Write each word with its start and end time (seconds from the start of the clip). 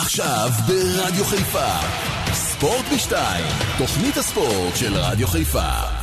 עכשיו 0.00 0.50
ברדיו 0.66 1.24
חיפה, 1.24 1.68
ספורט 2.32 2.84
בשתיים, 2.94 3.44
תוכנית 3.78 4.16
הספורט 4.16 4.76
של 4.76 4.94
רדיו 4.96 5.28
חיפה. 5.28 6.01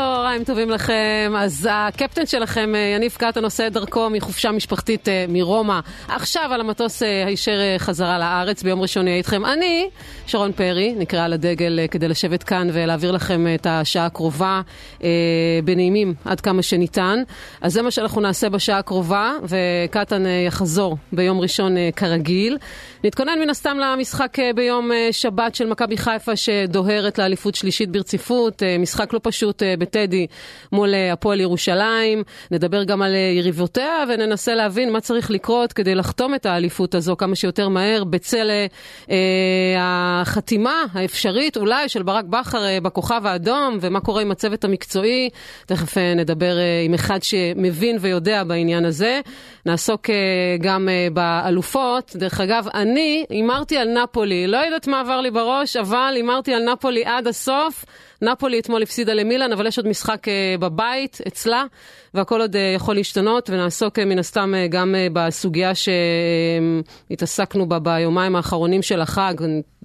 צהריים 0.00 0.44
טובים 0.44 0.70
לכם. 0.70 1.32
אז 1.38 1.68
הקפטן 1.70 2.26
שלכם, 2.26 2.74
אה, 2.74 2.80
יניב 2.80 3.16
קטן, 3.18 3.44
עושה 3.44 3.66
את 3.66 3.72
דרכו 3.72 4.10
מחופשה 4.10 4.50
משפחתית 4.50 5.08
אה, 5.08 5.24
מרומא. 5.28 5.80
עכשיו 6.08 6.50
על 6.52 6.60
המטוס 6.60 7.02
אה, 7.02 7.26
הישר 7.26 7.58
חזרה 7.78 8.18
לארץ, 8.18 8.62
ביום 8.62 8.80
ראשון 8.80 9.06
אהיה 9.06 9.16
איתכם. 9.16 9.44
אני, 9.44 9.88
שרון 10.26 10.52
פרי, 10.52 10.94
נקראה 10.96 11.28
לדגל 11.28 11.78
כדי 11.90 12.08
לשבת 12.08 12.42
כאן 12.42 12.68
ולהעביר 12.72 13.12
לכם 13.12 13.46
את 13.54 13.66
השעה 13.66 14.06
הקרובה 14.06 14.60
בנעימים 15.64 16.14
עד 16.24 16.40
כמה 16.40 16.62
שניתן. 16.62 17.22
אז 17.60 17.72
זה 17.72 17.82
מה 17.82 17.90
שאנחנו 17.90 18.20
נעשה 18.20 18.48
בשעה 18.48 18.78
הקרובה, 18.78 19.32
וקטן 19.42 20.22
יחזור 20.46 20.96
ביום 21.12 21.40
ראשון 21.40 21.76
כרגיל. 21.96 22.58
נתכונן 23.04 23.38
מן 23.40 23.50
הסתם 23.50 23.76
למשחק 23.78 24.36
ביום 24.54 24.90
שבת 25.12 25.54
של 25.54 25.66
מכבי 25.66 25.96
חיפה 25.96 26.36
שדוהרת 26.36 27.18
לאליפות 27.18 27.54
שלישית 27.54 27.90
ברציפות. 27.90 28.62
משחק 28.78 29.12
לא 29.12 29.20
פשוט 29.22 29.62
בטדי 29.90 30.26
מול 30.72 30.94
אה, 30.94 31.12
הפועל 31.12 31.40
ירושלים. 31.40 32.22
נדבר 32.50 32.84
גם 32.84 33.02
על 33.02 33.14
אה, 33.14 33.18
יריבותיה 33.18 34.04
וננסה 34.08 34.54
להבין 34.54 34.92
מה 34.92 35.00
צריך 35.00 35.30
לקרות 35.30 35.72
כדי 35.72 35.94
לחתום 35.94 36.34
את 36.34 36.46
האליפות 36.46 36.94
הזו 36.94 37.16
כמה 37.16 37.36
שיותר 37.36 37.68
מהר 37.68 38.04
בצל 38.04 38.50
אה, 39.10 39.16
החתימה 39.78 40.84
האפשרית 40.92 41.56
אולי 41.56 41.88
של 41.88 42.02
ברק 42.02 42.24
בכר 42.24 42.64
אה, 42.64 42.80
בכוכב 42.80 43.26
האדום 43.26 43.78
ומה 43.80 44.00
קורה 44.00 44.22
עם 44.22 44.30
הצוות 44.30 44.64
המקצועי. 44.64 45.30
תכף 45.66 45.98
אה, 45.98 46.14
נדבר 46.14 46.58
אה, 46.58 46.82
עם 46.84 46.94
אחד 46.94 47.22
שמבין 47.22 47.96
ויודע 48.00 48.44
בעניין 48.44 48.84
הזה. 48.84 49.20
נעסוק 49.66 50.10
אה, 50.10 50.16
גם 50.60 50.88
אה, 50.88 51.08
באלופות. 51.12 52.12
דרך 52.14 52.40
אגב, 52.40 52.66
אני 52.74 53.24
הימרתי 53.30 53.76
על 53.76 53.88
נפולי. 53.88 54.46
לא 54.46 54.56
יודעת 54.56 54.86
מה 54.86 55.00
עבר 55.00 55.20
לי 55.20 55.30
בראש, 55.30 55.76
אבל 55.76 56.12
הימרתי 56.16 56.54
על 56.54 56.72
נפולי 56.72 57.04
עד 57.04 57.26
הסוף. 57.26 57.84
נפולי 58.22 58.58
אתמול 58.58 58.82
הפסידה 58.82 59.14
למילאן, 59.14 59.52
אבל 59.52 59.66
יש 59.66 59.78
עוד 59.80 59.88
משחק 59.88 60.28
uh, 60.28 60.60
בבית 60.60 61.18
אצלה, 61.28 61.64
והכל 62.14 62.40
עוד 62.40 62.54
uh, 62.54 62.58
יכול 62.76 62.94
להשתנות, 62.94 63.50
ונעסוק 63.50 63.98
uh, 63.98 64.04
מן 64.04 64.18
הסתם 64.18 64.52
גם 64.70 64.94
בסוגיה 65.12 65.72
שהתעסקנו 67.10 67.68
בה 67.68 67.78
ביומיים 67.78 68.36
האחרונים 68.36 68.82
של 68.82 69.00
החג. 69.00 69.34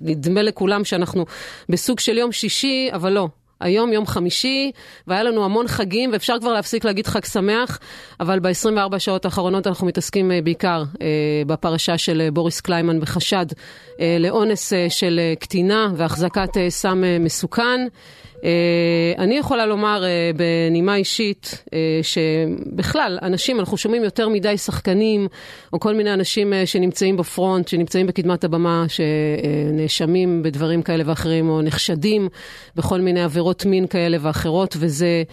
נדמה 0.01 0.41
לכולם 0.41 0.83
שאנחנו 0.83 1.25
בסוג 1.69 1.99
של 1.99 2.17
יום 2.17 2.31
שישי, 2.31 2.89
אבל 2.93 3.11
לא. 3.11 3.27
היום 3.59 3.93
יום 3.93 4.05
חמישי, 4.05 4.71
והיה 5.07 5.23
לנו 5.23 5.45
המון 5.45 5.67
חגים, 5.67 6.09
ואפשר 6.13 6.35
כבר 6.39 6.53
להפסיק 6.53 6.85
להגיד 6.85 7.07
חג 7.07 7.25
שמח, 7.25 7.79
אבל 8.19 8.39
ב-24 8.39 8.99
שעות 8.99 9.25
האחרונות 9.25 9.67
אנחנו 9.67 9.87
מתעסקים 9.87 10.31
בעיקר 10.43 10.83
אה, 11.01 11.07
בפרשה 11.47 11.97
של 11.97 12.29
בוריס 12.33 12.61
קליימן 12.61 12.99
בחשד 12.99 13.45
אה, 13.99 14.17
לאונס 14.19 14.73
אה, 14.73 14.89
של 14.89 15.19
קטינה 15.39 15.91
והחזקת 15.95 16.57
אה, 16.57 16.69
סם 16.69 17.03
אה, 17.03 17.17
מסוכן. 17.19 17.87
אה, 18.45 19.13
אני 19.17 19.37
יכולה 19.37 19.65
לומר 19.65 20.03
אה, 20.03 20.31
בנימה 20.35 20.95
אישית 20.95 21.63
אה, 21.73 21.99
שבכלל, 22.01 23.19
אנשים, 23.21 23.59
אנחנו 23.59 23.77
שומעים 23.77 24.03
יותר 24.03 24.29
מדי 24.29 24.57
שחקנים, 24.57 25.27
או 25.73 25.79
כל 25.79 25.95
מיני 25.95 26.13
אנשים 26.13 26.53
שנמצאים 26.65 27.17
בפרונט, 27.17 27.67
שנמצאים 27.67 28.07
בקדמת 28.07 28.43
הבמה, 28.43 28.85
שנאשמים 28.87 30.43
בדברים 30.43 30.81
כאלה 30.81 31.03
ואחרים, 31.07 31.49
או 31.49 31.61
נחשדים 31.61 32.29
בכל 32.75 33.01
מיני 33.01 33.23
עבירות 33.23 33.65
מין 33.65 33.87
כאלה 33.87 34.17
ואחרות, 34.21 34.75
וזה 34.79 35.23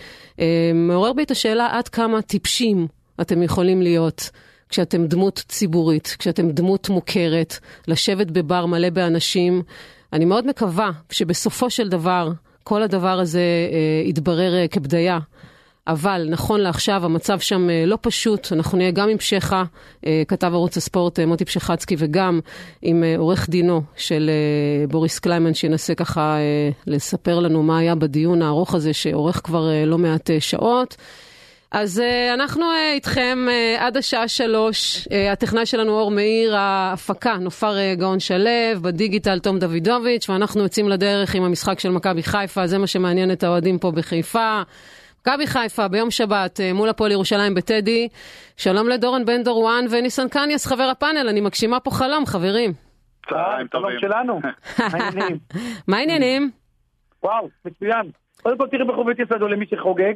מעורר 0.75 1.13
בי 1.13 1.23
את 1.23 1.31
השאלה 1.31 1.69
עד 1.73 1.89
כמה 1.89 2.23
טיפשים 2.23 2.87
אתם 3.21 3.43
יכולים 3.43 3.83
להיות. 3.83 4.31
כשאתם 4.69 5.07
דמות 5.07 5.45
ציבורית, 5.49 6.17
כשאתם 6.19 6.51
דמות 6.51 6.89
מוכרת, 6.89 7.59
לשבת 7.89 8.31
בבר 8.31 8.67
מלא 8.67 8.91
באנשים. 8.91 9.63
אני 10.13 10.25
מאוד 10.25 10.47
מקווה 10.47 10.91
שבסופו 11.11 11.71
של 11.71 11.89
דבר 11.89 12.33
כל 12.65 12.83
הדבר 12.83 13.21
הזה 13.21 13.41
אה, 13.41 14.09
יתברר 14.09 14.55
אה, 14.55 14.69
כבדיה. 14.69 15.19
אבל 15.87 16.27
נכון 16.31 16.61
לעכשיו 16.61 17.05
המצב 17.05 17.41
שם 17.41 17.71
אה, 17.71 17.85
לא 17.87 17.99
פשוט, 18.01 18.53
אנחנו 18.53 18.79
נהיה 18.79 18.91
גם 18.91 19.09
עם 19.09 19.19
פשחה, 19.19 19.65
אה, 20.07 20.23
כתב 20.29 20.51
ערוץ 20.55 20.77
הספורט 20.77 21.21
אה, 21.21 21.27
מוטי 21.27 21.45
פשחצקי, 21.45 21.97
וגם 21.99 22.41
עם 22.83 23.05
אה, 23.05 23.15
עורך 23.19 23.49
דינו 23.49 23.83
של 23.97 24.31
אה, 24.31 24.87
בוריס 24.87 25.19
קליימן, 25.19 25.55
שינסה 25.55 25.95
ככה 25.95 26.37
אה, 26.37 26.71
לספר 26.87 27.41
לנו 27.41 27.63
מה 27.63 27.79
היה 27.79 27.95
בדיון 27.95 28.43
הארוך 28.43 28.75
הזה, 28.75 28.93
שאורך 28.93 29.41
כבר 29.45 29.71
אה, 29.71 29.85
לא 29.85 29.99
מעט 29.99 30.31
אה, 30.31 30.41
שעות. 30.41 30.97
אז 31.73 31.99
uh, 31.99 32.35
אנחנו 32.35 32.63
uh, 32.63 32.95
איתכם 32.95 33.39
uh, 33.49 33.83
עד 33.83 33.97
השעה 33.97 34.29
שלוש, 34.29 35.07
uh, 35.07 35.33
הטכנאי 35.33 35.67
שלנו 35.67 35.93
אור 35.93 36.11
מאיר, 36.11 36.57
ההפקה 36.57 37.35
נופר 37.35 37.75
uh, 37.75 37.99
גאון 38.01 38.21
שלו, 38.21 38.81
בדיגיטל 38.83 39.39
תום 39.39 39.59
דוידוביץ', 39.59 40.29
ואנחנו 40.29 40.63
יוצאים 40.63 40.89
לדרך 40.89 41.35
עם 41.35 41.43
המשחק 41.43 41.81
של 41.81 41.91
מכבי 41.91 42.23
חיפה, 42.23 42.67
זה 42.67 42.79
מה 42.79 42.87
שמעניין 42.87 43.33
את 43.33 43.43
האוהדים 43.43 43.79
פה 43.79 43.91
בחיפה. 43.91 44.63
מכבי 45.21 45.47
חיפה 45.47 45.89
ביום 45.89 46.11
שבת 46.11 46.61
uh, 46.61 46.77
מול 46.77 46.89
הפועל 46.89 47.13
ירושלים 47.13 47.55
בטדי. 47.55 48.09
שלום 48.57 48.89
לדורון 48.89 49.25
בן 49.25 49.43
דורואן 49.43 49.85
וניסן 49.91 50.29
קניאס, 50.29 50.67
חבר 50.67 50.85
הפאנל, 50.85 51.29
אני 51.29 51.41
מגשימה 51.41 51.81
פה 51.81 51.91
חלום, 51.91 52.27
חברים. 52.27 52.73
צהריים 53.31 53.67
טובים. 53.67 53.99
שלנו. 54.01 54.41
מה 55.89 55.97
העניינים? 55.97 56.51
וואו, 57.23 57.49
מצוין. 57.65 58.11
קודם 58.43 58.59
כל 58.59 58.67
תראי 58.71 58.85
בחובית 58.85 59.19
יסודו 59.19 59.49
למי 59.49 59.67
שחוגג. 59.67 60.15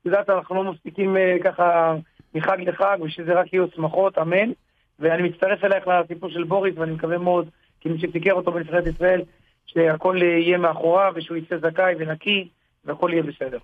את 0.00 0.06
יודעת, 0.06 0.30
אנחנו 0.30 0.54
לא 0.54 0.72
מפסיקים 0.72 1.16
אה, 1.16 1.36
ככה 1.44 1.94
מחג 2.34 2.56
לחג, 2.60 2.98
ושזה 3.02 3.32
רק 3.32 3.52
יהיו 3.52 3.66
שמחות, 3.74 4.18
אמן. 4.18 4.52
ואני 4.98 5.22
מצטרף 5.28 5.64
אלייך 5.64 5.84
לסיפור 5.88 6.30
של 6.30 6.44
בוריס, 6.44 6.74
ואני 6.78 6.92
מקווה 6.92 7.18
מאוד, 7.18 7.48
כמי 7.80 7.98
שסיקר 7.98 8.32
אותו 8.32 8.52
בנבחרת 8.52 8.86
ישראל, 8.86 9.22
שהכל 9.66 10.18
יהיה 10.22 10.58
מאחוריו, 10.58 11.12
ושהוא 11.16 11.36
יצא 11.36 11.56
זכאי 11.58 11.94
ונקי, 11.98 12.48
והכל 12.84 13.10
יהיה 13.12 13.22
בסדר. 13.22 13.58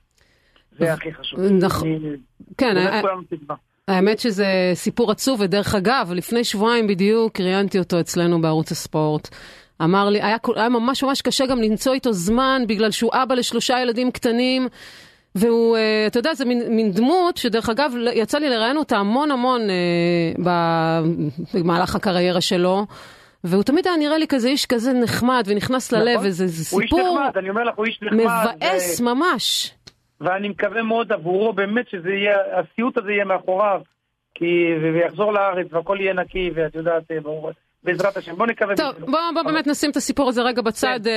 זה 0.78 0.92
הכי 0.92 1.14
חשוב. 1.14 1.40
נכון. 1.40 1.88
כן, 2.58 2.74
האמת 3.88 4.18
שזה 4.18 4.46
סיפור 4.74 5.10
עצוב, 5.10 5.40
ודרך 5.40 5.74
אגב, 5.74 6.12
לפני 6.14 6.44
שבועיים 6.44 6.86
בדיוק 6.86 7.40
ראיינתי 7.40 7.78
אותו 7.78 8.00
אצלנו 8.00 8.40
בערוץ 8.40 8.72
הספורט. 8.72 9.28
אמר 9.82 10.08
לי, 10.08 10.22
היה, 10.22 10.36
היה 10.56 10.68
ממש 10.68 11.02
ממש 11.02 11.22
קשה 11.22 11.46
גם 11.46 11.58
למצוא 11.62 11.94
איתו 11.94 12.12
זמן, 12.12 12.62
בגלל 12.68 12.90
שהוא 12.90 13.10
אבא 13.14 13.34
לשלושה 13.34 13.80
ילדים 13.82 14.10
קטנים, 14.10 14.68
והוא, 15.36 15.76
uh, 15.76 15.80
אתה 16.06 16.18
יודע, 16.18 16.34
זה 16.34 16.44
מין, 16.44 16.62
מין 16.76 16.90
דמות 16.90 17.36
שדרך 17.36 17.68
אגב, 17.68 17.92
יצא 18.14 18.38
לי 18.38 18.48
לראיין 18.48 18.76
אותה 18.76 18.96
המון 18.96 19.30
המון 19.30 19.60
uh, 19.60 20.40
במהלך 21.54 21.94
הקריירה 21.94 22.40
שלו. 22.40 22.86
והוא 23.44 23.62
תמיד 23.62 23.86
היה 23.86 23.96
נראה 23.96 24.18
לי 24.18 24.26
כזה 24.26 24.48
איש 24.48 24.66
כזה 24.66 24.92
נחמד 24.92 25.44
ונכנס 25.46 25.92
נכון. 25.92 26.06
ללב, 26.06 26.20
וזה 26.22 26.48
סיפור 26.48 26.80
הוא 26.80 26.82
איש 26.82 26.92
נחמד, 26.92 27.36
אני 27.36 27.50
אומר 27.50 27.64
לך, 27.64 27.74
הוא 27.76 27.86
איש 27.86 28.02
נחמד. 28.02 28.20
מבאס 28.20 29.00
ו... 29.00 29.04
ממש. 29.04 29.74
ואני 30.20 30.48
מקווה 30.48 30.82
מאוד 30.82 31.12
עבורו 31.12 31.52
באמת 31.52 31.88
שזה 31.88 32.10
יהיה, 32.10 32.36
הסיוט 32.52 32.98
הזה 32.98 33.12
יהיה 33.12 33.24
מאחוריו, 33.24 33.80
כי, 34.34 34.44
ויחזור 34.94 35.32
לארץ 35.32 35.66
והכל 35.70 35.96
יהיה 36.00 36.14
נקי, 36.14 36.50
ואת 36.54 36.74
יודעת, 36.74 37.02
אה, 37.10 37.20
ברור. 37.20 37.50
בעזרת 37.84 38.16
השם, 38.16 38.36
בוא 38.36 38.46
נקווה. 38.46 38.76
טוב, 38.76 38.94
בוא, 38.98 39.18
בוא. 39.34 39.42
באמת 39.42 39.66
נשים 39.66 39.90
את 39.90 39.96
הסיפור 39.96 40.28
הזה 40.28 40.42
רגע 40.42 40.62
בצד, 40.62 41.00
כן. 41.04 41.10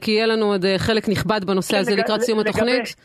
כי 0.00 0.10
יהיה 0.10 0.26
לנו 0.26 0.46
עוד 0.46 0.64
חלק 0.76 1.08
נכבד 1.08 1.44
בנושא 1.44 1.72
כן, 1.72 1.78
הזה 1.78 1.92
לג... 1.92 1.98
לקראת 1.98 2.20
סיום 2.20 2.38
לגבי... 2.38 2.50
התוכנית. 2.50 2.96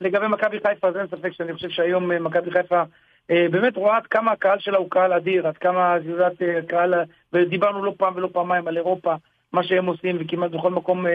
לגבי 0.00 0.26
מכבי 0.28 0.58
חיפה, 0.66 0.88
אז 0.88 0.96
אין 0.96 1.06
ספק 1.06 1.32
שאני 1.32 1.52
חושב 1.52 1.68
שהיום 1.68 2.12
אה, 2.12 2.18
מכבי 2.18 2.50
חיפה 2.50 2.82
אה, 3.30 3.46
באמת 3.50 3.76
רואה 3.76 3.96
עד 3.96 4.06
כמה 4.06 4.32
הקהל 4.32 4.58
שלה 4.58 4.78
הוא 4.78 4.90
קהל 4.90 5.12
אדיר, 5.12 5.46
עד 5.46 5.56
כמה, 5.58 5.96
יודעת, 6.04 6.42
אה, 6.42 6.60
קהל, 6.68 6.94
ודיברנו 7.32 7.84
לא 7.84 7.94
פעם 7.96 8.16
ולא 8.16 8.28
פעמיים 8.32 8.68
על 8.68 8.76
אירופה, 8.76 9.14
מה 9.52 9.62
שהם 9.62 9.86
עושים, 9.86 10.16
וכמעט 10.20 10.50
בכל 10.50 10.70
מקום 10.70 11.06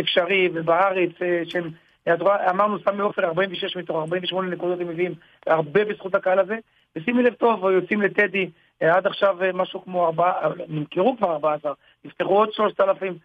אפשרי, 0.00 0.48
ובארץ, 0.54 1.10
שהם, 1.44 1.70
אמרנו 2.50 2.78
סמי 2.78 3.02
עופר 3.02 3.24
46 3.24 3.76
מתוך 3.76 3.96
48 3.96 4.50
נקודות 4.50 4.80
הם 4.80 4.88
מביאים, 4.88 5.14
הרבה 5.46 5.84
בזכות 5.84 6.14
הקהל 6.14 6.38
הזה, 6.38 6.56
ושימי 6.96 7.22
לב 7.22 7.34
טוב, 7.34 7.64
יוצאים 7.70 8.02
לטדי, 8.02 8.50
עד 8.80 9.06
עכשיו 9.06 9.36
משהו 9.54 9.84
כמו 9.84 10.06
ארבעה, 10.06 10.48
נמכרו 10.68 11.16
כבר 11.16 11.32
14, 11.32 11.72
נפתחו 12.04 12.38
עוד 12.38 12.52
3,000 12.52 13.18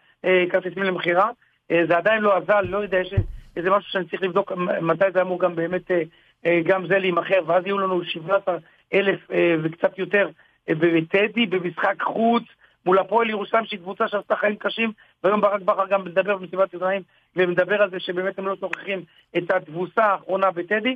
כרטיסים 0.49 0.83
למכירה, 0.83 1.29
זה 1.69 1.97
עדיין 1.97 2.21
לא 2.21 2.37
עזר, 2.37 2.61
לא 2.61 2.77
יודע, 2.77 2.97
יש 2.97 3.13
איזה 3.55 3.69
משהו 3.69 3.91
שאני 3.91 4.05
צריך 4.05 4.23
לבדוק 4.23 4.51
מתי 4.81 5.05
זה 5.13 5.21
אמור 5.21 5.39
גם 5.39 5.55
באמת, 5.55 5.91
אה, 5.91 6.01
אה, 6.45 6.59
גם 6.65 6.87
זה 6.87 6.99
להימכר, 6.99 7.39
ואז 7.45 7.65
יהיו 7.65 7.79
לנו 7.79 8.03
17 8.03 8.57
אלף 8.93 9.31
אה, 9.31 9.55
וקצת 9.63 9.97
יותר 9.97 10.29
בטדי, 10.69 11.45
במשחק 11.45 12.01
חוץ, 12.01 12.43
מול 12.85 12.99
הפועל 12.99 13.29
ירושלים, 13.29 13.65
שהיא 13.65 13.79
קבוצה 13.79 14.07
שעשתה 14.07 14.35
חיים 14.35 14.55
קשים, 14.55 14.91
והיום 15.23 15.41
ברק 15.41 15.61
בכר 15.61 15.87
גם 15.89 16.05
מדבר 16.05 16.37
במסיבת 16.37 16.73
עיתונאים, 16.73 17.01
ומדבר 17.35 17.81
על 17.81 17.89
זה 17.89 17.99
שבאמת 17.99 18.39
הם 18.39 18.47
לא 18.47 18.55
שוכחים 18.55 19.03
את 19.37 19.51
התבוסה 19.51 20.03
האחרונה 20.03 20.51
בטדי. 20.51 20.95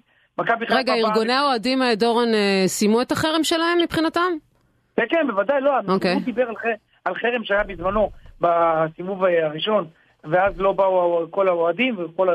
רגע, 0.69 0.93
ארגוני 0.93 1.33
האוהדים, 1.33 1.79
דורון, 1.97 2.27
סיימו 2.65 3.01
את 3.01 3.11
החרם 3.11 3.43
שלהם 3.43 3.77
מבחינתם? 3.83 4.31
כן, 4.95 5.03
כן, 5.09 5.27
בוודאי, 5.27 5.61
לא. 5.61 5.79
Okay. 5.79 5.91
אוקיי. 5.91 6.13
הוא 6.13 6.21
דיבר 6.21 6.49
על 7.05 7.15
חרם 7.15 7.43
שהיה 7.43 7.63
בזמנו 7.63 8.09
בסיבוב 8.41 9.23
הראשון, 9.23 9.87
ואז 10.23 10.53
לא 10.57 10.71
באו 10.71 11.25
כל 11.31 11.47
האוהדים 11.47 11.95
וכל 11.99 12.27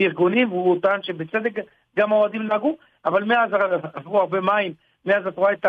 הארגונים, 0.00 0.52
והוא 0.52 0.80
טען 0.82 1.02
שבצדק 1.02 1.52
גם 1.98 2.12
האוהדים 2.12 2.42
נהגו, 2.42 2.76
אבל 3.04 3.24
מאז 3.24 3.50
עברו 3.94 4.20
הרבה 4.20 4.40
מים, 4.40 4.72
מאז 5.06 5.26
את 5.26 5.36
רואה 5.36 5.52
את 5.52 5.66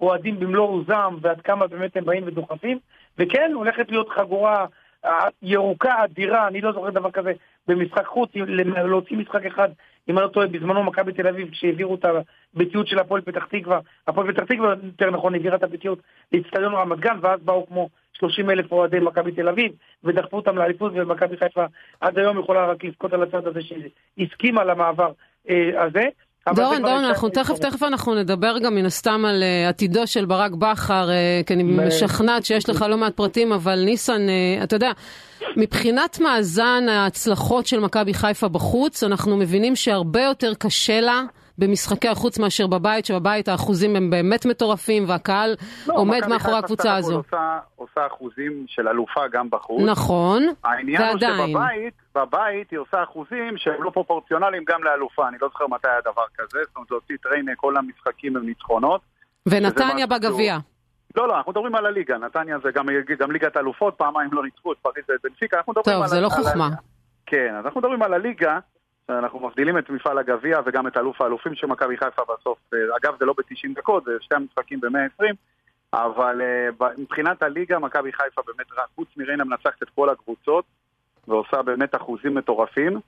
האוהדים 0.00 0.40
במלוא 0.40 0.68
עוזם, 0.68 1.16
ועד 1.20 1.40
כמה 1.40 1.66
באמת 1.66 1.96
הם 1.96 2.04
באים 2.04 2.22
ודוחפים, 2.26 2.78
וכן, 3.18 3.50
הולכת 3.54 3.90
להיות 3.90 4.08
חגורה 4.08 4.66
ירוקה 5.42 6.04
אדירה, 6.04 6.48
אני 6.48 6.60
לא 6.60 6.72
זוכר 6.72 6.90
דבר 6.90 7.10
כזה, 7.10 7.32
במשחק 7.68 8.06
חוץ, 8.06 8.30
להוציא 8.84 9.16
משחק 9.16 9.46
אחד, 9.46 9.68
אם 10.08 10.18
אני 10.18 10.24
לא 10.24 10.28
טועה, 10.28 10.46
בזמנו 10.46 10.84
מכבי 10.84 11.12
תל 11.12 11.28
אביב, 11.28 11.50
כשהעבירו 11.50 11.94
את 11.94 12.04
הביתיות 12.54 12.86
של 12.86 12.98
הפועל 12.98 13.20
פתח 13.20 13.44
תקווה, 13.44 13.80
הפועל 14.08 14.32
פתח 14.32 14.44
תקווה, 14.44 14.74
יותר 14.82 15.10
נכון, 15.10 15.34
העבירה 15.34 15.56
את 15.56 15.62
הביתיות 15.62 15.98
לאצטדיון 16.32 16.74
רמת 16.74 16.98
גן, 16.98 17.18
ואז 17.20 17.40
באו 17.40 17.66
כמו 17.66 17.88
30 18.18 18.50
אלף 18.50 18.72
אוהדי 18.72 18.98
מכבי 19.00 19.32
תל 19.32 19.48
אביב, 19.48 19.72
ודחפו 20.04 20.36
אותם 20.36 20.56
לאליפות, 20.56 20.92
ומכבי 20.94 21.36
חיפה 21.36 21.64
עד 22.00 22.18
היום 22.18 22.40
יכולה 22.40 22.66
רק 22.66 22.84
לבכות 22.84 23.12
על 23.12 23.22
הצד 23.22 23.46
הזה 23.46 23.60
שהסכימה 23.62 24.64
למעבר 24.64 25.12
אה, 25.50 25.84
הזה. 25.84 26.02
דורון, 26.54 26.82
דורון, 26.82 27.04
אנחנו 27.04 27.28
תכף, 27.28 27.58
תכף 27.58 27.82
אנחנו 27.82 28.14
נדבר 28.14 28.58
גם 28.58 28.74
מן 28.74 28.86
הסתם 28.86 29.24
על 29.24 29.42
uh, 29.42 29.68
עתידו 29.68 30.06
של 30.06 30.24
ברק 30.24 30.52
בכר, 30.52 31.08
uh, 31.08 31.46
כי 31.46 31.54
אני 31.54 31.62
משכנעת 31.62 32.44
שיש 32.44 32.68
לך 32.68 32.84
לא 32.88 32.96
מעט 32.96 33.16
פרטים, 33.16 33.52
אבל 33.52 33.82
ניסן, 33.84 34.26
uh, 34.26 34.64
אתה 34.64 34.76
יודע, 34.76 34.92
מבחינת 35.56 36.20
מאזן 36.20 36.88
ההצלחות 36.88 37.66
של 37.66 37.80
מכבי 37.80 38.14
חיפה 38.14 38.48
בחוץ, 38.48 39.02
אנחנו 39.02 39.36
מבינים 39.36 39.76
שהרבה 39.76 40.22
יותר 40.22 40.54
קשה 40.54 41.00
לה. 41.00 41.22
במשחקי 41.58 42.08
החוץ 42.08 42.38
מאשר 42.38 42.66
בבית, 42.66 43.04
שבבית 43.04 43.48
האחוזים 43.48 43.96
הם 43.96 44.10
באמת 44.10 44.46
מטורפים 44.46 45.04
והקהל 45.08 45.56
לא, 45.86 45.94
עומד 45.94 46.20
מאחורי 46.28 46.58
הקבוצה 46.58 46.96
הזו. 46.96 47.16
עושה, 47.16 47.58
עושה 47.76 48.06
אחוזים 48.06 48.64
של 48.68 48.88
אלופה 48.88 49.20
גם 49.32 49.50
בחוץ. 49.50 49.82
נכון, 49.86 50.42
העניין 50.64 51.02
ועדיין. 51.02 51.32
העניין 51.32 51.56
הוא 51.56 51.64
שבבית, 51.64 51.94
בבית 52.14 52.70
היא 52.70 52.78
עושה 52.78 53.02
אחוזים 53.02 53.56
שהם 53.56 53.82
לא 53.82 53.90
פרופורציונליים 53.90 54.64
גם 54.68 54.84
לאלופה. 54.84 55.28
אני 55.28 55.36
לא 55.40 55.48
זוכר 55.48 55.66
מתי 55.66 55.88
היה 55.88 56.00
דבר 56.00 56.24
כזה, 56.38 56.58
זאת 56.66 56.76
אומרת, 56.76 56.90
להוציא 56.90 57.16
טריינה, 57.22 57.52
כל 57.56 57.76
המשחקים 57.76 58.36
הם 58.36 58.46
ניצחונות. 58.46 59.00
ונתניה 59.46 60.06
בגביע. 60.06 60.58
לא, 61.16 61.28
לא, 61.28 61.36
אנחנו 61.36 61.52
מדברים 61.52 61.74
על 61.74 61.86
הליגה, 61.86 62.18
נתניה 62.18 62.58
זה 62.62 62.70
גם, 62.74 62.86
גם 63.18 63.30
ליגת 63.30 63.56
אלופות, 63.56 63.94
פעמיים 63.96 64.30
לא 64.32 64.44
ניצחו 64.44 64.72
את 64.72 64.76
פריז 64.82 65.04
ואת 65.08 65.20
בנפיקה, 65.24 65.56
אנחנו 65.56 65.72
מדברים 65.72 65.96
טוב, 65.96 66.02
על... 66.02 66.08
טוב, 66.08 66.16
זה 66.16 66.20
לא 66.20 66.28
חוכמה. 66.28 66.68
כן, 67.26 67.54
אז 67.58 67.66
אנחנו 67.66 67.80
מדברים 67.80 68.02
על 68.02 68.14
הליגה, 68.14 68.58
אנחנו 69.10 69.46
מבדילים 69.48 69.78
את 69.78 69.90
מפעל 69.90 70.18
הגביע 70.18 70.60
וגם 70.66 70.86
את 70.86 70.96
אלוף 70.96 71.20
האלופים 71.20 71.54
של 71.54 71.66
מכבי 71.66 71.96
חיפה 71.96 72.22
בסוף. 72.24 72.58
אה, 72.74 72.78
אגב, 72.96 73.16
זה 73.18 73.24
לא 73.24 73.32
ב-90 73.32 73.74
דקות, 73.74 74.04
זה 74.04 74.12
שתי 74.20 74.34
המשחקים 74.34 74.80
ב-120, 74.80 75.24
אבל 75.92 76.40
uh, 76.80 76.84
מבחינת 76.98 77.42
הליגה, 77.42 77.78
מכבי 77.78 78.12
חיפה 78.12 78.42
באמת, 78.46 78.66
חוץ 78.94 79.08
מריינה 79.16 79.44
מנצחת 79.44 79.82
את 79.82 79.90
כל 79.94 80.08
הקבוצות, 80.10 80.64
ועושה 81.28 81.62
באמת 81.62 81.94
אחוזים 81.94 82.34
מטורפים. 82.34 83.00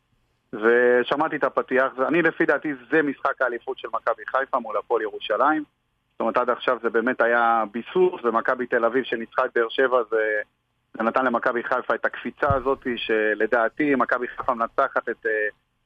ושמעתי 0.52 1.36
את 1.36 1.44
הפתיח, 1.44 1.92
אני 2.08 2.22
לפי 2.22 2.46
דעתי 2.46 2.72
זה 2.90 3.02
משחק 3.02 3.42
האליפות 3.42 3.78
של 3.78 3.88
מכבי 3.94 4.22
חיפה 4.26 4.58
מול 4.58 4.76
הפועל 4.76 5.02
ירושלים. 5.02 5.64
זאת 6.12 6.20
אומרת, 6.20 6.36
עד 6.36 6.50
עכשיו 6.50 6.78
זה 6.82 6.90
באמת 6.90 7.20
היה 7.20 7.64
ביסוס, 7.72 8.24
ומכבי 8.24 8.66
תל 8.66 8.84
אביב 8.84 9.04
שניצחה 9.04 9.44
את 9.44 9.50
באר 9.54 9.68
שבע 9.68 10.02
זה, 10.10 10.40
זה 10.94 11.02
נתן 11.02 11.24
למכבי 11.24 11.62
חיפה 11.62 11.94
את 11.94 12.04
הקפיצה 12.04 12.54
הזאת, 12.54 12.86
שלדעתי 12.96 13.94
מכבי 13.94 14.28
חיפה 14.28 14.54
מנצחת 14.54 15.08
את... 15.08 15.26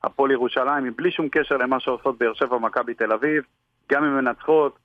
הפועל 0.04 0.30
ירושלים, 0.30 0.92
בלי 0.96 1.10
שום 1.10 1.28
קשר 1.28 1.56
למה 1.56 1.80
שעושות 1.80 2.18
באר 2.18 2.34
שבע 2.34 2.56
ומכבי 2.56 2.94
תל 2.94 3.12
אביב, 3.12 3.44
גם 3.92 4.04
אם 4.04 4.16
מנצחות, 4.16 4.78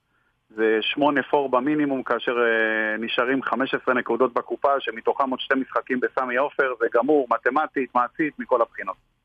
זה 0.50 0.78
שמונה 0.80 1.22
פור 1.22 1.48
במינימום, 1.48 2.02
כאשר 2.02 2.32
אה, 2.38 2.96
נשארים 2.98 3.42
15 3.42 3.94
נקודות 3.94 4.34
בקופה, 4.34 4.80
שמתוכם 4.80 5.30
עוד 5.30 5.40
שתי 5.40 5.54
משחקים 5.54 6.00
בסמי 6.00 6.36
עופר, 6.36 6.72
זה 6.80 6.86
גמור, 6.94 7.26
מתמטית, 7.30 7.94
מעשית, 7.94 8.38
מכל 8.38 8.62
הבחינות. 8.62 9.17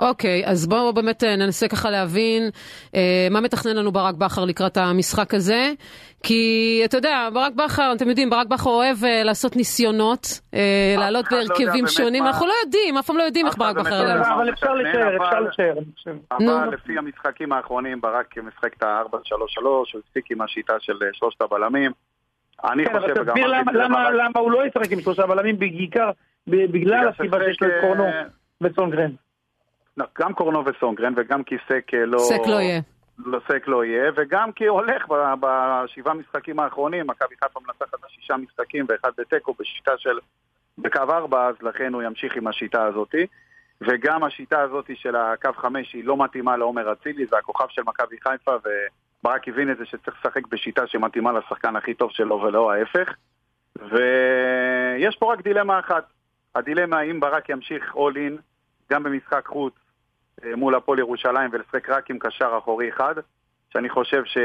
אוקיי, 0.00 0.42
אז 0.46 0.66
בואו 0.66 0.92
באמת 0.92 1.24
אה, 1.24 1.36
ננסה 1.36 1.68
ככה 1.68 1.90
להבין 1.90 2.50
אה, 2.94 3.28
מה 3.30 3.40
מתכנן 3.40 3.76
לנו 3.76 3.92
ברק 3.92 4.14
בכר 4.14 4.44
לקראת 4.44 4.76
המשחק 4.76 5.34
הזה. 5.34 5.72
כי 6.22 6.82
אתה 6.84 6.96
יודע, 6.96 7.28
ברק 7.32 7.52
בכר, 7.52 7.92
אתם 7.96 8.08
יודעים, 8.08 8.30
ברק 8.30 8.46
בכר 8.46 8.70
אוהב 8.70 8.96
אה, 9.04 9.22
לעשות 9.22 9.56
ניסיונות, 9.56 10.40
אה, 10.54 10.94
לעלות 10.98 11.32
לא 11.32 11.38
בהרכבים 11.38 11.84
לא 11.84 11.90
שונים, 11.90 12.22
מה... 12.22 12.30
אנחנו 12.30 12.46
לא 12.46 12.52
יודעים, 12.64 12.98
אף 12.98 13.06
פעם 13.06 13.16
לא 13.16 13.22
יודעים 13.22 13.46
איך 13.46 13.58
ברק 13.58 13.76
בכר 13.76 13.94
יעלה. 13.94 14.34
אבל 14.34 14.50
אפשר 14.50 14.74
לשער, 14.74 15.16
אפשר 15.16 15.40
לשער. 15.40 15.74
אבל 16.30 16.74
לפי 16.74 16.98
המשחקים 16.98 17.52
האחרונים, 17.52 18.00
ברק 18.00 18.38
משחק 18.38 18.76
את 18.76 18.82
ה-4-3-3, 18.82 19.62
הוא 19.62 19.84
הפסיק 20.08 20.30
עם 20.30 20.40
השיטה 20.40 20.74
של 20.80 20.98
אה, 21.02 21.08
שלושת 21.12 21.42
הבלמים. 21.42 21.92
אני 22.64 22.84
כן, 22.84 23.00
חושב, 23.00 23.10
אבל 23.10 23.24
תסביר 23.24 23.46
למה 23.46 24.40
הוא 24.40 24.50
לא 24.50 24.66
ישחק 24.66 24.92
עם 24.92 25.00
שלושה 25.00 25.26
בלמים, 25.26 25.58
בעיקר 25.58 26.10
בגלל 26.46 27.08
הסיבה 27.08 27.38
שיש 27.44 27.62
לו 27.62 27.68
את 27.68 27.72
קורנו 27.80 28.04
וסונגרן. 28.60 29.10
לא, 30.00 30.06
גם 30.18 30.34
קורנו 30.34 30.64
וסונגרן 30.66 31.12
וגם 31.16 31.42
כי 31.42 31.56
סק 31.68 31.90
לא... 31.94 32.18
סק 32.18 32.46
לא 32.46 32.60
יהיה. 32.60 32.80
לא, 33.18 33.40
סק 33.48 33.68
לא 33.68 33.84
יהיה, 33.84 34.10
וגם 34.16 34.52
כי 34.52 34.66
הולך 34.66 35.06
בשבעה 35.40 36.14
משחקים 36.14 36.60
האחרונים, 36.60 37.06
מכבי 37.06 37.34
חיפה 37.44 37.60
מנצחת 37.60 38.00
בשישה 38.04 38.36
משחקים 38.36 38.86
ואחד 38.88 39.10
בתיקו 39.18 39.54
בשיטה 39.58 39.92
של 39.98 40.18
בקו 40.78 41.00
ארבע, 41.10 41.46
אז 41.46 41.54
לכן 41.62 41.94
הוא 41.94 42.02
ימשיך 42.02 42.36
עם 42.36 42.46
השיטה 42.46 42.84
הזאתי. 42.84 43.26
וגם 43.80 44.24
השיטה 44.24 44.60
הזאת 44.60 44.90
של 44.94 45.16
הקו 45.16 45.50
חמש 45.56 45.92
היא 45.92 46.04
לא 46.04 46.16
מתאימה 46.16 46.56
לעומר 46.56 46.92
אצילי, 46.92 47.26
זה 47.26 47.38
הכוכב 47.38 47.66
של 47.68 47.82
מכבי 47.86 48.16
חיפה, 48.20 48.52
וברק 48.56 49.48
הבין 49.48 49.70
את 49.70 49.78
זה 49.78 49.84
שצריך 49.86 50.16
לשחק 50.20 50.46
בשיטה 50.46 50.86
שמתאימה 50.86 51.32
לשחקן 51.32 51.76
הכי 51.76 51.94
טוב 51.94 52.10
שלו 52.10 52.40
ולא 52.42 52.72
ההפך. 52.72 53.14
ויש 53.76 55.16
פה 55.16 55.32
רק 55.32 55.42
דילמה 55.42 55.78
אחת. 55.78 56.04
הדילמה 56.54 56.98
האם 56.98 57.20
ברק 57.20 57.48
ימשיך 57.48 57.94
all 57.94 58.14
in 58.14 58.40
גם 58.90 59.02
במשחק 59.02 59.46
חוץ 59.46 59.74
אה, 59.74 59.79
מול 60.56 60.74
הפועל 60.74 60.98
ירושלים 60.98 61.50
ולשחק 61.52 61.90
רק 61.90 62.10
עם 62.10 62.18
קשר 62.18 62.58
אחורי 62.58 62.88
אחד, 62.88 63.14
שאני 63.72 63.88
חושב 63.88 64.22
ש... 64.24 64.38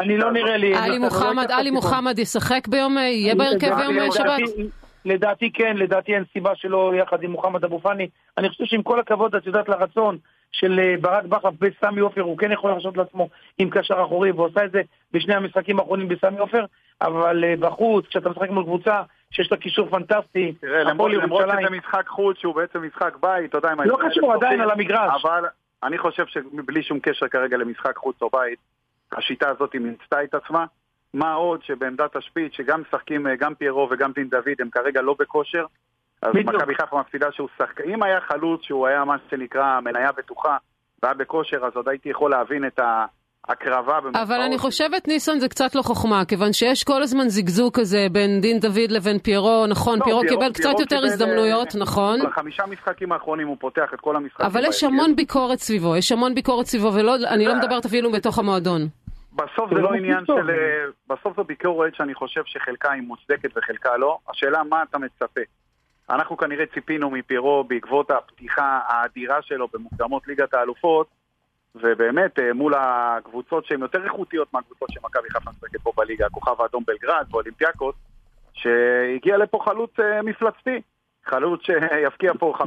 אני 0.00 0.16
לא 0.16 0.32
נראה 0.32 0.56
לי... 0.56 0.74
עלי 0.74 0.98
לא 0.98 1.04
מוחמד, 1.04 1.50
עלי 1.50 1.70
מוחמד 1.70 2.18
ישחק 2.18 2.68
ביום, 2.68 2.98
יהיה 2.98 3.34
בהרכב 3.34 3.74
ביום 3.74 4.12
שבת? 4.12 4.68
לדעתי 5.04 5.52
כן, 5.52 5.76
לדעתי 5.76 6.14
אין 6.14 6.24
סיבה 6.32 6.54
שלא 6.54 6.92
יחד 6.94 7.22
עם 7.22 7.30
מוחמד 7.30 7.64
אבו 7.64 7.78
פאני. 7.78 8.08
אני 8.38 8.48
חושב 8.48 8.64
שעם 8.64 8.82
כל 8.82 9.00
הכבוד, 9.00 9.34
את 9.34 9.46
יודעת, 9.46 9.68
לרצון 9.68 10.18
של 10.52 10.80
אה, 10.80 10.94
ברק 11.00 11.24
בכר 11.24 11.48
בסמי 11.50 12.00
עופר, 12.00 12.20
הוא 12.20 12.38
כן 12.38 12.52
יכול 12.52 12.70
להרשות 12.70 12.96
לעצמו 12.96 13.28
עם 13.58 13.70
קשר 13.70 14.02
אחורי, 14.04 14.30
ועושה 14.30 14.64
את 14.64 14.72
זה 14.72 14.82
בשני 15.12 15.34
המשחקים 15.34 15.78
האחרונים 15.78 16.08
בסמי 16.08 16.38
עופר, 16.38 16.64
אבל 17.00 17.44
אה, 17.44 17.54
בחוץ, 17.60 18.06
כשאתה 18.06 18.28
משחק 18.28 18.50
מול 18.50 18.64
קבוצה 18.64 19.02
שיש 19.30 19.52
לה 19.52 19.56
קישור 19.56 19.88
פנטסטי, 19.90 20.52
תראה, 20.52 20.84
למרות 20.84 21.10
שזה 21.10 21.70
משחק 21.70 22.08
חוץ 22.08 22.38
שהוא 22.38 22.54
בעצם 22.54 22.82
משחק 22.82 23.16
בית, 23.20 23.50
אתה 23.50 23.58
יודע, 23.58 23.74
לא 23.84 23.98
קשור, 24.08 24.32
עדיין 24.32 24.60
על 24.60 24.70
המגרש. 24.70 25.24
אבל 25.24 25.44
אני 25.82 25.98
חושב 25.98 26.26
שבלי 26.26 26.82
שום 26.82 27.00
קשר 27.00 27.28
כרגע 27.28 27.56
למשחק 27.56 27.96
חוץ 27.96 28.22
או 28.22 28.30
בית, 28.32 28.58
השיטה 29.12 29.48
הזאת 29.48 29.74
מיצתה 29.74 30.24
את 30.24 30.34
עצמה. 30.34 30.64
מה 31.14 31.32
עוד 31.32 31.62
שבעמדת 31.62 32.16
השפיץ, 32.16 32.52
שגם 32.52 32.80
משחקים, 32.80 33.26
אה, 33.26 33.36
גם 33.36 33.54
פיירו 33.54 33.88
וגם 33.90 34.12
דין 34.12 34.28
דוד, 34.28 34.60
הם 34.60 34.70
כרגע 34.70 35.02
לא 35.02 35.16
בכושר. 35.18 35.64
אז 36.22 36.34
מכבי 36.34 36.74
חיפה 36.74 37.00
מפסידה 37.00 37.32
שהוא 37.32 37.48
שחק... 37.58 37.80
אם 37.80 38.02
היה 38.02 38.20
חלוץ 38.20 38.62
שהוא 38.62 38.86
היה 38.86 39.04
מה 39.04 39.16
שנקרא 39.30 39.80
מניה 39.80 40.12
בטוחה 40.12 40.56
והיה 41.02 41.14
בכושר, 41.14 41.64
אז 41.64 41.72
עוד 41.74 41.88
הייתי 41.88 42.08
יכול 42.08 42.30
להבין 42.30 42.66
את 42.66 42.80
ההקרבה. 43.48 43.98
אבל 44.14 44.40
אני 44.40 44.58
חושבת, 44.58 45.08
ניסן, 45.08 45.38
זה 45.38 45.48
קצת 45.48 45.74
לא 45.74 45.82
חוכמה, 45.82 46.24
כיוון 46.24 46.52
שיש 46.52 46.84
כל 46.84 47.02
הזמן 47.02 47.28
זיגזוג 47.28 47.74
כזה 47.80 48.06
בין 48.12 48.40
דין 48.40 48.58
דוד 48.60 48.90
לבין 48.90 49.18
פיירו, 49.18 49.66
נכון, 49.66 49.98
לא, 49.98 50.04
פיירו 50.04 50.20
קיבל 50.20 50.34
פיירו 50.36 50.52
קצת 50.52 50.80
יותר 50.80 51.04
הזדמנויות, 51.04 51.74
אה, 51.74 51.80
נכון. 51.80 52.20
בחמישה 52.26 52.66
משחקים 52.66 53.12
האחרונים 53.12 53.48
הוא 53.48 53.56
פותח 53.60 53.94
את 53.94 54.00
כל 54.00 54.16
המשחקים. 54.16 54.46
אבל 54.46 54.64
יש 54.64 54.84
המון 54.84 55.16
ביקורת 55.16 55.58
סביבו, 55.58 55.96
יש 55.96 56.12
המון 56.12 56.34
ביקורת 56.34 56.66
סביבו, 56.66 56.92
ואני 56.94 57.46
לא 57.46 57.54
מדברת 57.54 57.84
אפילו 57.84 58.12
בתוך 58.12 58.38
המועדון. 58.38 58.80
בסוף 59.32 59.74
זה 59.74 59.80
לא 59.80 59.92
עניין 59.92 60.24
של... 60.26 60.50
אה, 60.50 60.84
בסוף 61.08 61.36
זו 61.36 61.44
ביקורת 61.44 61.94
שאני 61.94 62.14
חושב 62.14 62.40
שחלקה 62.44 62.92
היא 62.92 63.02
מוצדקת 63.02 63.56
וחלקה 63.56 63.96
לא. 63.96 64.18
השאלה 64.28 64.62
מה 64.64 64.82
אתה 64.82 64.98
מצפה. 64.98 65.40
אנחנו 66.10 66.36
כנראה 66.36 66.66
ציפינו 66.74 67.10
מפירו 67.10 67.64
בעקבות 67.64 68.10
הפתיחה 68.10 68.80
האדירה 68.86 69.42
שלו 69.42 69.68
במוקדמות 69.72 70.26
ליגת 70.28 70.54
האלופות, 70.54 71.06
ובאמת 71.82 72.38
אה, 72.38 72.52
מול 72.52 72.74
הקבוצות 72.76 73.66
שהן 73.66 73.80
יותר 73.80 74.04
איכותיות 74.04 74.54
מהקבוצות 74.54 74.88
שמכבי 74.90 75.30
חיפה 75.30 75.50
משחקת 75.50 75.80
פה 75.82 75.92
בליגה, 75.96 76.26
הכוכב 76.26 76.60
האדום 76.60 76.84
בלגרד 76.86 77.26
ואולימפיאקוס, 77.30 77.94
שהגיע 78.52 79.36
לפה 79.36 79.58
חלוץ 79.64 79.90
אה, 80.00 80.22
מפלצתי. 80.22 80.80
חלוץ 81.24 81.60
שיפקיע 81.62 82.32
פה 82.38 82.54
15-20 82.58 82.64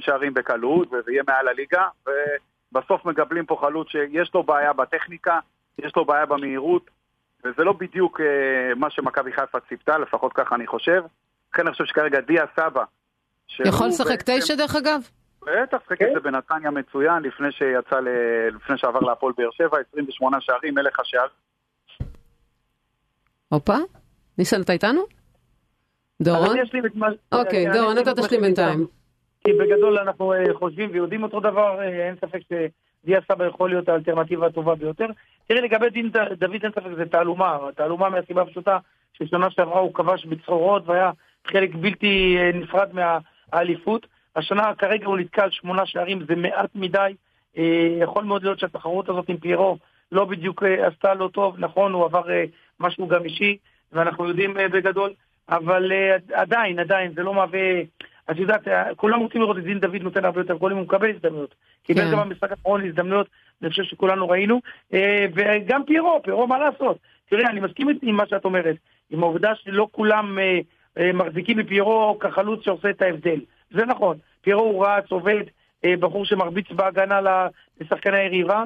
שערים 0.00 0.34
בקלות 0.34 0.88
ויהיה 1.06 1.22
מעל 1.28 1.48
הליגה, 1.48 1.88
ובסוף 2.06 3.04
מקבלים 3.04 3.46
פה 3.46 3.58
חלוץ 3.60 3.88
שיש 3.88 4.30
לו 4.34 4.42
בעיה 4.42 4.72
בטכניקה, 4.72 5.38
יש 5.78 5.92
לו 5.96 6.04
בעיה 6.04 6.26
במהירות, 6.26 6.90
וזה 7.44 7.64
לא 7.64 7.72
בדיוק 7.72 8.20
uh, 8.20 8.24
מה 8.76 8.90
שמכבי 8.90 9.32
חיפה 9.32 9.60
ציפתה, 9.68 9.98
לפחות 9.98 10.32
ככה 10.32 10.54
אני 10.54 10.66
חושב. 10.66 11.02
לכן 11.52 11.62
אני 11.62 11.72
חושב 11.72 11.84
שכרגע 11.84 12.20
דיה 12.20 12.44
סבא... 12.56 12.84
יכול 13.64 13.86
לשחק 13.86 14.22
תשע 14.26 14.54
דרך 14.54 14.76
אגב? 14.76 15.00
בטח, 15.42 15.78
שחק 15.84 16.02
את 16.02 16.08
זה 16.14 16.20
בנתניה 16.20 16.70
מצוין, 16.70 17.22
לפני 17.22 17.52
שיצא, 17.52 18.00
ל... 18.00 18.08
לפני 18.56 18.78
שעבר 18.78 19.00
להפועל 19.00 19.32
באר 19.36 19.50
שבע, 19.50 19.78
28 19.92 20.40
שערים, 20.40 20.74
מלך 20.74 21.00
השער. 21.00 21.26
הופה, 23.48 23.76
ניסן, 24.38 24.62
אתה 24.62 24.72
איתנו? 24.72 25.00
דורון? 26.22 26.56
אוקיי, 27.32 27.66
דורון, 27.72 27.98
אתה 27.98 28.14
תשלים 28.14 28.40
בינתיים. 28.40 28.86
כי 29.44 29.52
בגדול 29.52 29.98
אנחנו 29.98 30.32
אה, 30.32 30.44
חושבים 30.54 30.90
ויודעים 30.92 31.22
אותו 31.22 31.40
דבר, 31.40 31.80
אה, 31.80 32.06
אין 32.06 32.16
ספק 32.16 32.40
דיה 33.04 33.20
סבא 33.28 33.46
יכול 33.46 33.70
להיות 33.70 33.88
האלטרנטיבה 33.88 34.46
הטובה 34.46 34.74
ביותר. 34.74 35.06
תראי, 35.46 35.60
לגבי 35.60 35.90
דין 35.90 36.10
דוד 36.38 36.62
אין 36.62 36.72
ספק 36.72 36.90
זה 36.96 37.06
תעלומה, 37.06 37.58
תעלומה 37.76 38.08
מהסיבה 38.08 38.42
הפשוטה 38.42 38.78
ששנה 39.12 39.50
שעברה 39.50 39.80
הוא 39.80 39.94
כבש 39.94 40.26
בצרורות 40.26 40.82
והיה 40.86 41.10
חלק 41.46 41.74
בלתי 41.74 42.36
אה, 42.38 42.50
נפרד 42.54 42.88
מהאליפות. 42.92 44.06
השנה 44.36 44.74
כרגע 44.74 45.06
הוא 45.06 45.18
נתקע 45.18 45.42
על 45.42 45.50
שמונה 45.50 45.86
שערים, 45.86 46.24
זה 46.28 46.36
מעט 46.36 46.70
מדי. 46.74 47.14
אה, 47.58 47.96
יכול 48.00 48.24
מאוד 48.24 48.42
להיות 48.42 48.58
שהתחרות 48.58 49.08
הזאת 49.08 49.28
עם 49.28 49.36
פיירו 49.36 49.78
לא 50.12 50.24
בדיוק 50.24 50.62
אה, 50.62 50.86
עשתה 50.86 51.14
לו 51.14 51.28
טוב, 51.28 51.56
נכון, 51.58 51.92
הוא 51.92 52.04
עבר 52.04 52.22
משהו 52.80 53.08
גם 53.08 53.24
אישי, 53.24 53.56
ואנחנו 53.92 54.28
יודעים 54.28 54.54
בגדול, 54.54 55.12
אבל 55.48 55.92
עדיין, 56.32 56.78
עדיין, 56.78 57.12
זה 57.14 57.22
לא 57.22 57.34
מהווה... 57.34 57.80
את 58.30 58.36
יודעת, 58.36 58.68
כולם 58.96 59.20
רוצים 59.20 59.40
לראות 59.40 59.58
את 59.58 59.64
דין 59.64 59.78
דוד 59.78 60.02
נותן 60.02 60.24
הרבה 60.24 60.40
יותר 60.40 60.54
גולים, 60.54 60.76
הוא 60.76 60.84
מקבל 60.84 61.10
הזדמנויות. 61.10 61.54
קיבל 61.82 62.00
כן. 62.02 62.12
גם 62.12 62.28
במשחק 62.28 62.50
האחרון 62.50 62.86
הזדמנויות, 62.86 63.26
אני 63.62 63.70
חושב 63.70 63.82
שכולנו 63.82 64.28
ראינו. 64.28 64.60
וגם 65.34 65.84
פיירו, 65.86 66.20
פיירו, 66.22 66.46
מה 66.46 66.58
לעשות? 66.58 66.98
תראה, 67.28 67.50
אני 67.50 67.60
מסכים 67.60 67.88
עם 68.02 68.16
מה 68.16 68.26
שאת 68.26 68.44
אומרת, 68.44 68.76
עם 69.10 69.22
העובדה 69.22 69.54
שלא 69.54 69.88
כולם 69.92 70.38
אה, 70.98 71.12
מחזיקים 71.12 71.58
מפיירו 71.58 72.18
כחלוץ 72.18 72.64
שעושה 72.64 72.90
את 72.90 73.02
ההבדל. 73.02 73.40
זה 73.70 73.84
נכון, 73.84 74.16
פיירו 74.40 74.62
הוא 74.62 74.86
רץ, 74.86 75.10
עובד, 75.10 75.42
אה, 75.84 75.94
בחור 76.00 76.24
שמרביץ 76.24 76.70
בהגנה 76.70 77.20
לשחקני 77.80 78.18
היריבה, 78.18 78.64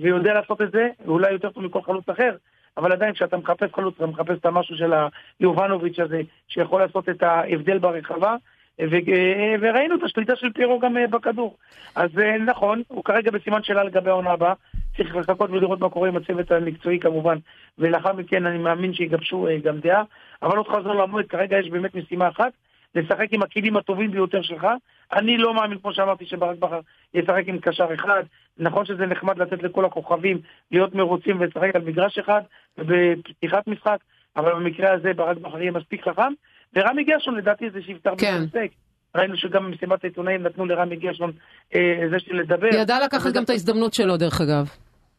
ויודע 0.00 0.34
לעשות 0.34 0.62
את 0.62 0.72
זה, 0.72 0.88
אולי 1.06 1.32
יותר 1.32 1.50
טוב 1.50 1.64
מכל 1.64 1.82
חלוץ 1.82 2.08
אחר, 2.08 2.36
אבל 2.76 2.92
עדיין 2.92 3.12
כשאתה 3.12 3.36
מחפש 3.36 3.70
חלוץ, 3.74 3.94
אתה 3.96 4.06
מחפש 4.06 4.38
את 4.40 4.46
המשהו 4.46 4.76
של 4.76 4.92
היובנוביץ' 5.40 5.98
הזה, 5.98 6.20
שיכול 6.48 6.80
לעשות 6.80 7.08
את 7.08 7.22
ההבדל 7.22 7.78
ברחבה, 7.78 8.36
ו- 8.80 9.12
אה, 9.12 9.54
וראינו 9.60 9.94
את 9.94 10.02
השליטה 10.02 10.36
של 10.36 10.52
פיירו 10.52 10.78
גם 10.78 10.96
בכדור. 11.10 11.56
אז 11.94 12.10
נכון, 12.46 12.82
הוא 12.88 13.04
כרגע 13.04 13.30
בסימן 13.30 13.62
שאלה 13.62 13.84
לגבי 13.84 14.10
העונה 14.10 14.30
הבאה, 14.30 14.52
צריך 14.96 15.16
לחכות 15.16 15.50
ולראות 15.50 15.80
מה 15.80 15.88
קורה 15.88 16.08
עם 16.08 16.16
הצוות 16.16 16.50
המקצועי 16.50 16.98
כמובן, 16.98 17.38
ולאחר 17.78 18.12
מכן 18.12 18.46
אני 18.46 18.58
מאמין 18.58 18.94
שיגבשו 18.94 19.48
גם 19.64 19.80
דעה. 19.80 20.02
אבל 20.42 20.56
לא 20.56 20.62
תחזור 20.62 20.94
למועד, 20.94 21.26
כרגע 21.26 21.58
יש 21.58 21.70
באמת 21.70 21.94
משימה 21.94 22.28
אחת, 22.28 22.52
לשחק 22.98 23.26
עם 23.30 23.42
הכלים 23.42 23.76
הטובים 23.76 24.10
ביותר 24.10 24.42
שלך. 24.42 24.66
אני 25.12 25.38
לא 25.38 25.54
מאמין, 25.54 25.78
כמו 25.78 25.94
שאמרתי, 25.94 26.26
שברק 26.26 26.58
בכר 26.58 26.80
ישחק 27.14 27.42
עם 27.46 27.58
קשר 27.58 27.94
אחד. 27.94 28.22
נכון 28.58 28.84
שזה 28.84 29.06
נחמד 29.06 29.38
לתת 29.38 29.62
לכל 29.62 29.84
הכוכבים 29.84 30.40
להיות 30.70 30.94
מרוצים 30.94 31.40
ולשחק 31.40 31.70
על 31.74 31.82
מגרש 31.82 32.18
אחד 32.18 32.40
בפתיחת 32.78 33.66
משחק, 33.66 33.98
אבל 34.36 34.54
במקרה 34.54 34.92
הזה 34.92 35.12
ברק 35.12 35.36
בכר 35.36 35.60
יהיה 35.60 35.72
מספיק 35.72 36.08
חכם. 36.08 36.32
ורמי 36.76 37.04
גרשון 37.04 37.36
לדעתי 37.36 37.70
זה 37.70 37.82
שיפתר 37.82 38.16
כן. 38.18 38.38
במשחק. 38.40 38.68
ראינו 39.14 39.36
שגם 39.36 39.64
במסיבת 39.64 40.04
העיתונאים 40.04 40.42
נתנו 40.42 40.66
לרמי 40.66 40.96
גרשון 40.96 41.32
אה, 41.74 42.08
זה 42.10 42.18
של 42.18 42.36
לדבר. 42.36 42.68
ידע 42.74 43.04
לקחת 43.04 43.32
גם 43.32 43.42
את 43.42 43.50
ההזדמנות 43.50 43.94
שלו 43.94 44.16
דרך 44.16 44.40
אגב, 44.40 44.70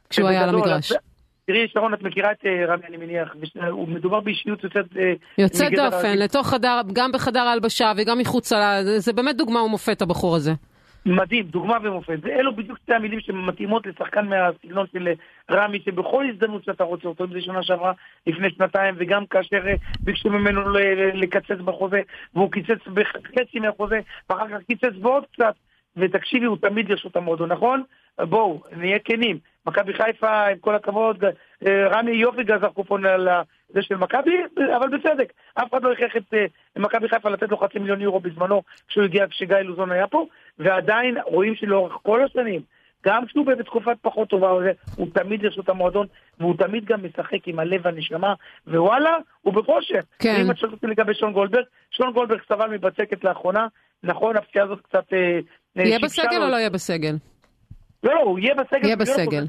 כשהוא 0.10 0.28
היה 0.28 0.44
על 0.44 0.50
המגרש. 0.50 0.92
תראי, 1.50 1.68
שרון, 1.74 1.94
את 1.94 2.02
מכירה 2.02 2.32
את 2.32 2.46
אה, 2.46 2.66
רמי, 2.66 2.84
אני 2.88 2.98
מניח, 2.98 3.36
מדובר 3.88 4.20
באישיות 4.20 4.64
יוצאת... 4.64 4.86
אה, 4.98 5.14
יוצאת 5.38 5.72
דופן, 5.72 6.18
לתוך 6.18 6.48
חדר, 6.48 6.82
גם 6.94 7.12
בחדר 7.12 7.40
ההלבשה 7.40 7.92
וגם 7.98 8.18
מחוצה 8.18 8.60
לה, 8.60 8.84
זה, 8.84 9.14
באמת 9.14 9.38
דוגמה 9.38 9.62
ומופת, 9.62 10.02
הבחור 10.02 10.36
הזה. 10.36 10.52
מדהים, 11.06 11.46
דוגמה 11.46 11.78
ומופת. 11.84 12.26
אלו 12.26 12.56
בדיוק 12.56 12.78
שתי 12.84 12.94
המילים 12.94 13.20
שמתאימות 13.20 13.88
לשחקן 13.88 14.28
מהסגנון 14.28 14.86
של 14.94 15.08
אה, 15.08 15.14
רמי, 15.56 15.80
שבכל 15.86 16.26
הזדמנות 16.30 16.64
שאתה 16.64 16.84
רוצה 16.84 17.08
אותו, 17.08 17.24
אם 17.24 17.34
זה 17.34 17.42
שנה 17.42 17.64
שעברה, 17.64 17.92
לפני 18.28 18.50
שנתיים, 18.50 18.96
וגם 18.98 19.26
כאשר 19.26 19.62
ביקשו 20.00 20.30
ממנו 20.30 20.62
לקצץ 21.14 21.60
בחוזה, 21.66 22.02
והוא 22.36 22.52
קיצץ 22.52 22.88
בחצי 22.94 23.60
מהחוזה, 23.60 24.00
ואחר 24.30 24.48
כך 24.48 24.66
קיצץ 24.68 24.96
בעוד 25.02 25.24
קצת, 25.34 25.54
ותקשיבי, 25.98 26.46
הוא 26.46 26.58
תמיד 26.62 26.90
לרשות 26.90 27.16
המועדון, 27.16 27.52
נכון? 27.52 27.84
בואו, 28.20 28.62
נהיה 28.76 29.00
כנים. 29.00 29.38
מכבי 29.70 29.94
חיפה, 29.94 30.46
עם 30.46 30.58
כל 30.58 30.76
הכבוד, 30.76 31.24
אה, 31.68 31.88
רמי 31.88 32.12
יופי 32.12 32.44
גזר 32.44 32.70
קופון 32.70 33.06
על 33.06 33.28
זה 33.70 33.82
של 33.82 33.96
מכבי, 33.96 34.38
אבל 34.78 34.98
בצדק. 34.98 35.34
אף 35.54 35.70
אחד 35.74 35.84
לא 35.84 35.92
הכריח 35.92 36.18
את 36.18 36.34
אה, 36.34 36.46
מכבי 36.76 37.10
חיפה 37.10 37.30
לתת 37.30 37.50
לו 37.50 37.58
חצי 37.58 37.80
מיליון 37.80 38.02
יורו 38.02 38.20
בזמנו, 38.20 38.62
כשהוא 38.88 39.04
הגיע, 39.04 39.26
כשגיא 39.30 39.58
לוזון 39.58 39.92
היה 39.92 40.08
פה, 40.08 40.26
ועדיין 40.60 41.18
רואים 41.26 41.56
שלאורך 41.56 41.94
כל 42.04 42.24
השנים, 42.24 42.62
גם 43.06 43.26
כשהוא 43.26 43.46
בתקופת 43.46 43.98
פחות 44.02 44.30
טובה, 44.30 44.52
הוא 44.96 45.08
תמיד 45.14 45.44
לרשות 45.44 45.70
המועדון, 45.70 46.08
והוא 46.40 46.56
תמיד 46.58 46.86
גם 46.86 47.06
משחק 47.06 47.48
עם 47.48 47.60
הלב 47.60 47.82
והנשמה, 47.84 48.34
ווואלה, 48.68 49.18
הוא 49.42 49.54
בכושר. 49.54 50.00
כן. 50.20 50.36
אם 50.42 50.52
את 50.52 50.58
שואלת 50.58 50.74
אותי 50.74 50.88
לגבי 50.88 51.14
שון 51.14 51.34
גולדברג, 51.34 51.64
שון 51.92 52.14
גולדברג 52.14 52.40
סבל 52.48 52.68
מבצקת 52.68 53.24
לאחרונה, 53.24 53.68
נכון, 54.04 54.38
הפציעה 54.38 54.66
הזאת 54.66 54.82
קצת... 54.82 55.14
אה, 55.14 55.40
יהיה 55.76 56.00
בסגל 56.00 56.44
או 56.44 56.48
לא 56.48 56.56
יהיה 56.56 56.70
בסגל? 56.70 57.16
לא, 58.04 58.16
לא, 58.16 58.20
הוא 58.20 58.40
יהיה 58.40 58.56
בסגל. 58.56 58.86
יהיה 58.86 58.96
בסגל. 58.96 59.46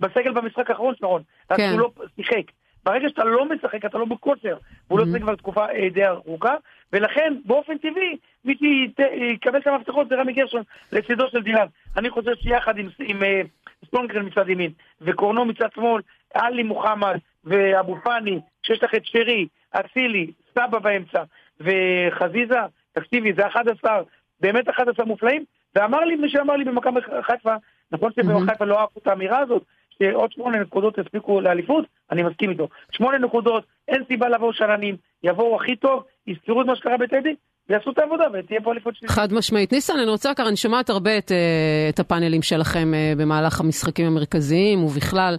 בסגל 0.00 0.32
במשחק 0.32 0.70
האחרון, 0.70 0.94
שרון. 0.98 1.22
כן. 1.56 1.70
הוא 1.72 1.80
לא 1.80 1.90
שיחק. 2.16 2.52
ברגע 2.84 3.08
שאתה 3.08 3.24
לא 3.24 3.44
משחק, 3.44 3.84
אתה 3.84 3.98
לא 3.98 4.04
בכושר. 4.04 4.56
הוא 4.88 4.98
לא 4.98 5.04
mm-hmm. 5.04 5.06
שיחק 5.06 5.22
כבר 5.22 5.34
תקופה 5.34 5.66
אה, 5.66 5.88
די 5.92 6.06
ארוכה, 6.06 6.54
ולכן, 6.92 7.34
באופן 7.44 7.78
טבעי, 7.78 8.16
מי 8.44 8.54
שיקבל 8.58 9.58
את 9.58 9.66
המפתחות 9.66 10.08
זה 10.08 10.14
רמי 10.14 10.32
גרשון 10.32 10.62
לצידו 10.92 11.28
של 11.30 11.42
דילן. 11.42 11.66
אני 11.96 12.10
חושב 12.10 12.34
שיחד 12.34 12.78
עם, 12.78 12.88
עם 12.98 13.22
אה, 13.22 13.40
ספונגרן 13.86 14.26
מצד 14.26 14.48
ימין, 14.48 14.72
וקורנו 15.00 15.44
מצד 15.44 15.68
שמאל, 15.74 16.02
עלי 16.34 16.62
מוחמד 16.62 17.16
ואבו 17.44 17.96
פאני, 18.04 18.40
כשיש 18.62 18.82
לך 18.82 18.94
את 18.94 19.04
שרי, 19.04 19.46
אצילי, 19.70 20.30
סבא 20.54 20.78
באמצע, 20.78 21.22
וחזיזה, 21.60 22.60
תקשיבי, 22.92 23.32
זה 23.32 23.46
11, 23.46 24.02
באמת 24.40 24.68
11 24.68 25.06
מופלאים, 25.06 25.44
ואמר 25.74 26.00
לי 26.00 26.16
מי 26.16 26.30
שאמר 26.30 26.56
לי 26.56 26.64
במכבי 26.64 27.00
חיפה, 27.22 27.54
נכון 27.92 28.10
שבמכבי 28.16 28.46
חיפה 28.46 28.64
לא 28.64 28.78
אהבו 28.80 29.00
את 29.02 29.06
האמירה 29.06 29.38
הזאת, 29.38 29.62
שעוד 29.98 30.32
שמונה 30.32 30.58
נקודות 30.58 30.98
יספיקו 30.98 31.40
לאליפות, 31.40 31.84
אני 32.10 32.22
מסכים 32.22 32.50
איתו. 32.50 32.68
שמונה 32.90 33.18
נקודות, 33.18 33.64
אין 33.88 34.02
סיבה 34.08 34.28
לבוא 34.28 34.52
שרנים, 34.52 34.96
יבואו 35.24 35.56
הכי 35.56 35.76
טוב, 35.76 36.02
יזכרו 36.26 36.62
את 36.62 36.66
מה 36.66 36.76
שקרה 36.76 36.96
בטדי, 36.96 37.34
ויעשו 37.68 37.90
את 37.90 37.98
העבודה 37.98 38.24
ותהיה 38.32 38.60
פה 38.60 38.72
אליפות 38.72 38.96
שלי. 38.96 39.08
חד 39.08 39.32
משמעית. 39.32 39.72
ניסן, 39.72 39.98
אני 40.02 40.10
רוצה 40.10 40.30
לקרוא, 40.30 40.48
אני 40.48 40.56
שומעת 40.56 40.90
הרבה 40.90 41.18
את, 41.18 41.32
אה, 41.32 41.88
את 41.88 42.00
הפאנלים 42.00 42.42
שלכם 42.42 42.94
אה, 42.94 43.12
במהלך 43.16 43.60
המשחקים 43.60 44.06
המרכזיים 44.06 44.84
ובכלל. 44.84 45.36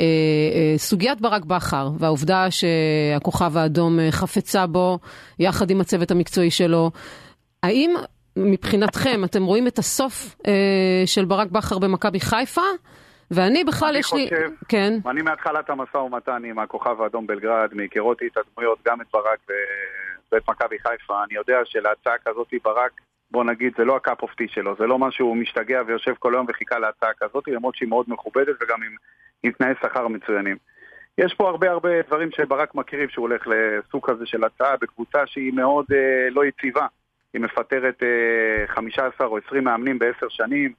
אה, 0.00 0.74
סוגיית 0.76 1.20
ברק 1.20 1.44
בכר 1.44 1.88
והעובדה 1.98 2.46
שהכוכב 2.50 3.56
האדום 3.56 3.98
חפצה 4.10 4.66
בו 4.66 4.98
יחד 5.38 5.70
עם 5.70 5.80
הצוות 5.80 6.10
המקצועי 6.10 6.50
שלו, 6.50 6.90
האם 7.62 7.94
מבחינתכם, 8.36 9.24
אתם 9.24 9.42
רואים 9.44 9.66
את 9.66 9.78
הסוף 9.78 10.36
אה, 10.46 11.02
של 11.06 11.24
ברק 11.24 11.50
בכר 11.50 11.78
במכבי 11.78 12.20
חיפה? 12.20 12.62
ואני 13.30 13.64
בכלל, 13.64 13.96
יש 13.96 14.12
לי... 14.14 14.24
חושב, 14.24 14.50
כן. 14.68 14.92
אני 15.06 15.22
מהתחלת 15.22 15.70
המשא 15.70 15.96
ומתן 15.96 16.44
עם 16.44 16.58
הכוכב 16.58 17.02
האדום 17.02 17.26
בלגרד, 17.26 17.68
מהיכרותי 17.72 18.26
את 18.26 18.36
הדמויות, 18.36 18.78
גם 18.86 19.00
את 19.00 19.06
ברק 19.12 19.38
ואת 20.32 20.48
מכבי 20.48 20.76
חיפה, 20.78 21.24
אני 21.24 21.34
יודע 21.34 21.58
שלהצעה 21.64 22.14
כזאת 22.24 22.48
ברק, 22.64 22.92
בוא 23.30 23.44
נגיד, 23.44 23.72
זה 23.76 23.84
לא 23.84 23.96
הקאפ 23.96 24.22
אופטי 24.22 24.48
שלו, 24.48 24.74
זה 24.78 24.86
לא 24.86 24.98
מה 24.98 25.10
שהוא 25.10 25.36
משתגע 25.36 25.82
ויושב 25.86 26.14
כל 26.18 26.34
היום 26.34 26.46
וחיכה 26.48 26.78
להצעה 26.78 27.10
כזאת, 27.20 27.48
למרות 27.48 27.76
שהיא 27.76 27.88
מאוד 27.88 28.06
מכובדת 28.08 28.56
וגם 28.62 28.82
עם, 28.82 28.96
עם 29.42 29.52
תנאי 29.52 29.72
שכר 29.82 30.08
מצוינים. 30.08 30.56
יש 31.18 31.34
פה 31.34 31.48
הרבה 31.48 31.70
הרבה 31.70 32.02
דברים 32.06 32.30
שברק 32.30 32.74
מכירים, 32.74 33.08
שהוא 33.08 33.28
הולך 33.28 33.46
לסוג 33.46 34.10
כזה 34.10 34.26
של 34.26 34.44
הצעה 34.44 34.76
בקבוצה 34.76 35.18
שהיא 35.26 35.52
מאוד 35.52 35.84
אה, 35.92 36.30
לא 36.30 36.44
יציבה. 36.44 36.86
היא 37.34 37.42
מפטרת 37.42 38.02
אה, 38.02 38.66
15 38.66 39.26
או 39.26 39.38
20 39.46 39.64
מאמנים 39.64 39.98
בעשר 39.98 40.28
שנים, 40.28 40.72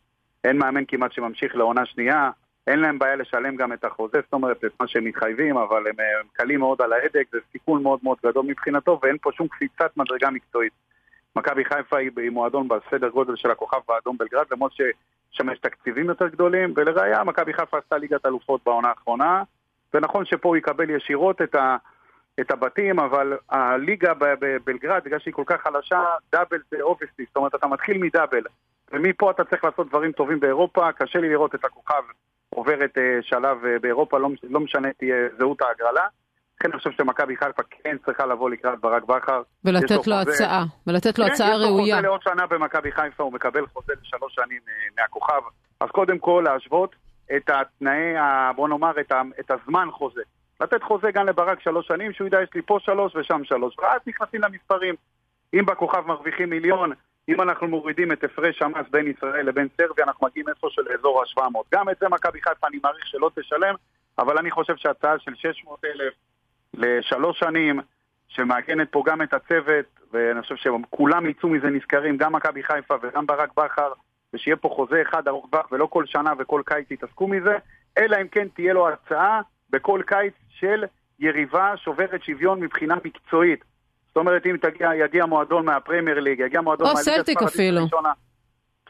אין 0.44 0.58
מאמן 0.58 0.84
כמעט 0.88 1.12
שממשיך 1.12 1.56
לעונה 1.56 1.86
שנייה, 1.86 2.32
אין 2.68 2.80
להם 2.80 3.00
בעיה 3.00 3.16
לשלם 3.16 3.56
גם 3.56 3.74
את 3.74 3.84
החוזה, 3.84 4.18
זאת 4.24 4.34
אומרת, 4.34 4.66
את 4.66 4.72
מה 4.80 4.88
שהם 4.88 5.04
מתחייבים, 5.04 5.58
אבל 5.58 5.78
הם, 5.78 5.96
הם 6.00 6.28
קלים 6.34 6.60
מאוד 6.60 6.82
על 6.82 6.94
ההדק, 6.94 7.28
זה 7.32 7.38
סיכון 7.52 7.84
מאוד 7.84 8.00
מאוד 8.04 8.18
גדול 8.26 8.46
מבחינתו, 8.46 9.00
ואין 9.04 9.18
פה 9.22 9.32
שום 9.32 9.48
קפיצת 9.48 9.98
מדרגה 9.98 10.30
מקצועית. 10.30 10.74
מכבי 11.36 11.66
חיפה 11.66 11.98
היא, 11.98 12.30
מועדון 12.32 12.68
בסדר 12.68 13.10
גודל 13.10 13.36
של 13.36 13.52
הכוכב 13.52 13.78
באדום 13.88 14.18
בלגרד, 14.18 14.46
למרות 14.52 14.72
ששם 14.74 15.50
יש 15.50 15.60
תקציבים 15.60 16.06
יותר 16.06 16.28
גדולים, 16.28 16.74
ולראיה, 16.76 17.24
מכבי 17.24 17.54
חיפה 17.54 17.78
עשתה 17.78 17.98
ליגת 17.98 18.26
אלופות 18.26 18.62
בעונה 18.66 18.88
האחרונה, 18.88 19.44
ונכון 19.94 20.26
שפה 20.26 20.50
הוא 20.50 20.58
יקבל 20.58 20.90
ישירות 20.90 21.42
את 21.42 21.56
ה... 21.56 21.78
את 22.40 22.52
הבתים, 22.52 23.00
אבל 23.00 23.38
הליגה 23.50 24.14
בבלגרד, 24.20 25.02
בגלל 25.06 25.20
שהיא 25.20 25.34
כל 25.34 25.44
כך 25.46 25.62
חלשה, 25.62 26.04
דאבל 26.32 26.58
זה 26.72 26.78
אובייסטי, 26.82 27.24
זאת 27.28 27.36
אומרת 27.36 27.56
אתה 27.56 27.68
מתחיל 27.68 27.98
מדאבל, 27.98 28.42
ומפה 28.92 29.32
אתה 29.32 29.44
צריך 29.44 29.64
לעשות 29.64 29.90
דברים 29.90 30.12
טובים 30.12 30.40
באירופה, 30.40 30.92
קשה 30.92 31.20
לי 31.20 31.30
לראות 31.30 31.56
את 31.56 31.66
הכוכב 31.66 32.04
עוברת 32.50 32.98
אה, 32.98 33.20
שלב 33.22 33.66
אה, 33.66 33.80
באירופה, 33.82 34.18
לא, 34.20 34.30
לא 34.44 34.60
משנה 34.60 34.94
תהיה 34.94 35.16
זהות 35.38 35.62
ההגרלה. 35.62 36.06
לכן 36.60 36.72
אני 36.72 36.78
חושב 36.78 36.92
שמכבי 36.92 37.38
חיפה 37.38 37.64
כן 37.70 37.98
צריכה 38.06 38.26
לבוא 38.26 38.50
לקראת 38.50 38.80
ברק 38.80 39.04
בכר. 39.04 39.42
ולתת 39.66 40.08
לו 40.08 40.16
חוזה, 40.16 40.32
הצעה, 40.32 40.64
ולתת 40.88 41.20
לו 41.20 41.26
כן, 41.26 41.32
הצעה 41.32 41.58
ראויה. 41.58 41.68
יש 41.68 41.70
לו 41.70 41.82
חוזה 41.82 42.02
לעוד 42.02 42.22
שנה 42.22 42.48
במכבי 42.48 42.92
חיפה, 42.92 43.24
הוא 43.24 43.34
מקבל 43.34 43.66
חוזה 43.74 43.94
לשלוש 44.02 44.36
שנים 44.36 44.62
אה, 44.68 44.74
מהכוכב. 45.02 45.42
אז 45.80 45.90
קודם 45.90 46.20
כל 46.20 46.44
להשוות 46.46 46.96
את 47.36 47.50
התנאי, 47.50 48.14
בוא 48.56 48.70
נאמר, 48.70 49.00
את, 49.00 49.12
ה, 49.12 49.22
את 49.40 49.52
הזמן 49.52 49.88
חוזה. 49.92 50.22
לתת 50.62 50.84
חוזה 50.84 51.12
גם 51.12 51.28
לברק 51.28 51.60
שלוש 51.60 51.88
שנים, 51.88 52.14
שהוא 52.14 52.28
ידע 52.28 52.42
יש 52.42 52.50
לי 52.56 52.62
פה 52.62 52.78
שלוש 52.82 53.16
ושם 53.16 53.44
שלוש, 53.44 53.80
ואז 53.80 54.02
נכנסים 54.08 54.42
למספרים. 54.42 54.96
אם 55.54 55.66
בכוכב 55.66 56.08
מרוויחים 56.08 56.50
מיליון, 56.50 56.92
אם 57.30 57.42
אנחנו 57.42 57.68
מורידים 57.68 58.12
את 58.12 58.24
הפרש 58.24 58.62
המס 58.62 58.86
בין 58.92 59.08
ישראל 59.08 59.46
לבין 59.46 59.68
סרביה, 59.78 60.06
אנחנו 60.06 60.28
מגיעים 60.28 60.50
איפה 60.50 60.68
של 60.72 60.82
אזור 61.00 61.22
ה-700. 61.22 61.60
גם 61.74 61.90
את 61.90 61.98
זה 62.00 62.10
מכבי 62.10 62.42
חיפה 62.42 62.68
אני 62.68 62.80
מעריך 62.84 63.08
שלא 63.08 63.32
תשלם, 63.36 63.76
אבל 64.18 64.38
אני 64.38 64.52
חושב 64.52 64.76
שהצעה 64.76 65.20
של 65.20 65.36
600 65.36 65.86
אלף 65.86 66.14
לשלוש 66.74 67.40
שנים, 67.40 67.80
שמעגנת 68.28 68.92
פה 68.92 69.04
גם 69.06 69.22
את 69.22 69.34
הצוות, 69.34 69.86
ואני 70.12 70.42
חושב 70.42 70.56
שכולם 70.56 71.26
יצאו 71.30 71.50
מזה 71.50 71.68
נשכרים, 71.68 72.18
גם 72.18 72.34
מכבי 72.34 72.64
חיפה 72.64 72.96
וגם 73.02 73.26
ברק 73.26 73.50
בכר, 73.58 73.92
ושיהיה 74.34 74.58
פה 74.58 74.70
חוזה 74.70 75.02
אחד 75.02 75.28
ארוך 75.28 75.48
טווח 75.52 75.72
ולא 75.72 75.86
כל 75.86 76.06
שנה 76.06 76.34
וכל 76.38 76.62
קיץ 76.66 76.92
יתעסקו 76.92 77.28
מזה, 77.28 77.58
אלא 77.98 78.18
אם 78.22 78.28
כן 78.28 78.48
תהיה 78.48 78.74
לו 78.74 78.90
הצעה 78.90 79.42
בכל 79.76 80.02
קיץ 80.06 80.34
של 80.50 80.84
יריבה 81.20 81.74
שוברת 81.78 82.24
שוויון 82.24 82.60
מבחינה 82.60 82.96
מקצועית. 83.06 83.64
זאת 84.08 84.18
אומרת, 84.18 84.46
אם 84.46 84.58
תגיע, 84.62 84.90
יגיע 85.06 85.26
מועדון 85.26 85.66
מהפרמייר 85.66 86.20
ליג, 86.20 86.40
יגיע 86.40 86.62
מועדון 86.62 86.88
מהליגה 86.88 87.04
סלטיק 87.04 87.42
אפילו. 87.42 87.80
הראשונה. 87.80 88.12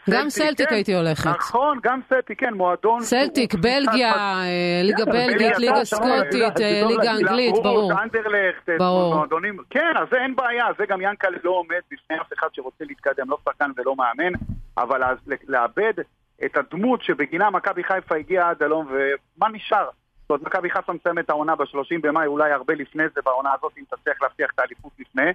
גם 0.10 0.30
סלטיק 0.30 0.70
כן, 0.70 0.76
הייתי 0.76 0.96
הולכת. 0.96 1.30
נכון, 1.30 1.80
גם 1.84 2.00
סלטיק, 2.10 2.40
כן, 2.40 2.54
מועדון... 2.54 3.02
סלטיק, 3.02 3.54
בלגיה, 3.54 4.14
אה, 4.14 4.82
ליגה 4.84 5.06
בלגית, 5.06 5.58
ליגה 5.58 5.86
סקוטית, 5.86 6.62
אה, 6.62 6.82
ליגה 6.88 7.12
אנגלית, 7.12 7.56
ברור. 7.64 7.94
אנדרלכט, 8.04 8.70
מועדונים, 8.80 9.58
כן, 9.70 9.94
אז 10.02 10.08
זה 10.12 10.18
אין 10.18 10.36
בעיה, 10.36 10.66
זה 10.78 10.86
גם 10.86 11.02
ינקלה 11.02 11.38
לא 11.44 11.52
עומד 11.52 11.82
בפני 11.92 12.22
אף 12.22 12.34
אחד 12.34 12.48
שרוצה 12.54 12.84
להתקדם, 12.88 13.30
לא 13.30 13.38
שחקן 13.46 13.72
ולא 13.78 13.96
מאמן, 13.96 14.34
אבל 14.78 15.02
לאבד 15.48 15.94
את 16.46 16.58
הדמות 16.58 17.04
שבגינה 17.04 17.50
מכבי 17.50 17.84
חיפה 17.84 18.16
הגיעה 18.16 18.50
עד 18.50 18.64
הלום, 18.64 18.88
ומה 18.88 19.50
נשאר? 19.50 19.88
זאת 20.26 20.30
אומרת, 20.30 20.44
מכבי 20.48 20.70
חיפה 20.70 20.94
מסיימת 20.94 21.26
את 21.26 21.30
העונה 21.30 21.56
ב-30 21.56 22.00
במאי, 22.02 22.28
אולי 22.28 22.52
הרבה 22.52 22.74
לפני 22.74 23.04
זה 23.16 23.22
בעונה 23.26 23.50
הזאת, 23.58 23.72
אם 23.78 23.84
תצליח 23.90 24.22
להבטיח 24.22 24.50
את 24.54 24.60
האליפות 24.60 24.92
לפני. 25.00 25.32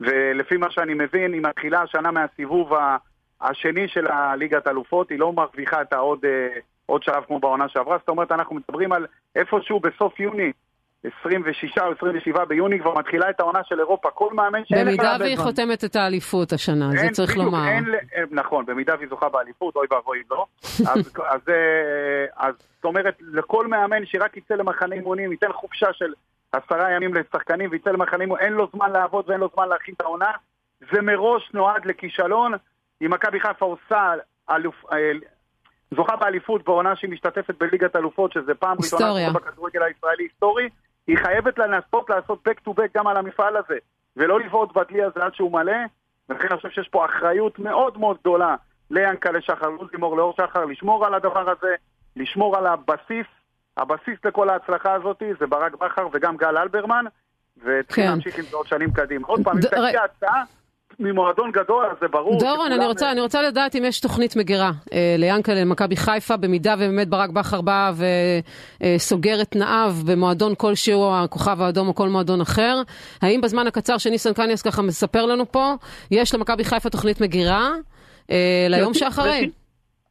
ולפי 0.00 0.56
מה 0.56 0.70
שאני 0.70 0.94
מבין, 0.94 1.32
היא 1.32 1.42
מתחילה 1.42 1.82
השנה 1.82 2.10
מהסיבוב 2.10 2.72
השני 3.40 3.88
של 3.88 4.06
הליגת 4.06 4.68
אלופות, 4.68 5.10
היא 5.10 5.18
לא 5.18 5.32
מרוויחה 5.32 5.82
את 5.82 5.92
העוד 5.92 6.24
עוד 6.86 7.02
שלב 7.02 7.24
כמו 7.24 7.38
בעונה 7.38 7.68
שעברה, 7.68 7.98
זאת 7.98 8.08
אומרת, 8.08 8.32
אנחנו 8.32 8.56
מדברים 8.56 8.92
על 8.92 9.06
איפשהו 9.36 9.80
בסוף 9.80 10.20
יוני, 10.20 10.52
26 11.04 11.78
או 11.78 11.92
27 11.92 12.44
ביוני 12.44 12.80
כבר 12.80 12.94
מתחילה 12.94 13.30
את 13.30 13.40
העונה 13.40 13.60
של 13.64 13.80
אירופה, 13.80 14.10
כל 14.10 14.32
מאמן 14.32 14.64
שאין 14.64 14.86
לך... 14.86 14.86
במידה 14.86 15.16
והיא 15.20 15.36
חותמת 15.38 15.84
את 15.84 15.96
האליפות 15.96 16.52
השנה, 16.52 16.90
זה 16.90 17.08
צריך 17.12 17.30
בדיוק, 17.30 17.44
לומר. 17.44 17.68
אין, 17.68 17.84
נכון, 18.30 18.66
במידה 18.66 18.94
והיא 18.98 19.08
זוכה 19.08 19.28
באליפות, 19.28 19.76
אוי 19.76 19.86
ואבוי 19.90 20.22
לא. 20.30 20.46
אז, 20.92 21.12
אז, 21.30 21.40
אה, 21.48 22.24
אז 22.36 22.54
זאת 22.76 22.84
אומרת, 22.84 23.16
לכל 23.20 23.66
מאמן 23.66 24.06
שרק 24.06 24.36
יצא 24.36 24.54
למחנה 24.54 24.94
אימונים, 24.94 25.32
ייתן 25.32 25.52
חופשה 25.52 25.92
של 25.92 26.12
עשרה 26.52 26.90
ימים 26.90 27.14
לשחקנים 27.14 27.70
ויצא 27.70 27.90
למחנה 27.90 28.22
אימונים, 28.22 28.44
אין 28.44 28.52
לו 28.52 28.68
זמן 28.74 28.90
לעבוד 28.92 29.24
ואין 29.28 29.40
לו 29.40 29.48
זמן 29.54 29.68
להכין 29.68 29.94
את 29.94 30.00
העונה, 30.00 30.30
זה 30.92 31.02
מראש 31.02 31.50
נועד 31.54 31.86
לכישלון. 31.86 32.52
אם 33.02 33.10
מכבי 33.10 33.40
חיפה 33.40 33.64
עושה 33.64 34.12
אלוף... 34.50 34.74
אה, 34.92 35.12
זוכה 35.94 36.16
באליפות 36.16 36.64
בעונה 36.64 36.96
שהיא 36.96 37.10
משתתפת 37.10 37.54
בליגת 37.60 37.96
אלופות, 37.96 38.32
שזה 38.32 38.54
פעם 38.54 38.76
ראשונה 38.78 39.32
בכדורגל 39.32 39.82
הישראלי 39.82 40.24
היסטורי, 40.24 40.68
היא 41.10 41.18
חייבת 41.18 41.58
לנסות 41.58 42.10
לעשות 42.10 42.48
back 42.48 42.68
to 42.68 42.70
back 42.70 42.88
גם 42.94 43.06
על 43.06 43.16
המפעל 43.16 43.56
הזה, 43.56 43.78
ולא 44.16 44.40
לבעוט 44.40 44.72
בדלי 44.76 45.02
הזה 45.02 45.24
עד 45.24 45.34
שהוא 45.34 45.52
מלא, 45.52 45.76
ולכן 46.28 46.48
אני 46.50 46.56
חושב 46.56 46.70
שיש 46.70 46.88
פה 46.88 47.04
אחריות 47.04 47.58
מאוד 47.58 47.98
מאוד 47.98 48.16
גדולה 48.20 48.56
ליענקלה 48.90 49.40
שחר, 49.40 49.68
לוזימור, 49.68 50.16
לאור 50.16 50.34
שחר, 50.36 50.64
לשמור 50.64 51.06
על 51.06 51.14
הדבר 51.14 51.50
הזה, 51.50 51.74
לשמור 52.16 52.56
על 52.56 52.66
הבסיס, 52.66 53.26
הבסיס 53.76 54.18
לכל 54.24 54.50
ההצלחה 54.50 54.94
הזאת 54.94 55.22
זה 55.40 55.46
ברק 55.46 55.74
בכר 55.74 56.08
וגם 56.12 56.36
גל 56.36 56.58
אלברמן, 56.58 57.04
וצריכים 57.56 58.04
כן. 58.04 58.10
להמשיך 58.10 58.38
עם 58.38 58.44
זה 58.44 58.56
עוד 58.56 58.66
שנים 58.66 58.90
קדימה. 58.92 59.26
עוד 59.26 59.40
פעם, 59.44 59.56
אם 59.56 59.62
תגיע 59.62 60.02
הצעה... 60.04 60.42
ממועדון 61.00 61.50
גדול, 61.50 61.84
אז 61.90 61.96
זה 62.00 62.08
ברור. 62.08 62.38
דורון, 62.40 62.72
אני 62.72 62.86
רוצה, 62.86 63.12
אני 63.12 63.20
רוצה 63.20 63.42
לדעת 63.42 63.76
אם 63.76 63.84
יש 63.84 64.00
תוכנית 64.00 64.36
מגירה 64.36 64.70
אה, 64.92 65.14
ליאנקל'ה, 65.18 65.54
למכבי 65.54 65.96
חיפה, 65.96 66.36
במידה 66.36 66.74
ובאמת 66.78 67.08
ברק 67.08 67.30
בכר 67.30 67.60
בא 67.60 67.92
וסוגר 68.80 69.36
אה, 69.36 69.42
את 69.42 69.48
תנאיו 69.50 69.94
במועדון 70.06 70.54
כלשהו, 70.54 71.14
הכוכב 71.14 71.62
האדום 71.62 71.88
או 71.88 71.94
כל 71.94 72.08
מועדון 72.08 72.40
אחר. 72.40 72.82
האם 73.22 73.40
בזמן 73.40 73.66
הקצר 73.66 73.98
שניסן 73.98 74.32
קניאס 74.32 74.62
ככה 74.62 74.82
מספר 74.82 75.26
לנו 75.26 75.52
פה, 75.52 75.74
יש 76.10 76.34
למכבי 76.34 76.64
חיפה 76.64 76.90
תוכנית 76.90 77.20
מגירה 77.20 77.70
אה, 78.30 78.66
ליום 78.68 78.94
שאחרי? 78.94 79.50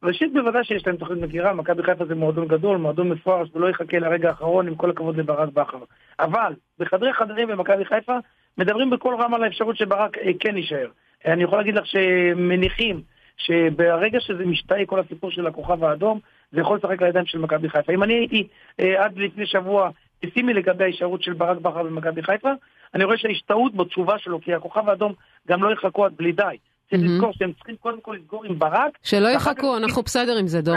ראשית 0.04 0.34
בוודאי 0.34 0.64
שיש 0.64 0.88
להם 0.88 0.98
תוכנית 0.98 1.20
מגירה, 1.20 1.54
מכבי 1.54 1.84
חיפה 1.84 2.06
זה 2.06 2.16
מועדון 2.16 2.48
גדול, 2.48 2.78
מועדון 2.78 3.10
מפואר 3.10 3.46
שלא 3.46 3.70
יחכה 3.70 4.00
לרגע 4.00 4.30
האחרון 4.30 4.68
עם 4.68 4.76
כל 4.76 4.90
הכבוד 4.90 5.18
לברק 5.18 5.50
בכר. 5.54 5.84
אבל 6.20 6.54
בחדרי 6.80 7.14
חדרים 7.14 7.48
במכבי 7.48 7.86
חיפה 7.86 8.18
מדברים 8.58 8.90
בכל 8.90 9.16
רם 9.20 9.34
על 9.34 9.44
האפשרות 9.44 9.78
שברק 9.78 10.18
אה, 10.18 10.32
כן 10.40 10.58
יישאר. 10.58 10.88
אני 11.26 11.44
יכול 11.44 11.58
להגיד 11.58 11.76
לך 11.76 11.86
שמניחים 11.86 13.02
שברגע 13.38 14.20
שזה 14.20 14.46
משתהה 14.46 14.86
כל 14.86 15.00
הסיפור 15.00 15.32
של 15.32 15.48
הכוכב 15.48 15.84
האדום, 15.84 16.20
זה 16.52 16.62
יכול 16.62 16.78
לשחק 16.78 17.02
לידיים 17.02 17.26
של 17.26 17.40
מכבי 17.40 17.70
חיפה. 17.70 17.94
אם 17.94 18.04
אני 18.04 18.14
הייתי 18.14 18.48
אה, 18.80 19.06
עד 19.06 19.18
לפני 19.18 19.46
שבוע 19.46 19.90
פסימי 20.22 20.54
לגבי 20.54 20.84
ההישארות 20.84 21.24
של 21.24 21.34
ברק 21.34 21.58
בכר 21.58 21.84
במכבי 21.84 22.24
חיפה, 22.24 22.52
אני 22.94 23.04
רואה 23.04 23.18
שההשתהות 23.18 23.76
בתשובה 23.76 24.20
שלו, 24.20 24.42
כי 24.42 24.54
הכוכב 24.54 24.90
האדום 24.90 25.14
גם 25.48 25.64
לא 25.64 25.74
יחכו 25.74 26.06
עד 26.06 26.14
בלי 26.18 26.32
די. 26.32 26.58
צריך 26.89 27.02
לזכור 27.06 27.34
שהם 27.34 27.54
צריכים 27.54 27.75
קודם 27.75 28.02
כל 28.02 28.15
לסגור 28.19 28.45
עם 28.45 28.60
ברק. 28.60 28.91
שלא 29.04 29.28
יחכו, 29.28 29.78
אנחנו 29.78 30.02
בסדר 30.04 30.38
עם 30.38 30.47
זה, 30.47 30.62
דור. 30.62 30.75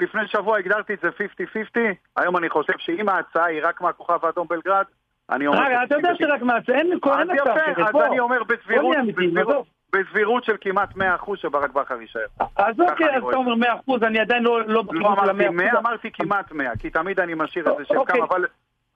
לפני 0.00 0.28
שבוע 0.28 0.58
הגדרתי 0.58 0.94
את 0.94 0.98
זה 1.02 1.08
50-50, 1.78 1.78
היום 2.16 2.36
אני 2.36 2.50
חושב 2.50 2.72
שאם 2.78 3.08
ההצעה 3.08 3.44
היא 3.44 3.60
רק 3.62 3.80
מהכוכב 3.80 4.18
האדום 4.22 4.46
בלגרד, 4.50 4.84
אני 5.30 5.46
אומר... 5.46 5.58
רגע, 5.66 5.82
אתה 5.84 5.94
יודע 5.94 6.10
שרק 6.18 6.42
מעשה, 6.42 6.72
אין 6.72 6.90
מצב 6.94 7.10
כזה, 7.36 7.82
אז 7.82 8.06
אני 8.06 8.20
אומר 8.20 8.42
בסבירות, 8.42 8.96
בסבירות 9.92 10.44
של 10.44 10.56
כמעט 10.60 10.96
100% 10.96 11.00
שברק 11.36 11.72
בכר 11.72 12.00
יישאר. 12.00 12.20
אז 12.56 12.80
אוקיי, 12.80 13.16
אז 13.16 13.22
אתה 13.28 13.36
אומר 13.36 13.68
100%, 13.88 14.06
אני 14.06 14.20
עדיין 14.20 14.42
לא, 14.42 14.66
לא 14.66 14.82
בטוח 14.82 15.18
על 15.18 15.30
ה-100%. 15.30 15.78
אמרתי 15.78 16.10
כמעט 16.12 16.52
100, 16.52 16.76
כי 16.76 16.90
תמיד 16.90 17.20
אני 17.20 17.34
משאיר 17.36 17.72
את 17.72 17.76
זה 17.78 17.84
של 17.84 17.96
אוקיי. 17.96 18.16
כמה, 18.16 18.24
אבל... 18.24 18.44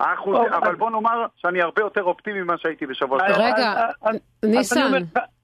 האחוז, 0.01 0.39
אבל 0.53 0.75
בוא 0.75 0.91
נאמר 0.91 1.27
שאני 1.37 1.63
הרבה 1.63 1.83
יותר 1.83 2.03
אופטימי 2.03 2.43
ממה 2.43 2.59
שהייתי 2.59 2.87
בשבוע 2.87 3.19
שעבר. 3.19 3.45
רגע, 3.45 3.87
ניסן, 4.45 4.93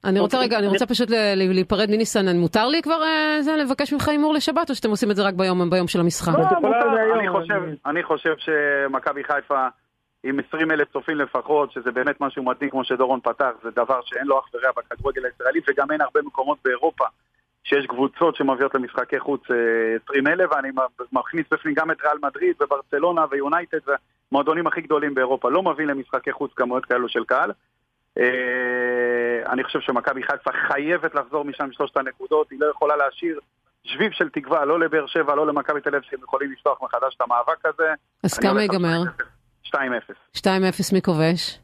אני 0.05 0.21
רוצה 0.21 0.39
רגע, 0.39 0.59
אני 0.59 0.67
רוצה 0.67 0.87
פשוט 0.87 1.11
להיפרד 1.37 1.91
מניסן, 1.91 2.37
מותר 2.37 2.69
לי 2.69 2.83
כבר 2.83 3.03
אה, 3.03 3.57
לבקש 3.57 3.93
ממך 3.93 4.09
הימור 4.09 4.35
לשבת, 4.35 4.71
או 4.71 4.75
שאתם 4.75 4.91
עושים 4.91 5.11
את 5.11 5.17
זה 5.17 5.23
רק 5.23 5.35
ביום 5.71 5.89
של 5.89 6.01
המשחק? 6.01 6.33
לא, 6.39 6.45
אני 7.87 8.03
חושב 8.03 8.35
שמכבי 8.39 9.25
חיפה... 9.25 9.69
עם 10.25 10.41
20 10.49 10.71
אלף 10.71 10.93
צופים 10.93 11.19
לפחות, 11.19 11.73
שזה 11.73 11.91
באמת 11.91 12.21
משהו 12.21 12.43
מדהים 12.43 12.71
כמו 12.71 12.85
שדורון 12.85 13.21
פתח, 13.21 13.51
זה 13.63 13.71
דבר 13.71 14.01
שאין 14.05 14.27
לו 14.27 14.39
אח 14.39 14.45
ורע 14.55 14.71
בכדורגל 14.77 15.25
הישראלי, 15.25 15.61
וגם 15.69 15.91
אין 15.91 16.01
הרבה 16.01 16.21
מקומות 16.23 16.59
באירופה 16.65 17.05
שיש 17.65 17.87
קבוצות 17.87 18.37
שמביאות 18.37 18.75
למשחקי 18.75 19.21
חוץ 19.21 19.43
20 20.05 20.27
אה, 20.27 20.33
אלף, 20.33 20.51
ואני 20.53 20.69
מכניס 21.13 21.47
בפנים 21.51 21.75
גם 21.75 21.91
את 21.91 22.03
ריאל 22.03 22.19
מדריד 22.23 22.57
וברצלונה 22.61 23.25
ויונייטד, 23.31 23.79
והמועדונים 24.33 24.67
הכי 24.67 24.81
גדולים 24.81 25.15
באירופה, 25.15 25.51
לא 25.51 25.63
מביא 25.63 25.87
למשחקי 25.87 26.33
חוץ 26.33 26.53
כמויות 26.57 26.85
כאלו 26.85 27.09
של 27.09 27.25
קהל. 27.25 27.53
אה, 28.19 29.53
אני 29.53 29.65
חושב 29.65 29.81
שמכבי 29.81 30.23
חיפה 30.23 30.51
חייבת 30.69 31.15
לחזור 31.15 31.45
משם 31.45 31.73
שלושת 31.73 31.97
הנקודות, 31.97 32.51
היא 32.51 32.61
לא 32.61 32.67
יכולה 32.67 32.97
להשאיר 32.97 33.41
שביב 33.85 34.13
של 34.13 34.29
תקווה, 34.29 34.65
לא 34.65 34.81
לבאר 34.81 35.07
שבע, 35.07 35.35
לא 35.35 35.47
למכבי 35.47 35.81
תל 35.81 35.95
אביב, 35.95 36.03
שהם 36.11 36.21
יכולים 36.23 36.53
לפתוח 36.53 36.83
מחדש 36.83 37.15
את 37.17 37.21
המאבק 37.21 37.67
הזה. 37.67 37.95
אז 38.25 38.39
כמה 38.39 38.63
ייגמר? 38.63 39.03
2-0. 39.67 39.77
2-0 40.37 40.45
מי 40.93 41.03
כובש? 41.03 41.59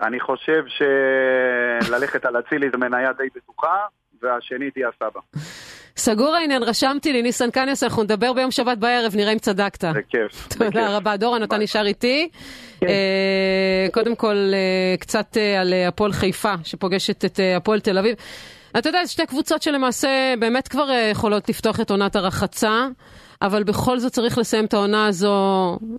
אני 0.00 0.20
חושב 0.20 0.64
שללכת 0.66 2.24
על 2.24 2.38
אצילי 2.38 2.70
זה 2.70 2.76
מניה 2.76 3.12
די 3.12 3.28
בטוחה, 3.34 3.86
והשני 4.24 4.70
תהיה 4.70 4.88
הסבא. 4.88 5.20
סגור 5.96 6.34
העניין, 6.34 6.62
רשמתי 6.62 7.12
לי, 7.12 7.22
ניסן 7.22 7.50
קניאס, 7.50 7.82
אנחנו 7.82 8.02
נדבר 8.02 8.32
ביום 8.32 8.50
שבת 8.50 8.78
בערב, 8.78 9.16
נראה 9.16 9.32
אם 9.32 9.38
צדקת. 9.38 9.80
זה 9.80 10.00
כיף. 10.08 10.48
תודה 10.58 10.96
רבה. 10.96 11.16
דורון, 11.16 11.42
אתה 11.42 11.58
נשאר 11.58 11.86
איתי. 11.86 12.28
כן. 12.80 12.86
אה, 12.86 13.86
קודם 13.92 14.16
כל, 14.16 14.36
אה, 14.52 14.96
קצת 15.00 15.36
אה, 15.36 15.60
על 15.60 15.74
הפועל 15.88 16.12
חיפה, 16.12 16.54
שפוגשת 16.64 17.24
את 17.24 17.40
הפועל 17.56 17.80
תל 17.80 17.98
אביב. 17.98 18.16
אתה 18.78 18.88
יודע, 18.88 19.06
שתי 19.06 19.26
קבוצות 19.26 19.62
שלמעשה 19.62 20.34
באמת 20.38 20.68
כבר 20.68 20.88
יכולות 21.10 21.48
לפתוח 21.48 21.80
את 21.80 21.90
עונת 21.90 22.16
הרחצה. 22.16 22.86
אבל 23.42 23.64
בכל 23.64 23.98
זאת 23.98 24.12
צריך 24.12 24.38
לסיים 24.38 24.64
את 24.64 24.74
העונה 24.74 25.06
הזו, 25.06 25.34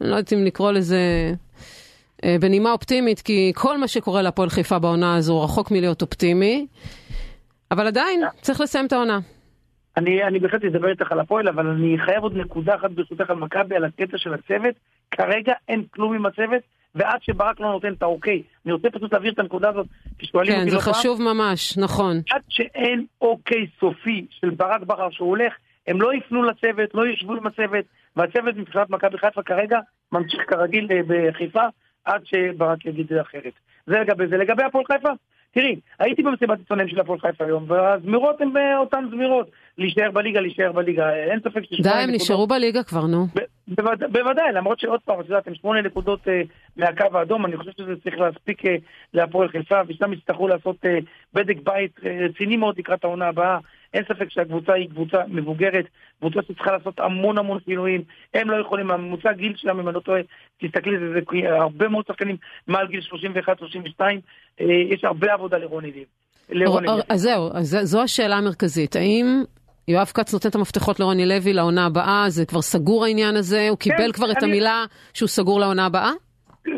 לא 0.02 0.16
יודעת 0.16 0.34
אם 0.34 0.44
לקרוא 0.44 0.72
לזה 0.72 1.00
בנימה 2.26 2.72
אופטימית, 2.72 3.22
כי 3.22 3.52
כל 3.56 3.78
מה 3.78 3.88
שקורה 3.88 4.22
להפועל 4.22 4.50
חיפה 4.50 4.80
בעונה 4.80 5.16
הזו 5.16 5.42
רחוק 5.42 5.72
מלהיות 5.72 6.02
אופטימי, 6.02 6.68
אבל 7.72 7.88
עדיין 7.88 8.22
צריך 8.42 8.62
לסיים 8.62 8.86
את 8.86 8.94
העונה. 8.94 9.20
אני, 9.98 10.24
אני 10.24 10.40
בהחלט 10.40 10.64
אדבר 10.64 10.90
איתך 10.90 11.12
על 11.12 11.20
הפועל, 11.20 11.48
אבל 11.48 11.68
אני 11.68 11.98
חייב 12.06 12.24
עוד 12.24 12.38
נקודה 12.38 12.76
אחת 12.76 12.92
ברשותך 12.92 13.30
על 13.30 13.36
מכבי, 13.36 13.76
על 13.76 13.86
הקטע 13.86 14.18
של 14.18 14.34
הצוות. 14.34 14.76
כרגע 15.12 15.54
אין 15.68 15.84
כלום 15.92 16.14
עם 16.14 16.26
הצוות, 16.26 16.62
ועד 16.96 17.22
שברק 17.22 17.60
לא 17.60 17.72
נותן 17.72 17.94
את 17.94 18.02
האוקיי. 18.02 18.44
אני 18.66 18.74
רוצה 18.74 18.90
פשוט 18.90 19.14
להעביר 19.14 19.34
את 19.34 19.40
הנקודה 19.40 19.70
הזאת, 19.70 19.88
כי 20.20 20.26
שואלים 20.26 20.54
כן, 20.54 20.60
אותי 20.60 20.72
לא 20.72 20.80
פעם. 20.80 20.86
כן, 20.86 20.94
זה 20.94 21.00
חשוב 21.00 21.22
ממש, 21.22 21.78
נכון. 21.78 22.22
עד 22.32 22.42
שאין 22.50 23.06
אוקיי 23.22 23.68
סופי 23.80 24.26
של 24.30 24.50
ברק 24.50 24.82
בכר 24.82 25.10
שהוא 25.12 25.30
הולך, 25.30 25.54
הם 25.88 26.02
לא 26.02 26.14
יפנו 26.14 26.44
לצוות, 26.44 26.94
לא 26.94 27.08
ישבו 27.08 27.34
עם 27.34 27.48
הצוות, 27.48 27.86
והצוות 28.16 28.56
מבחינת 28.56 28.90
מכבי 28.90 29.18
חיפה 29.18 29.44
כרגע 29.44 29.80
ממשיך 30.12 30.42
כרגיל 30.48 30.88
אה, 30.92 31.00
בחיפה 31.08 31.64
עד 32.06 32.22
שברק 32.26 32.86
יגיד 32.86 33.14
אחרת. 33.14 33.54
זה 33.88 34.00
לגבי 34.00 34.28
זה. 34.28 34.38
לגבי 34.38 34.64
הפועל 34.64 34.86
חיפה, 34.86 35.10
תראי, 35.56 35.76
הייתי 36.00 36.24
במסיבת 36.24 36.60
עיתונאים 36.60 36.88
של 36.88 37.00
הפועל 37.00 37.20
חיפה 37.20 37.46
היום, 37.46 37.66
והזמירות 37.68 38.42
הן 38.42 38.58
אה, 38.58 38.78
אותן 38.78 39.06
זמירות. 39.12 39.50
להישאר 39.78 40.12
בליגה, 40.12 40.40
להישאר 40.40 40.72
בליגה. 40.72 41.16
אין 41.16 41.40
ספק 41.40 41.64
ש... 41.64 41.82
די, 41.82 41.90
הם 41.90 42.12
נשארו 42.12 42.48
בליגה 42.48 42.84
כבר, 42.84 43.06
נו. 43.08 43.28
בוודאי, 44.12 44.54
למרות 44.54 44.80
שעוד 44.80 45.00
פעם, 45.06 45.20
את 45.20 45.26
יודעת, 45.26 45.48
הם 45.48 45.56
שמונה 45.56 45.82
נקודות 45.82 46.28
אה, 46.28 46.42
מהקו 46.78 47.18
האדום, 47.18 47.46
אני 47.46 47.58
חושב 47.58 47.72
שזה 47.78 47.94
צריך 48.04 48.18
להספיק 48.18 48.66
אה, 48.66 48.76
להפועל 49.14 49.50
חיפה, 49.50 49.82
ושם 49.88 50.14
יצטרכו 50.14 50.48
לעשות 50.48 50.86
בדק 51.34 51.58
בית 51.64 52.00
רציני 52.26 52.58
מאוד 52.58 52.78
לקראת 52.78 53.04
העונה 53.04 53.28
הבאה. 53.28 53.58
אין 53.96 54.04
ספק 54.04 54.30
שהקבוצה 54.30 54.74
היא 54.74 54.90
קבוצה 54.90 55.18
מבוגרת, 55.28 55.86
קבוצה 56.20 56.40
שצריכה 56.42 56.72
לעשות 56.72 57.00
המון 57.00 57.38
המון 57.38 57.60
שינויים. 57.66 58.04
הם 58.34 58.50
לא 58.50 58.62
יכולים, 58.62 58.92
הממוצע 58.92 59.32
גיל 59.32 59.54
שלהם, 59.56 59.80
אם 59.80 59.88
אני 59.88 59.96
לא 59.96 60.00
טועה, 60.00 60.22
תסתכלי, 60.62 61.00
זה, 61.00 61.14
זה 61.14 61.20
הרבה 61.50 61.88
מאוד 61.88 62.06
שחקנים 62.08 62.38
מעל 62.68 62.88
גיל 62.88 63.00
31-32, 64.60 64.64
יש 64.92 65.04
הרבה 65.04 65.34
עבודה 65.34 65.58
לרוני 65.58 65.92
ליב. 65.92 66.08
אז 67.10 67.22
זהו, 67.22 67.50
אז 67.54 67.78
זו 67.82 68.02
השאלה 68.02 68.36
המרכזית. 68.36 68.96
האם 68.96 69.44
יואב 69.88 70.12
כץ 70.14 70.34
נותן 70.34 70.50
את 70.50 70.56
המפתחות 70.56 71.00
לרוני 71.00 71.26
לוי 71.26 71.54
לעונה 71.54 71.86
הבאה? 71.86 72.26
זה 72.28 72.46
כבר 72.46 72.62
סגור 72.62 73.06
העניין 73.06 73.36
הזה? 73.36 73.70
הוא 73.70 73.78
קיבל 73.78 73.98
כן, 73.98 74.12
כבר 74.12 74.32
את 74.32 74.44
המילה 74.44 74.86
שהוא 75.14 75.28
סגור 75.28 75.60
לעונה 75.60 75.86
הבאה? 75.86 76.12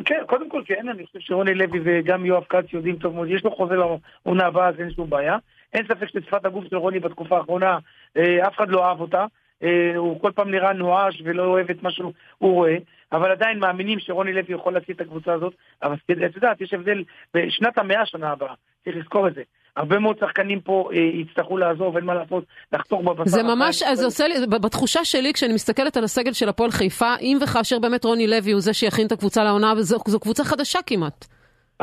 כן, 0.06 0.20
קודם 0.28 0.50
כל 0.50 0.62
כן, 0.66 0.90
אני 0.90 1.06
חושב 1.06 1.20
שרוני 1.20 1.54
לוי 1.54 1.80
וגם 1.84 2.26
יואב 2.26 2.44
כץ 2.50 2.74
יודעים 2.74 2.96
טוב 2.96 3.16
מאוד, 3.16 3.28
יש 3.30 3.44
לו 3.44 3.56
חוזה 3.56 3.74
לעונה 3.76 4.46
הבאה, 4.46 4.70
אז 4.70 4.76
אין 4.80 4.92
שום 4.92 5.10
בעיה. 5.10 5.38
אין 5.78 5.86
ספק 5.86 6.08
ששפת 6.08 6.46
הגוף 6.46 6.66
של 6.70 6.78
רוני 6.78 7.00
בתקופה 7.00 7.38
האחרונה, 7.38 7.78
אה, 8.18 8.48
אף 8.48 8.56
אחד 8.56 8.70
לא 8.70 8.86
אהב 8.86 9.02
אותה. 9.02 9.26
אה, 9.64 9.96
הוא 9.96 10.22
כל 10.22 10.32
פעם 10.36 10.52
נראה 10.52 10.74
נואש 10.74 11.22
ולא 11.24 11.44
אוהב 11.44 11.70
את 11.70 11.84
מה 11.84 11.92
שהוא 11.92 12.14
רואה, 12.40 12.76
אבל 13.12 13.32
עדיין 13.32 13.60
מאמינים 13.60 14.00
שרוני 14.00 14.34
לוי 14.34 14.54
יכול 14.54 14.74
להציל 14.74 14.96
את 14.96 15.02
הקבוצה 15.02 15.34
הזאת. 15.34 15.54
אבל 15.84 15.96
את 16.26 16.36
יודעת, 16.36 16.62
יש 16.62 16.74
הבדל 16.74 17.04
בשנת 17.34 17.78
המאה 17.78 18.06
שנה 18.06 18.32
הבאה, 18.32 18.54
צריך 18.84 18.98
לזכור 18.98 19.28
את 19.28 19.34
זה. 19.34 19.42
הרבה 19.76 20.00
מאוד 20.00 20.20
שחקנים 20.20 20.62
פה 20.62 20.90
אה, 20.94 20.98
יצטרכו 20.98 21.58
לעזוב, 21.58 21.96
אין 21.96 22.06
מה 22.06 22.14
לעשות, 22.14 22.44
לחתוך 22.74 23.02
בבשר. 23.02 23.30
זה 23.30 23.44
ממש, 23.44 23.84
אז 23.84 23.98
זה 23.98 24.06
עושה 24.06 24.28
לי, 24.28 24.36
בתחושה 24.48 25.06
שלי, 25.06 25.34
כשאני 25.34 25.54
מסתכלת 25.54 25.98
על 25.98 26.04
הסגל 26.04 26.34
של 26.34 26.50
הפועל 26.50 26.72
חיפה, 26.72 27.16
אם 27.22 27.38
וכאשר 27.44 27.80
באמת 27.80 28.06
רוני 28.06 28.28
לוי 28.28 28.52
הוא 28.52 28.62
זה 28.62 28.74
שיכין 28.74 29.08
את 29.08 29.12
הקבוצה 29.12 29.44
לעונה, 29.44 29.76
זו, 29.76 29.98
זו 30.08 30.20
קבוצה 30.20 30.44
חדשה 30.44 30.80
כמעט. 30.86 31.26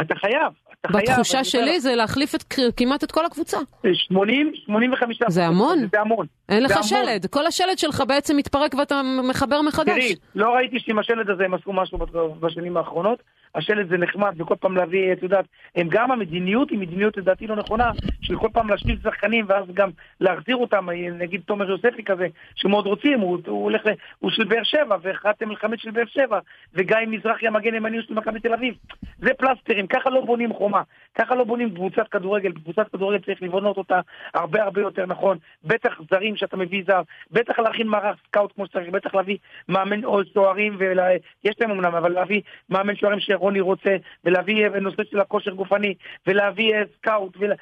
אתה 0.00 0.14
חייב, 0.14 0.52
אתה 0.85 0.99
חייב. 0.99 1.11
בתחושה 1.11 1.44
שלי 1.44 1.81
זה 1.81 1.94
להחליף 1.94 2.35
את, 2.35 2.55
כמעט 2.77 3.05
את 3.05 3.12
כל 3.12 3.27
הקבוצה. 3.27 3.59
80, 3.94 4.53
85 4.64 5.18
זה 5.29 5.47
המון. 5.47 5.79
זה 5.92 6.01
המון. 6.01 6.27
אין 6.49 6.62
לך 6.62 6.79
שלד, 6.83 7.27
כל 7.27 7.47
השלד 7.47 7.79
שלך 7.79 8.03
בעצם 8.09 8.37
מתפרק 8.37 8.75
ואתה 8.75 9.03
מחבר 9.29 9.62
מחדש. 9.62 9.88
תראי, 9.88 10.14
לא 10.35 10.55
ראיתי 10.55 10.77
שעם 10.81 10.99
השלד 10.99 11.31
הזה 11.31 11.44
הם 11.44 11.55
עשו 11.55 11.73
משהו 11.73 11.99
בשנים 12.40 12.77
האחרונות. 12.77 13.23
השלט 13.55 13.88
זה 13.88 13.99
נחמד, 13.99 14.40
וכל 14.40 14.55
פעם 14.61 14.77
להביא, 14.77 15.12
את 15.12 15.23
יודעת, 15.23 15.45
הם 15.77 15.88
גם 15.90 16.11
המדיניות 16.11 16.71
היא 16.71 16.79
מדיניות 16.79 17.17
לדעתי 17.17 17.47
לא 17.47 17.57
נכונה, 17.57 17.90
של 18.23 18.37
כל 18.37 18.49
פעם 18.53 18.69
להשליט 18.69 19.03
שחקנים 19.03 19.45
ואז 19.49 19.64
גם 19.75 19.90
להחזיר 20.21 20.57
אותם, 20.57 20.88
נגיד 21.19 21.40
תומר 21.47 21.71
יוספי 21.71 22.05
כזה, 22.05 22.27
שמאוד 22.55 22.87
רוצים, 22.87 23.21
הוא, 23.21 23.38
הוא 23.47 23.62
הולך, 23.64 23.83
הוא 24.19 24.31
של 24.31 24.45
באר 24.45 24.62
שבע, 24.62 24.97
והחלטתם 25.03 25.49
מלחמת 25.49 25.81
של 25.81 25.90
באר 25.90 26.07
שבע, 26.07 26.38
וגיא 26.75 26.97
מזרחי 27.07 27.47
המגן 27.47 27.75
הימני 27.75 28.03
של 28.03 28.14
מכבי 28.14 28.40
תל 28.40 28.53
אביב. 28.53 28.75
זה 29.19 29.31
פלסטרים, 29.38 29.87
ככה 29.87 30.11
לא 30.11 30.21
בונים 30.21 30.53
חומה, 30.53 30.83
ככה 31.14 31.35
לא 31.35 31.45
בונים 31.45 31.75
קבוצת 31.75 32.09
כדורגל, 32.09 32.53
קבוצת 32.53 32.88
כדורגל 32.88 33.19
צריך 33.19 33.43
לבנות 33.43 33.77
אותה 33.77 34.01
הרבה 34.35 34.62
הרבה 34.62 34.81
יותר 34.81 35.07
נכון, 35.07 35.38
בטח 35.64 36.01
זרים 36.11 36.37
שאתה 36.37 36.57
מביא 36.57 36.83
זר, 36.87 37.03
בטח 37.31 37.59
להכין 37.59 37.87
מערך 37.87 38.17
סקאוט 38.27 38.53
כמו 38.55 38.67
שצריך, 38.67 38.88
בטח 38.88 39.14
להביא 39.14 39.37
מאמן 39.69 40.05
או 40.05 40.21
שוערים, 40.35 40.77
ויש 40.79 41.55
להם 41.61 41.71
אמנם, 41.71 41.95
אבל 41.95 42.12
להביא 42.12 42.40
מאמן 42.71 42.97
שוערים 42.97 43.21
שרוני 43.44 43.61
רוצה, 43.61 43.96
ולהביא 44.24 44.68
נושא 44.68 45.02
של 45.11 45.20
הכושר 45.20 45.50
גופני, 45.50 45.94
ולהביא 46.26 46.74
אה, 46.74 46.83
סקאוט, 46.96 47.37
ול... 47.38 47.52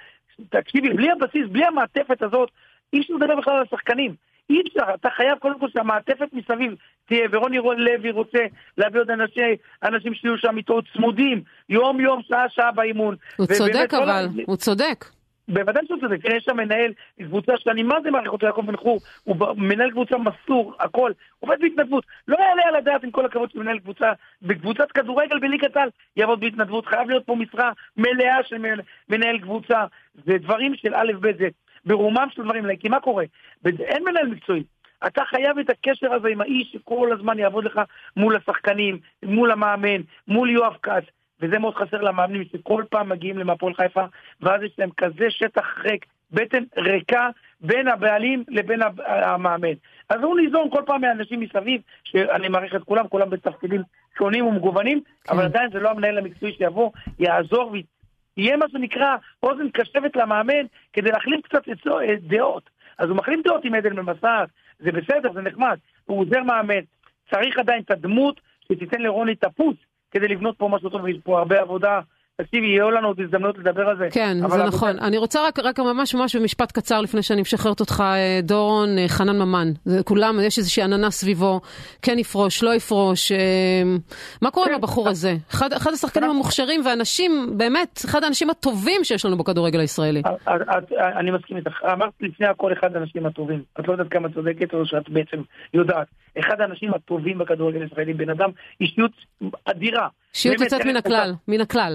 תקשיבי, 0.49 0.89
בלי 0.89 1.11
הבסיס, 1.11 1.47
בלי 1.51 1.65
המעטפת 1.65 2.23
הזאת, 2.23 2.51
אי 2.93 3.01
אפשר 3.01 3.15
לדבר 3.15 3.37
בכלל 3.37 3.55
על 3.55 3.63
השחקנים. 3.63 4.15
אי 4.51 4.63
אפשר, 4.69 4.95
אתה 4.95 5.09
חייב 5.17 5.39
קודם 5.39 5.61
כל 5.61 5.67
שהמעטפת 5.73 6.29
מסביב 6.33 6.75
תהיה, 7.07 7.29
ורוני 7.33 7.59
לוי 7.59 8.11
רוצה 8.11 8.39
להביא 8.79 9.01
עוד 9.01 9.11
אנשים, 9.11 9.55
אנשים 9.83 10.15
שיהיו 10.15 10.39
שם 10.39 10.57
איתו 10.57 10.81
צמודים, 10.93 11.43
יום 11.69 12.01
יום, 12.01 12.21
שעה 12.29 12.49
שעה 12.49 12.73
באימון. 12.73 13.17
הוא 13.37 13.47
צודק 13.47 13.95
אבל, 13.95 14.27
הוא 14.47 14.57
צודק. 14.57 15.05
בוודאי 15.49 15.83
שהוא 15.87 16.01
צודק, 16.01 16.19
יש 16.25 16.45
שם 16.45 16.57
מנהל 16.57 16.93
קבוצה 17.23 17.53
שאני 17.59 17.83
מה 17.83 17.95
זה 18.03 18.11
מעריך 18.11 18.33
אותו, 18.33 18.47
יעקב 18.47 18.67
בן 18.67 18.77
חור, 18.77 19.01
הוא 19.25 19.37
מנהל 19.57 19.91
קבוצה 19.91 20.17
מסור, 20.19 20.75
הכל, 20.81 21.13
עובד 21.41 21.57
בהתנדבות. 21.61 22.05
לא 22.29 22.37
יעלה 22.37 22.63
על 22.69 22.77
הדעת 22.77 23.05
עם 23.05 23.11
כל 23.11 23.27
הכבוד 23.27 23.51
של 23.51 23.59
מנהל 23.59 23.79
קבוצה, 23.79 24.13
בקבוצת 24.43 24.93
כדורגל 24.93 25.39
בליגת 25.39 25.77
על, 25.77 25.89
יעבוד 26.17 26.41
בהתנדבות, 26.41 26.87
חייב 26.87 27.09
להיות 27.09 27.27
פה 27.27 27.37
משרה 27.37 27.73
מלאה 27.97 28.43
של 28.45 28.57
מנהל 29.09 29.39
קבוצה, 29.39 29.85
זה 30.27 30.39
דברים 30.39 30.75
של 30.75 30.95
א' 30.95 31.13
ב' 31.21 31.39
זה 31.39 31.49
ברומם 31.85 32.27
של 32.31 32.43
דברים, 32.43 32.77
כי 32.77 32.89
מה 32.89 33.01
קורה? 33.01 33.25
אין 33.65 34.05
מנהל 34.05 34.27
מקצועי. 34.27 34.63
אתה 35.07 35.23
חייב 35.25 35.59
את 35.59 35.71
הקשר 35.71 36.13
הזה 36.13 36.29
עם 36.29 36.41
האיש 36.41 36.73
שכל 36.73 37.13
הזמן 37.13 37.39
יעבוד 37.39 37.65
לך 37.65 37.81
מול 38.17 38.37
השחקנים, 38.37 38.99
מול 39.23 39.51
המאמן, 39.51 40.01
מול 40.29 40.51
יואב 40.51 40.77
כץ. 40.83 41.05
וזה 41.43 41.59
מאוד 41.59 41.75
חסר 41.75 42.01
למאמנים 42.03 42.45
שכל 42.53 42.85
פעם 42.91 43.09
מגיעים 43.09 43.39
למפועל 43.39 43.75
חיפה, 43.75 44.05
ואז 44.41 44.63
יש 44.63 44.73
להם 44.79 44.91
כזה 44.97 45.31
שטח 45.31 45.79
ריק, 45.79 46.07
בטן 46.33 46.65
ריקה 46.77 47.29
בין 47.61 47.89
הבעלים 47.89 48.45
לבין 48.49 48.81
המאמן. 49.07 49.73
אז 50.09 50.21
הוא 50.23 50.37
ניזון 50.37 50.71
כל 50.71 50.83
פעם 50.87 51.01
מאנשים 51.01 51.41
מסביב, 51.41 51.81
שאני 52.05 52.49
מעריך 52.49 52.75
את 52.75 52.85
כולם, 52.85 53.09
כולם 53.09 53.31
בתפקידים 53.31 53.83
שונים 54.19 54.47
ומגוונים, 54.47 55.01
כן. 55.25 55.35
אבל 55.35 55.45
עדיין 55.45 55.71
זה 55.73 55.81
לא 55.81 55.91
המנהל 55.91 56.19
המקצועי 56.19 56.53
שיבוא, 56.53 56.91
יעזור 57.19 57.73
ויהיה 58.37 58.57
מה 58.57 58.67
שנקרא 58.73 59.17
אוזן 59.43 59.71
קשבת 59.71 60.17
למאמן 60.17 60.67
כדי 60.93 61.11
להחליף 61.11 61.47
קצת 61.47 61.63
דעות. 62.21 62.71
אז 62.99 63.09
הוא 63.09 63.17
מחליף 63.17 63.41
דעות 63.47 63.65
עם 63.65 63.75
עדן 63.75 63.97
במסעת, 63.97 64.49
זה 64.79 64.93
בסדר, 64.93 65.33
זה 65.33 65.43
נחמד, 65.43 65.79
הוא 66.05 66.21
עוזר 66.21 66.43
מאמן. 66.43 66.81
צריך 67.31 67.59
עדיין 67.59 67.83
את 67.83 67.91
הדמות 67.91 68.41
שתיתן 68.73 69.01
לרוני 69.01 69.33
את 69.33 69.45
הפוס 69.45 69.77
כדי 70.13 70.29
לבנות 70.29 70.59
פה 70.59 70.69
משהו 70.69 70.91
טוב, 70.91 71.05
ויש 71.05 71.17
פה 71.25 71.39
הרבה 71.39 71.61
עבודה. 71.61 72.01
תקשיבי, 72.37 72.67
יהיו 72.67 72.91
לנו 72.91 73.09
עוד 73.09 73.21
הזדמנות 73.21 73.59
לדבר 73.59 73.89
על 73.89 73.97
זה. 73.97 74.09
כן, 74.13 74.37
זה 74.49 74.65
נכון. 74.65 74.99
אני 74.99 75.19
רוצה 75.19 75.47
רק, 75.47 75.59
רק 75.59 75.79
ממש 75.79 76.15
ממש 76.15 76.37
במשפט 76.37 76.73
קצר 76.73 77.01
לפני 77.01 77.23
שאני 77.23 77.41
משחררת 77.41 77.81
אותך, 77.81 78.01
אה, 78.01 78.41
דורון, 78.43 78.99
אה, 78.99 79.09
חנן 79.09 79.39
ממן. 79.39 79.69
זה 79.85 80.03
כולם, 80.03 80.37
יש 80.43 80.59
איזושהי 80.59 80.83
עננה 80.83 81.11
סביבו, 81.11 81.61
כן 82.03 82.19
יפרוש, 82.19 82.63
לא 82.63 82.75
יפרוש. 82.75 83.33
אה, 83.33 83.39
מה 84.43 84.51
קורה 84.51 84.67
עם 84.67 84.73
כן. 84.73 84.79
הבחור 84.79 85.09
הזה? 85.09 85.35
אחד, 85.51 85.73
אחד 85.73 85.93
השחקנים 85.93 86.31
המוכשרים 86.31 86.81
ואנשים, 86.85 87.55
באמת, 87.57 88.01
אחד 88.05 88.25
האנשים 88.25 88.51
הטובים 88.51 89.05
שיש 89.05 89.25
לנו 89.25 89.37
בכדורגל 89.37 89.81
הישראלי. 89.81 90.23
אני 90.99 91.31
מסכים 91.31 91.57
איתך. 91.57 91.85
אמרת 91.93 92.13
לפני 92.21 92.47
הכל 92.47 92.73
אחד 92.73 92.97
האנשים 92.97 93.27
הטובים. 93.27 93.63
את 93.81 93.89
לא 93.89 93.93
יודעת 93.93 94.09
כמה 94.11 94.29
צודקת 94.29 94.75
או 94.75 94.87
שאת 94.87 95.09
בעצם 95.09 95.43
יודעת. 95.75 96.07
אחד 96.39 96.61
האנשים 96.61 96.95
הטובים 96.95 97.39
בכדורגל 97.39 97.83
הישראלי, 97.83 98.15
בן 98.15 98.31
אדם, 98.31 98.51
אישיות 98.81 99.13
אדירה. 99.65 100.09
אישיות 100.35 100.61
יוצאת 100.61 100.85
מן 100.85 100.97
הכלל, 100.97 101.35
מן 101.49 101.61
הכלל. 101.61 101.95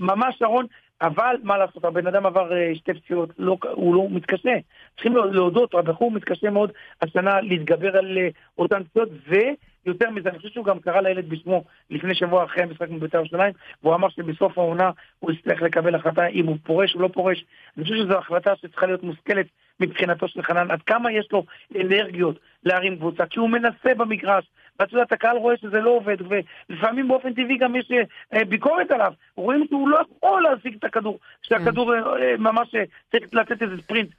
ממש, 0.00 0.38
שרון, 0.38 0.66
אבל 1.02 1.36
מה 1.42 1.58
לעשות, 1.58 1.84
הבן 1.84 2.06
אדם 2.06 2.26
עבר 2.26 2.52
אה, 2.52 2.74
שתי 2.74 2.94
פציעות, 2.94 3.30
לא, 3.38 3.56
הוא 3.72 3.94
לא 3.94 4.06
מתקשה. 4.10 4.54
צריכים 4.94 5.16
להודות, 5.16 5.74
הבחור 5.74 6.10
מתקשה 6.10 6.50
מאוד 6.50 6.72
השנה 7.02 7.40
להתגבר 7.40 7.96
על 7.96 8.18
אה, 8.18 8.28
אותן 8.58 8.82
פציעות, 8.84 9.08
ויותר 9.26 10.10
מזה, 10.10 10.28
אני 10.28 10.38
חושב 10.38 10.48
שהוא 10.48 10.64
גם 10.64 10.78
קרא 10.78 11.00
לילד 11.00 11.28
בשמו 11.28 11.64
לפני 11.90 12.14
שבוע 12.14 12.44
אחרי 12.44 12.62
המשחק 12.62 12.90
מבית"ר 12.90 13.18
ירושלים, 13.18 13.52
והוא 13.82 13.94
אמר 13.94 14.08
שבסוף 14.08 14.58
העונה 14.58 14.90
הוא 15.18 15.32
יצטרך 15.32 15.62
לקבל 15.62 15.94
החלטה 15.94 16.26
אם 16.26 16.46
הוא 16.46 16.56
פורש 16.62 16.94
או 16.94 17.00
לא 17.00 17.08
פורש. 17.08 17.44
אני 17.76 17.84
חושב 17.84 17.96
שזו 17.96 18.18
החלטה 18.18 18.56
שצריכה 18.56 18.86
להיות 18.86 19.02
מושכלת 19.02 19.46
מבחינתו 19.80 20.28
של 20.28 20.42
חנן, 20.42 20.70
עד 20.70 20.82
כמה 20.82 21.12
יש 21.12 21.28
לו 21.32 21.44
אנרגיות 21.80 22.38
להרים 22.64 22.96
קבוצה, 22.96 23.26
כי 23.26 23.38
הוא 23.38 23.50
מנסה 23.50 23.94
במגרש, 23.96 24.44
ואת 24.80 24.92
יודעת, 24.92 25.12
הקהל 25.12 25.36
רואה 25.36 25.56
שזה 25.56 25.80
לא 25.80 25.90
עובד, 25.90 26.16
ולפעמים 26.28 27.08
באופן 27.08 27.32
טבעי 27.32 27.58
גם 27.58 27.76
יש 27.76 27.90
אה, 28.32 28.44
ביקורת 28.44 28.90
עליו, 28.90 29.12
רואים 29.36 29.64
שהוא 29.68 29.88
לא 29.88 29.98
יכול 30.16 30.42
להשיג 30.42 30.74
את 30.78 30.84
הכדור, 30.84 31.18
שהכדור 31.42 31.92
כן. 31.92 32.22
אה, 32.22 32.36
ממש 32.38 32.74
אה, 32.74 32.82
צריך 33.10 33.24
לתת 33.32 33.62
איזה 33.62 33.76
ספרינט. 33.82 34.10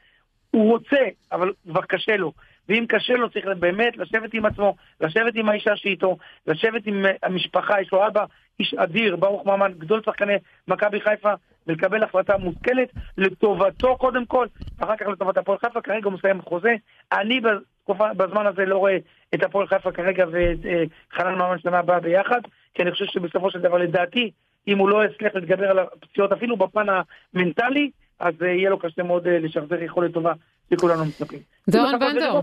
הוא 0.52 0.72
רוצה, 0.72 0.98
אבל 1.32 1.54
כבר 1.70 1.82
קשה 1.82 2.18
לו. 2.18 2.32
ואם 2.70 2.86
קשה 2.90 3.14
לו, 3.14 3.30
צריך 3.30 3.46
באמת 3.60 3.98
לשבת 3.98 4.34
עם 4.34 4.46
עצמו, 4.46 4.76
לשבת 5.02 5.36
עם 5.36 5.50
האישה 5.50 5.76
שאיתו, 5.76 6.18
לשבת 6.48 6.82
עם 6.86 7.06
המשפחה, 7.24 7.82
יש 7.82 7.92
לו 7.92 8.08
אבא, 8.08 8.26
איש 8.60 8.74
אדיר, 8.74 9.16
ברוך 9.16 9.46
ממן, 9.46 9.72
גדול 9.78 10.02
שחקני 10.06 10.34
מכבי 10.68 11.02
חיפה, 11.02 11.34
ולקבל 11.68 12.04
החלטה 12.04 12.38
מושכלת 12.38 12.90
לטובתו 13.18 13.98
קודם 13.98 14.26
כל, 14.26 14.48
אחר 14.80 14.96
כך 14.96 15.08
לטובת 15.08 15.38
הפועל 15.38 15.58
חיפה, 15.58 15.82
כרגע 15.82 16.06
הוא 16.06 16.14
מסיים 16.14 16.42
חוזה. 16.42 16.76
אני 17.12 17.42
בזמן 17.90 18.46
הזה 18.48 18.66
לא 18.66 18.78
רואה 18.78 18.98
את 19.36 19.44
הפועל 19.44 19.68
חיפה 19.68 19.92
כרגע 19.92 20.26
ואת 20.32 20.66
אה, 20.66 20.84
חנן 21.18 21.36
ממן 21.36 21.60
שנה 21.60 21.80
הבאה 21.80 22.00
ביחד, 22.00 22.42
כי 22.74 22.84
אני 22.84 22.92
חושב 22.92 23.06
שבסופו 23.06 23.52
של 23.52 23.60
דבר, 23.60 23.78
לדעתי, 23.78 24.32
אם 24.68 24.78
הוא 24.78 24.90
לא 24.90 25.06
יצליח 25.06 25.36
להתגבר 25.36 25.66
על 25.66 25.80
הפציעות 25.80 26.32
אפילו 26.32 26.58
בפן 26.58 26.86
המנטלי, 26.90 27.90
אז 28.20 28.34
אה, 28.42 28.48
יהיה 28.48 28.70
לו 28.70 28.80
קשה 28.80 29.04
מאוד 29.04 29.28
אה, 29.28 29.40
לשחזר 29.40 29.84
יכולת 29.84 30.14
טובה 30.14 30.34
שכולנו 30.74 31.06
מצפים. 31.06 31.40
דורון 31.70 32.00
בנדור. 32.00 32.42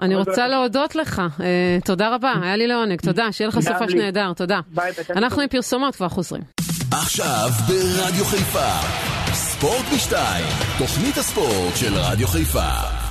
אני 0.00 0.16
רוצה 0.16 0.48
להודות 0.48 0.96
לך, 0.96 1.22
תודה 1.84 2.14
רבה, 2.14 2.32
היה 2.42 2.56
לי 2.56 2.66
לעונג, 2.66 3.00
תודה, 3.00 3.32
שיהיה 3.32 3.48
לך 3.48 3.58
סופש 3.60 3.94
נהדר, 3.94 4.32
תודה. 4.32 4.60
אנחנו 5.16 5.42
עם 5.42 5.48
פרסומות 5.48 5.96
כבר 5.96 6.08
חוזרים. 6.08 6.42
עכשיו 6.92 7.48
ברדיו 7.68 8.24
חיפה 8.24 8.98
ספורט 9.32 9.84
בשתיים, 9.94 10.46
תוכנית 10.78 11.16
הספורט 11.16 11.76
של 11.76 11.94
רדיו 11.94 12.26
חיפה. 12.26 13.07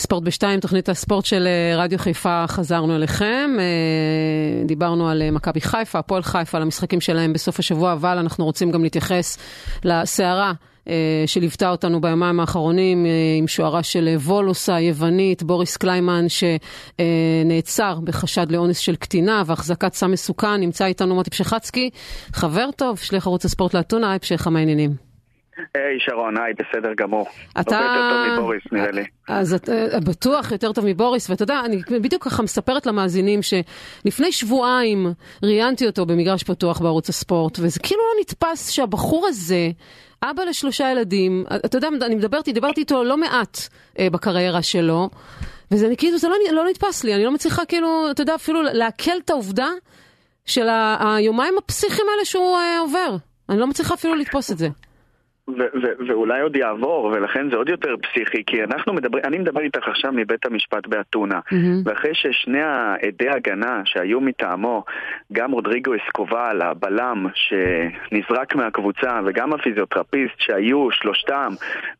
ספורט 0.00 0.22
בשתיים, 0.22 0.60
תוכנית 0.60 0.88
הספורט 0.88 1.24
של 1.24 1.46
אה, 1.46 1.82
רדיו 1.82 1.98
חיפה, 1.98 2.44
חזרנו 2.48 2.96
אליכם. 2.96 3.50
אה, 3.58 4.66
דיברנו 4.66 5.08
על 5.08 5.22
אה, 5.22 5.30
מכבי 5.30 5.60
חיפה, 5.60 5.98
הפועל 5.98 6.22
חיפה, 6.22 6.56
על 6.58 6.62
המשחקים 6.62 7.00
שלהם 7.00 7.32
בסוף 7.32 7.58
השבוע, 7.58 7.92
אבל 7.92 8.18
אנחנו 8.18 8.44
רוצים 8.44 8.70
גם 8.70 8.82
להתייחס 8.82 9.38
לסערה 9.84 10.52
שליוותה 11.26 11.70
אותנו 11.70 12.00
ביומיים 12.00 12.40
האחרונים 12.40 13.06
עם 13.38 13.48
שוערה 13.48 13.82
של 13.82 14.16
וולוס 14.16 14.68
היוונית, 14.68 15.42
בוריס 15.42 15.76
קליימן, 15.76 16.26
שנעצר 16.28 17.98
בחשד 18.04 18.50
לאונס 18.50 18.78
של 18.78 18.96
קטינה 18.96 19.42
והחזקת 19.46 19.94
סם 19.94 20.10
מסוכן. 20.10 20.60
נמצא 20.60 20.84
איתנו 20.84 21.14
מוטי 21.14 21.30
פשחצקי, 21.30 21.90
חבר 22.32 22.68
טוב, 22.76 22.98
שליח 22.98 23.26
ערוץ 23.26 23.44
הספורט 23.44 23.74
לאתונה, 23.74 24.10
היי 24.10 24.18
פשחה, 24.18 24.50
מה 24.50 24.58
העניינים? 24.58 25.09
היי 25.74 25.98
שרון, 26.00 26.34
היי, 26.38 26.52
בסדר 26.54 26.94
גמור. 26.96 27.26
אתה... 27.60 27.78
הרבה 27.78 27.96
יותר 27.96 28.10
טוב 28.10 28.38
מבוריס, 28.38 28.62
נראה 28.72 28.90
לי. 28.90 29.04
אז 29.28 29.54
את, 29.54 29.68
אה, 29.68 30.00
בטוח 30.00 30.52
יותר 30.52 30.72
טוב 30.72 30.86
מבוריס, 30.86 31.30
ואתה 31.30 31.42
יודע, 31.42 31.60
אני 31.64 31.82
בדיוק 32.02 32.24
ככה 32.24 32.42
מספרת 32.42 32.86
למאזינים 32.86 33.40
שלפני 33.42 34.32
שבועיים 34.32 35.06
ראיינתי 35.42 35.86
אותו 35.86 36.06
במגרש 36.06 36.42
פתוח 36.42 36.80
בערוץ 36.80 37.08
הספורט, 37.08 37.58
וזה 37.58 37.80
כאילו 37.80 38.00
לא 38.00 38.20
נתפס 38.20 38.70
שהבחור 38.70 39.26
הזה... 39.26 39.70
אבא 40.22 40.42
לשלושה 40.42 40.90
ילדים, 40.90 41.44
אתה 41.64 41.78
יודע, 41.78 41.88
אני 42.02 42.14
מדברת, 42.14 42.48
דיברתי 42.48 42.80
איתו 42.80 43.04
לא 43.04 43.16
מעט 43.16 43.58
אה, 43.98 44.10
בקריירה 44.10 44.62
שלו, 44.62 45.10
וזה 45.70 45.96
כאילו, 45.98 46.18
זה 46.18 46.28
לא, 46.28 46.34
לא 46.52 46.64
נתפס 46.70 47.04
לי, 47.04 47.14
אני 47.14 47.24
לא 47.24 47.30
מצליחה 47.30 47.64
כאילו, 47.64 48.10
אתה 48.10 48.22
יודע, 48.22 48.34
אפילו 48.34 48.62
לעכל 48.62 49.18
את 49.24 49.30
העובדה 49.30 49.68
של 50.46 50.68
היומיים 51.00 51.54
הפסיכיים 51.58 52.06
האלה 52.12 52.24
שהוא 52.24 52.56
אה, 52.56 52.80
עובר. 52.80 53.16
אני 53.48 53.58
לא 53.58 53.66
מצליחה 53.66 53.94
אפילו 53.94 54.14
לתפוס 54.14 54.50
את 54.50 54.58
זה. 54.58 54.68
ואולי 56.08 56.40
עוד 56.40 56.56
יעבור, 56.56 57.04
ולכן 57.04 57.50
זה 57.50 57.56
עוד 57.56 57.68
יותר 57.68 57.94
פסיכי, 58.02 58.44
כי 58.46 58.64
אנחנו 58.64 58.92
מדברים, 58.92 59.24
אני 59.24 59.38
מדבר 59.38 59.60
איתך 59.60 59.88
עכשיו 59.88 60.12
מבית 60.12 60.46
המשפט 60.46 60.86
באתונה, 60.86 61.38
mm-hmm. 61.38 61.56
ואחרי 61.84 62.14
ששני 62.14 62.62
העדי 62.62 63.28
הגנה 63.28 63.82
שהיו 63.84 64.20
מטעמו, 64.20 64.84
גם 65.32 65.52
רודריגו 65.52 65.92
אסקובל, 65.96 66.62
הבלם 66.62 67.26
שנזרק 67.34 68.54
מהקבוצה, 68.54 69.20
וגם 69.26 69.52
הפיזיותרפיסט 69.52 70.34
שהיו 70.38 70.90
שלושתם 70.90 71.48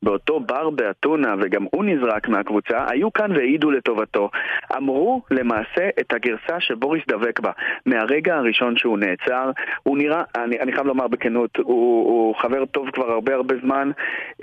באותו 0.03 0.41
בר 0.41 0.71
באתונה, 0.71 1.35
וגם 1.41 1.67
הוא 1.71 1.85
נזרק 1.85 2.29
מהקבוצה, 2.29 2.85
היו 2.89 3.13
כאן 3.13 3.33
והעידו 3.33 3.71
לטובתו. 3.71 4.31
אמרו 4.77 5.23
למעשה 5.31 5.89
את 6.01 6.13
הגרסה 6.13 6.61
שבוריס 6.61 7.03
דבק 7.09 7.41
בה. 7.41 7.51
מהרגע 7.87 8.37
הראשון 8.37 8.77
שהוא 8.77 8.99
נעצר, 8.99 9.51
הוא 9.83 9.99
נראה, 9.99 10.23
אני, 10.37 10.61
אני 10.61 10.73
חייב 10.73 10.87
לומר 10.87 11.09
בכנות, 11.09 11.57
הוא, 11.57 12.11
הוא 12.11 12.35
חבר 12.35 12.65
טוב 12.65 12.91
כבר 12.91 13.11
הרבה 13.11 13.35
הרבה 13.40 13.55
זמן, 13.62 13.90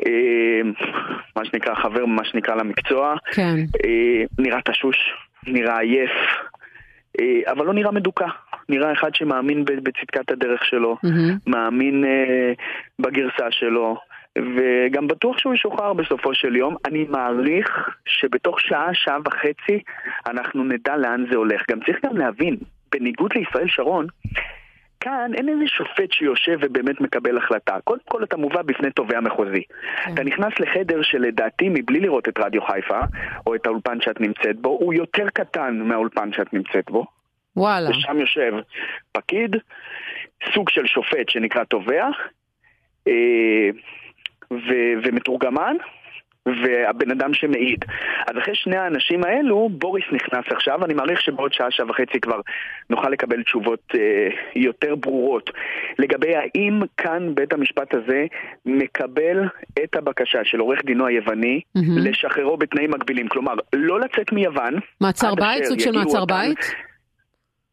אה, 0.05 0.61
מה 1.35 1.45
שנקרא 1.45 1.75
חבר, 1.75 2.05
מה 2.05 2.25
שנקרא 2.25 2.55
למקצוע. 2.55 3.15
כן. 3.31 3.55
אה, 3.85 4.23
נראה 4.39 4.61
תשוש, 4.61 4.97
נראה 5.47 5.79
עייף, 5.79 6.11
אה, 7.19 7.51
אבל 7.51 7.65
לא 7.65 7.73
נראה 7.73 7.91
מדוכא. 7.91 8.27
נראה 8.69 8.93
אחד 8.93 9.15
שמאמין 9.15 9.65
בצדקת 9.65 10.31
הדרך 10.31 10.65
שלו, 10.65 10.97
mm-hmm. 11.05 11.33
מאמין 11.47 12.03
בגרסה 12.99 13.51
שלו. 13.51 13.97
וגם 14.37 15.07
בטוח 15.07 15.37
שהוא 15.37 15.53
ישוחרר 15.53 15.93
בסופו 15.93 16.33
של 16.33 16.55
יום. 16.55 16.75
אני 16.85 17.05
מעריך 17.09 17.89
שבתוך 18.05 18.61
שעה, 18.61 18.89
שעה 18.93 19.17
וחצי, 19.25 19.79
אנחנו 20.27 20.63
נדע 20.63 20.97
לאן 20.97 21.25
זה 21.31 21.37
הולך. 21.37 21.61
גם 21.71 21.79
צריך 21.85 21.97
גם 22.05 22.17
להבין, 22.17 22.57
בניגוד 22.91 23.31
לישראל 23.35 23.67
שרון, 23.67 24.07
כאן 25.07 25.31
אין 25.33 25.49
איזה 25.49 25.67
שופט 25.67 26.11
שיושב 26.11 26.57
ובאמת 26.61 27.01
מקבל 27.01 27.37
החלטה. 27.37 27.77
קודם 27.83 28.01
כל 28.09 28.23
אתה 28.23 28.37
מובא 28.37 28.61
בפני 28.61 28.91
תובע 28.91 29.19
מחוזי. 29.19 29.61
כן. 30.05 30.13
אתה 30.13 30.23
נכנס 30.23 30.53
לחדר 30.59 31.01
שלדעתי, 31.01 31.69
מבלי 31.69 31.99
לראות 31.99 32.29
את 32.29 32.39
רדיו 32.39 32.61
חיפה, 32.61 32.99
או 33.47 33.55
את 33.55 33.65
האולפן 33.65 34.01
שאת 34.01 34.21
נמצאת 34.21 34.55
בו, 34.61 34.69
הוא 34.69 34.93
יותר 34.93 35.29
קטן 35.33 35.79
מהאולפן 35.83 36.33
שאת 36.33 36.53
נמצאת 36.53 36.91
בו. 36.91 37.05
וואלה. 37.55 37.89
ושם 37.89 38.19
יושב 38.19 38.53
פקיד, 39.11 39.55
סוג 40.53 40.69
של 40.69 40.87
שופט 40.87 41.29
שנקרא 41.29 41.63
תובע, 41.63 42.07
אה, 43.07 43.69
ו- 44.51 44.93
ומתורגמן, 45.03 45.75
והבן 46.63 47.11
אדם 47.11 47.33
שמעיד. 47.33 47.85
אז 48.27 48.37
אחרי 48.41 48.55
שני 48.55 48.77
האנשים 48.77 49.23
האלו, 49.23 49.69
בוריס 49.71 50.05
נכנס 50.11 50.45
עכשיו, 50.51 50.85
אני 50.85 50.93
מעריך 50.93 51.21
שבעוד 51.21 51.53
שעה, 51.53 51.71
שעה 51.71 51.89
וחצי 51.89 52.19
כבר 52.19 52.39
נוכל 52.89 53.09
לקבל 53.09 53.43
תשובות 53.43 53.79
אה, 53.95 54.27
יותר 54.55 54.95
ברורות 54.95 55.49
לגבי 55.99 56.35
האם 56.35 56.81
כאן 56.97 57.35
בית 57.35 57.53
המשפט 57.53 57.93
הזה 57.93 58.25
מקבל 58.65 59.43
את 59.83 59.95
הבקשה 59.95 60.39
של 60.43 60.59
עורך 60.59 60.85
דינו 60.85 61.05
היווני 61.05 61.61
mm-hmm. 61.77 61.81
לשחררו 61.95 62.57
בתנאים 62.57 62.91
מגבילים. 62.91 63.27
כלומר, 63.27 63.53
לא 63.73 63.99
לצאת 63.99 64.31
מיוון. 64.31 64.73
מעצר 65.01 65.35
בית? 65.35 65.63
סוג 65.63 65.79
של 65.79 65.91
מעצר 65.91 66.19
אותן, 66.19 66.33
בית? 66.47 66.86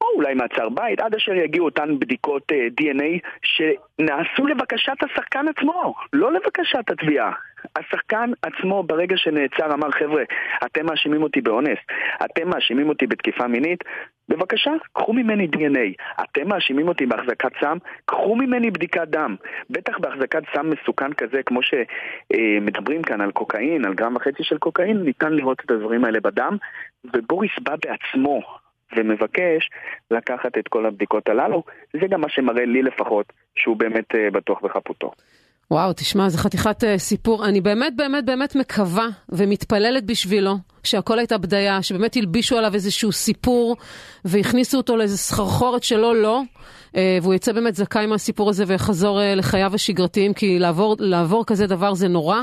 או 0.04 0.16
אולי 0.16 0.34
מעצר 0.34 0.68
בית, 0.68 1.00
עד 1.00 1.14
אשר 1.14 1.32
יגיעו 1.32 1.64
אותן 1.64 1.98
בדיקות 1.98 2.42
אה, 2.52 2.66
DNA 2.80 3.28
שנעשו 3.42 4.46
לבקשת 4.46 5.02
השחקן 5.02 5.46
עצמו, 5.48 5.94
לא 6.12 6.32
לבקשת 6.32 6.90
התביעה. 6.90 7.32
השחקן 7.76 8.30
עצמו 8.42 8.82
ברגע 8.82 9.16
שנעצר 9.16 9.74
אמר 9.74 9.90
חבר'ה, 9.90 10.22
אתם 10.66 10.86
מאשימים 10.86 11.22
אותי 11.22 11.40
באונס, 11.40 11.78
אתם 12.24 12.48
מאשימים 12.48 12.88
אותי 12.88 13.06
בתקיפה 13.06 13.46
מינית, 13.46 13.84
בבקשה, 14.28 14.70
קחו 14.92 15.12
ממני 15.12 15.48
DNA. 15.56 16.04
אתם 16.22 16.48
מאשימים 16.48 16.88
אותי 16.88 17.06
בהחזקת 17.06 17.52
סם, 17.60 17.78
קחו 18.04 18.36
ממני 18.36 18.70
בדיקת 18.70 19.08
דם. 19.08 19.36
בטח 19.70 19.98
בהחזקת 19.98 20.42
סם 20.54 20.70
מסוכן 20.70 21.12
כזה, 21.12 21.42
כמו 21.46 21.60
שמדברים 21.62 23.02
כאן 23.02 23.20
על 23.20 23.30
קוקאין, 23.30 23.84
על 23.84 23.94
גרם 23.94 24.16
וחצי 24.16 24.44
של 24.44 24.58
קוקאין, 24.58 24.96
ניתן 24.96 25.32
לראות 25.32 25.60
את 25.64 25.70
הדברים 25.70 26.04
האלה 26.04 26.20
בדם, 26.20 26.56
ובוריס 27.04 27.52
בא 27.62 27.74
בעצמו 27.84 28.63
ומבקש 28.96 29.70
לקחת 30.10 30.58
את 30.58 30.68
כל 30.68 30.86
הבדיקות 30.86 31.28
הללו. 31.28 31.62
זה 31.92 32.06
גם 32.10 32.20
מה 32.20 32.28
שמראה 32.28 32.64
לי 32.64 32.82
לפחות 32.82 33.32
שהוא 33.56 33.76
באמת 33.76 34.14
אה, 34.14 34.30
בטוח 34.30 34.60
בחפותו. 34.64 35.10
וואו, 35.70 35.92
תשמע, 35.92 36.28
זו 36.28 36.38
חתיכת 36.38 36.84
uh, 36.84 36.98
סיפור. 36.98 37.46
אני 37.46 37.60
באמת 37.60 37.96
באמת 37.96 38.24
באמת 38.24 38.56
מקווה 38.56 39.06
ומתפללת 39.28 40.04
בשבילו 40.04 40.54
שהכל 40.86 41.18
הייתה 41.18 41.38
בדיה, 41.38 41.82
שבאמת 41.82 42.16
הלבישו 42.16 42.58
עליו 42.58 42.74
איזשהו 42.74 43.12
סיפור 43.12 43.76
והכניסו 44.24 44.76
אותו 44.76 44.96
לאיזה 44.96 45.18
סחרחורת 45.18 45.82
שלא 45.82 46.16
לא, 46.16 46.42
uh, 46.92 46.96
והוא 47.22 47.34
יצא 47.34 47.52
באמת 47.52 47.74
זכאי 47.74 48.06
מהסיפור 48.06 48.50
הזה 48.50 48.64
ויחזור 48.66 49.20
uh, 49.20 49.38
לחייו 49.38 49.74
השגרתיים, 49.74 50.34
כי 50.34 50.58
לעבור, 50.58 50.96
לעבור 50.98 51.46
כזה 51.46 51.66
דבר 51.66 51.94
זה 51.94 52.08
נורא. 52.08 52.42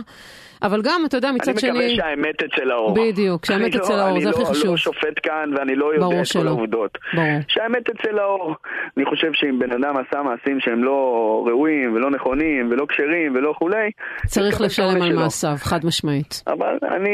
אבל 0.63 0.81
גם, 0.81 1.01
אתה 1.05 1.17
יודע, 1.17 1.31
מצד 1.31 1.59
שני... 1.59 1.69
אני 1.69 1.79
מקווה 1.79 1.95
שהאמת 1.95 2.43
אצל 2.43 2.71
האור. 2.71 2.93
בדיוק, 2.93 3.45
שהאמת 3.45 3.75
אצל 3.75 3.93
לא, 3.93 4.01
האור, 4.01 4.19
זה 4.21 4.29
הכי 4.29 4.45
חשוב. 4.45 4.63
אני 4.63 4.71
לא 4.71 4.77
שופט 4.77 5.19
כאן 5.23 5.53
ואני 5.57 5.75
לא 5.75 5.93
יודע 5.93 6.21
את 6.21 6.27
כל 6.33 6.47
העובדות. 6.47 6.97
ברור. 7.13 7.39
שהאמת 7.47 7.89
אצל 7.89 8.19
האור. 8.19 8.55
אני 8.97 9.05
חושב 9.05 9.27
שאם 9.33 9.59
בן 9.59 9.71
אדם 9.71 9.97
עשה 9.97 10.21
מעשים 10.21 10.59
שהם 10.59 10.83
לא 10.83 10.99
ראויים 11.47 11.93
ולא 11.93 12.11
נכונים 12.11 12.71
ולא 12.71 12.85
כשרים 12.89 13.35
ולא 13.35 13.53
כולי... 13.57 13.91
צריך 14.25 14.61
לשלם 14.61 15.01
על 15.01 15.13
מעשיו, 15.13 15.55
חד 15.57 15.85
משמעית. 15.85 16.43
אבל 16.47 16.77
אני... 16.91 17.09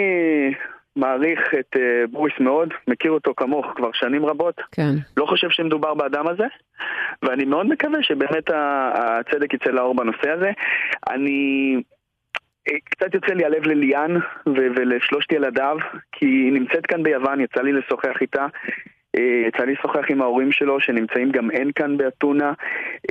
מעריך 0.98 1.40
את 1.60 1.76
uh, 1.76 1.80
בוריס 2.12 2.34
מאוד, 2.40 2.74
מכיר 2.88 3.12
אותו 3.12 3.34
כמוך 3.38 3.66
כבר 3.76 3.90
שנים 3.94 4.26
רבות. 4.26 4.62
כן. 4.72 4.92
לא 5.18 5.26
חושב 5.26 5.50
שמדובר 5.50 5.94
באדם 5.94 6.28
הזה, 6.28 6.46
ואני 7.24 7.46
מאוד 7.46 7.66
מקווה 7.66 8.04
שבאמת 8.04 8.50
הצדק 8.94 9.54
יצא 9.54 9.70
לאור 9.70 9.96
בנושא 9.96 10.30
הזה. 10.30 10.52
אני 11.10 11.76
קצת 12.86 13.14
יוצא 13.14 13.34
לי 13.34 13.46
הלב 13.46 13.68
לליאן 13.68 14.12
ולשלושת 14.46 15.32
ילדיו, 15.32 15.78
כי 16.12 16.26
היא 16.26 16.54
נמצאת 16.54 16.86
כאן 16.86 17.04
ביוון, 17.04 17.42
יצא 17.42 17.62
לי 17.62 17.74
לשוחח 17.74 18.22
איתה. 18.22 18.46
אה, 19.18 19.48
יצא 19.48 19.64
לי 19.64 19.74
לשוחח 19.74 20.06
עם 20.10 20.22
ההורים 20.22 20.52
שלו, 20.52 20.80
שנמצאים 20.80 21.32
גם 21.32 21.52
אין 21.52 21.72
כאן 21.72 21.98
באתונה, 21.98 22.54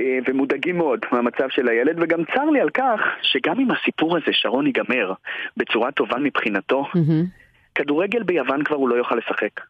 אה, 0.01 0.19
ומודאגים 0.27 0.77
מאוד 0.77 0.99
מהמצב 1.11 1.49
של 1.49 1.69
הילד, 1.69 1.95
וגם 1.99 2.19
צר 2.35 2.45
לי 2.45 2.61
על 2.61 2.69
כך 2.69 2.99
שגם 3.21 3.59
אם 3.59 3.67
הסיפור 3.71 4.17
הזה, 4.17 4.31
שרון, 4.31 4.65
ייגמר 4.65 5.13
בצורה 5.57 5.91
טובה 5.91 6.17
מבחינתו, 6.17 6.83
mm-hmm. 6.83 7.46
כדורגל 7.77 8.23
ביוון 8.23 8.63
כבר 8.63 8.75
הוא 8.75 8.89
לא 8.89 8.95
יוכל 8.95 9.15
לשחק. 9.15 9.61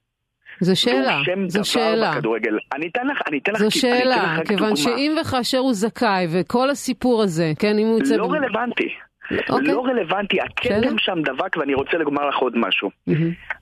זו 0.60 0.82
שאלה, 0.82 1.20
זו 1.48 1.66
שאלה. 1.66 2.12
בכדורגל. 2.12 2.58
אני 2.74 2.88
אתן 2.88 3.08
לך, 3.08 3.22
אני 3.28 3.38
אתן 3.38 3.52
לך, 3.52 3.60
זו 3.60 3.72
שאלה, 3.72 4.38
כיוון 4.48 4.76
שאם 4.76 5.16
וכאשר 5.22 5.58
הוא 5.58 5.74
זכאי, 5.74 6.28
וכל 6.34 6.70
הסיפור 6.70 7.24
הזה, 7.24 7.52
כן, 7.60 7.78
אם 7.80 7.88
הוא 7.88 8.00
יוצא... 8.00 8.16
לא 8.16 8.26
רלוונטי. 8.26 8.90
Okay. 9.32 9.50
אוקיי. 9.50 9.68
לא 9.68 9.86
רלוונטי, 9.86 10.42
הכתם 10.42 10.98
שם 10.98 11.22
דבק 11.22 11.58
ואני 11.58 11.74
רוצה 11.74 11.98
לומר 11.98 12.30
לך 12.30 12.38
עוד 12.38 12.58
משהו. 12.58 12.90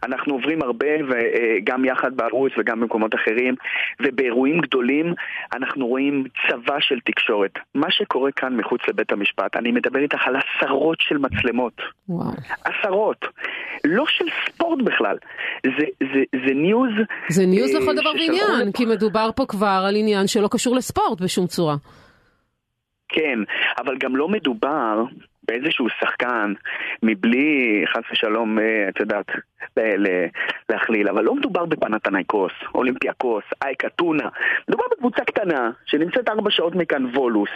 אנחנו 0.04 0.34
עוברים 0.34 0.62
הרבה, 0.62 0.88
וגם 1.10 1.86
יחד 1.86 2.16
בערוץ 2.16 2.52
וגם 2.58 2.80
במקומות 2.80 3.16
אחרים, 3.16 3.56
ובאירועים 4.02 4.60
גדולים 4.62 5.14
אנחנו 5.54 5.88
רואים 5.88 6.24
צבא 6.48 6.80
של 6.80 7.00
תקשורת. 7.06 7.52
מה 7.76 7.92
שקורה 7.92 8.32
כאן 8.32 8.58
מחוץ 8.58 8.82
לבית 8.88 9.12
המשפט, 9.12 9.56
אני 9.56 9.72
מדבר 9.72 10.00
איתך 10.00 10.28
על 10.28 10.36
עשרות 10.36 10.98
של 11.02 11.18
מצלמות. 11.18 11.82
וואו. 12.10 12.32
עשרות. 12.64 13.26
לא 13.84 14.04
של 14.08 14.26
ספורט 14.46 14.82
בכלל. 14.82 15.18
זה, 15.66 15.86
זה, 16.14 16.24
זה 16.46 16.54
news... 16.54 16.92
זה 17.30 17.46
news 17.46 17.76
אה, 17.76 17.80
לכל 17.80 17.96
דבר 17.96 18.10
ועניין, 18.10 18.72
כי 18.72 18.86
מדובר 18.86 19.30
פה 19.36 19.46
כבר 19.46 19.86
על 19.88 19.96
עניין 19.96 20.28
שלא 20.28 20.48
קשור 20.52 20.76
לספורט 20.76 21.22
בשום 21.22 21.48
צורה. 21.48 21.76
כן, 23.10 23.40
אבל 23.78 23.98
גם 23.98 24.16
לא 24.16 24.28
מדובר 24.28 25.04
באיזשהו 25.48 25.88
שחקן, 26.00 26.54
מבלי, 27.04 27.84
חס 27.88 28.04
ושלום, 28.12 28.60
אה, 28.60 28.90
את 28.90 29.00
יודעת, 29.00 29.26
להכליל, 30.70 31.10
אבל 31.10 31.24
לא 31.24 31.36
מדובר 31.36 31.66
בפנתנייקוס, 31.66 32.52
אולימפיאקוס, 32.76 33.44
אייקה, 33.64 33.90
טונה. 33.90 34.30
מדובר 34.68 34.84
בקבוצה 34.92 35.24
קטנה, 35.24 35.72
שנמצאת 35.86 36.30
ארבע 36.30 36.52
שעות 36.52 36.76
מכאן 36.76 37.06
וולוס, 37.06 37.50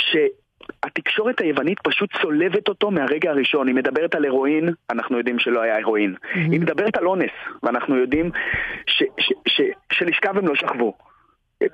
ש... 0.00 0.16
התקשורת 0.82 1.40
היוונית 1.40 1.78
פשוט 1.80 2.10
צולבת 2.22 2.68
אותו 2.68 2.90
מהרגע 2.90 3.30
הראשון. 3.30 3.66
היא 3.66 3.74
מדברת 3.74 4.14
על 4.14 4.24
הירואין, 4.24 4.68
אנחנו 4.90 5.18
יודעים 5.18 5.38
שלא 5.38 5.60
היה 5.60 5.76
הירואין. 5.76 6.14
Mm-hmm. 6.14 6.38
היא 6.38 6.60
מדברת 6.60 6.96
על 6.96 7.06
אונס, 7.06 7.30
ואנחנו 7.62 7.96
יודעים 7.96 8.30
שלשכב 9.92 10.38
הם 10.38 10.46
לא 10.46 10.54
שכבו. 10.54 10.94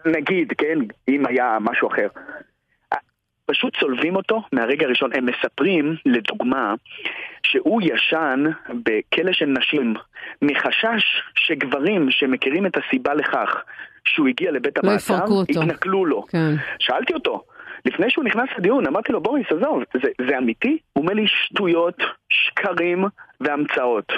נגיד, 0.06 0.52
כן, 0.58 0.78
אם 1.08 1.26
היה 1.26 1.58
משהו 1.60 1.88
אחר. 1.88 2.08
פשוט 3.46 3.76
צולבים 3.80 4.16
אותו 4.16 4.42
מהרגע 4.52 4.86
הראשון. 4.86 5.10
הם 5.14 5.26
מספרים, 5.26 5.96
לדוגמה, 6.06 6.74
שהוא 7.42 7.82
ישן 7.84 8.44
בכלא 8.68 9.32
של 9.32 9.46
נשים 9.46 9.94
מחשש 10.42 11.22
שגברים 11.34 12.10
שמכירים 12.10 12.66
את 12.66 12.76
הסיבה 12.76 13.14
לכך 13.14 13.62
שהוא 14.04 14.28
הגיע 14.28 14.50
לבית 14.50 14.78
לא 14.84 14.90
המעצר, 14.90 15.24
יתנכלו 15.48 16.06
לו. 16.06 16.22
כן. 16.22 16.54
שאלתי 16.78 17.14
אותו, 17.14 17.42
לפני 17.84 18.10
שהוא 18.10 18.24
נכנס 18.24 18.48
לדיון, 18.58 18.86
אמרתי 18.86 19.12
לו, 19.12 19.20
בוריס, 19.20 19.46
עזוב, 19.50 19.82
זה, 20.02 20.26
זה 20.28 20.38
אמיתי? 20.38 20.78
הוא 20.92 21.02
אומר 21.02 21.14
לי 21.14 21.24
שטויות, 21.26 22.02
שקרים 22.30 23.04
והמצאות. 23.40 24.12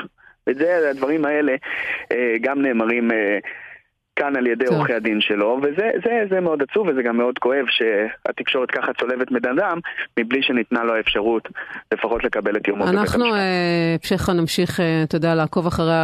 וזה, 0.47 0.91
הדברים 0.91 1.25
האלה 1.25 1.53
אה, 2.13 2.35
גם 2.41 2.63
נאמרים 2.63 3.13
אה, 3.13 3.39
כאן 4.19 4.37
על 4.37 4.47
ידי 4.47 4.65
עורכי 4.67 4.95
הדין 4.95 5.21
שלו, 5.21 5.59
וזה 5.63 5.91
זה, 6.05 6.11
זה 6.31 6.41
מאוד 6.41 6.59
עצוב 6.63 6.89
וזה 6.89 7.03
גם 7.03 7.17
מאוד 7.17 7.39
כואב 7.39 7.65
שהתקשורת 7.69 8.71
ככה 8.71 8.93
צולבת 9.01 9.33
בן 9.33 9.59
אדם, 9.59 9.79
מבלי 10.19 10.43
שניתנה 10.43 10.85
לו 10.85 10.95
האפשרות 10.95 11.49
לפחות 11.95 12.25
לקבל 12.25 12.57
את 12.57 12.69
יומו 12.69 12.85
בבית 12.85 12.99
המשפט. 12.99 13.15
אנחנו, 13.15 13.27
פשחה, 14.03 14.33
נמשיך, 14.33 14.81
אתה 15.03 15.17
יודע, 15.17 15.35
לעקוב 15.35 15.67
אחרי 15.67 15.95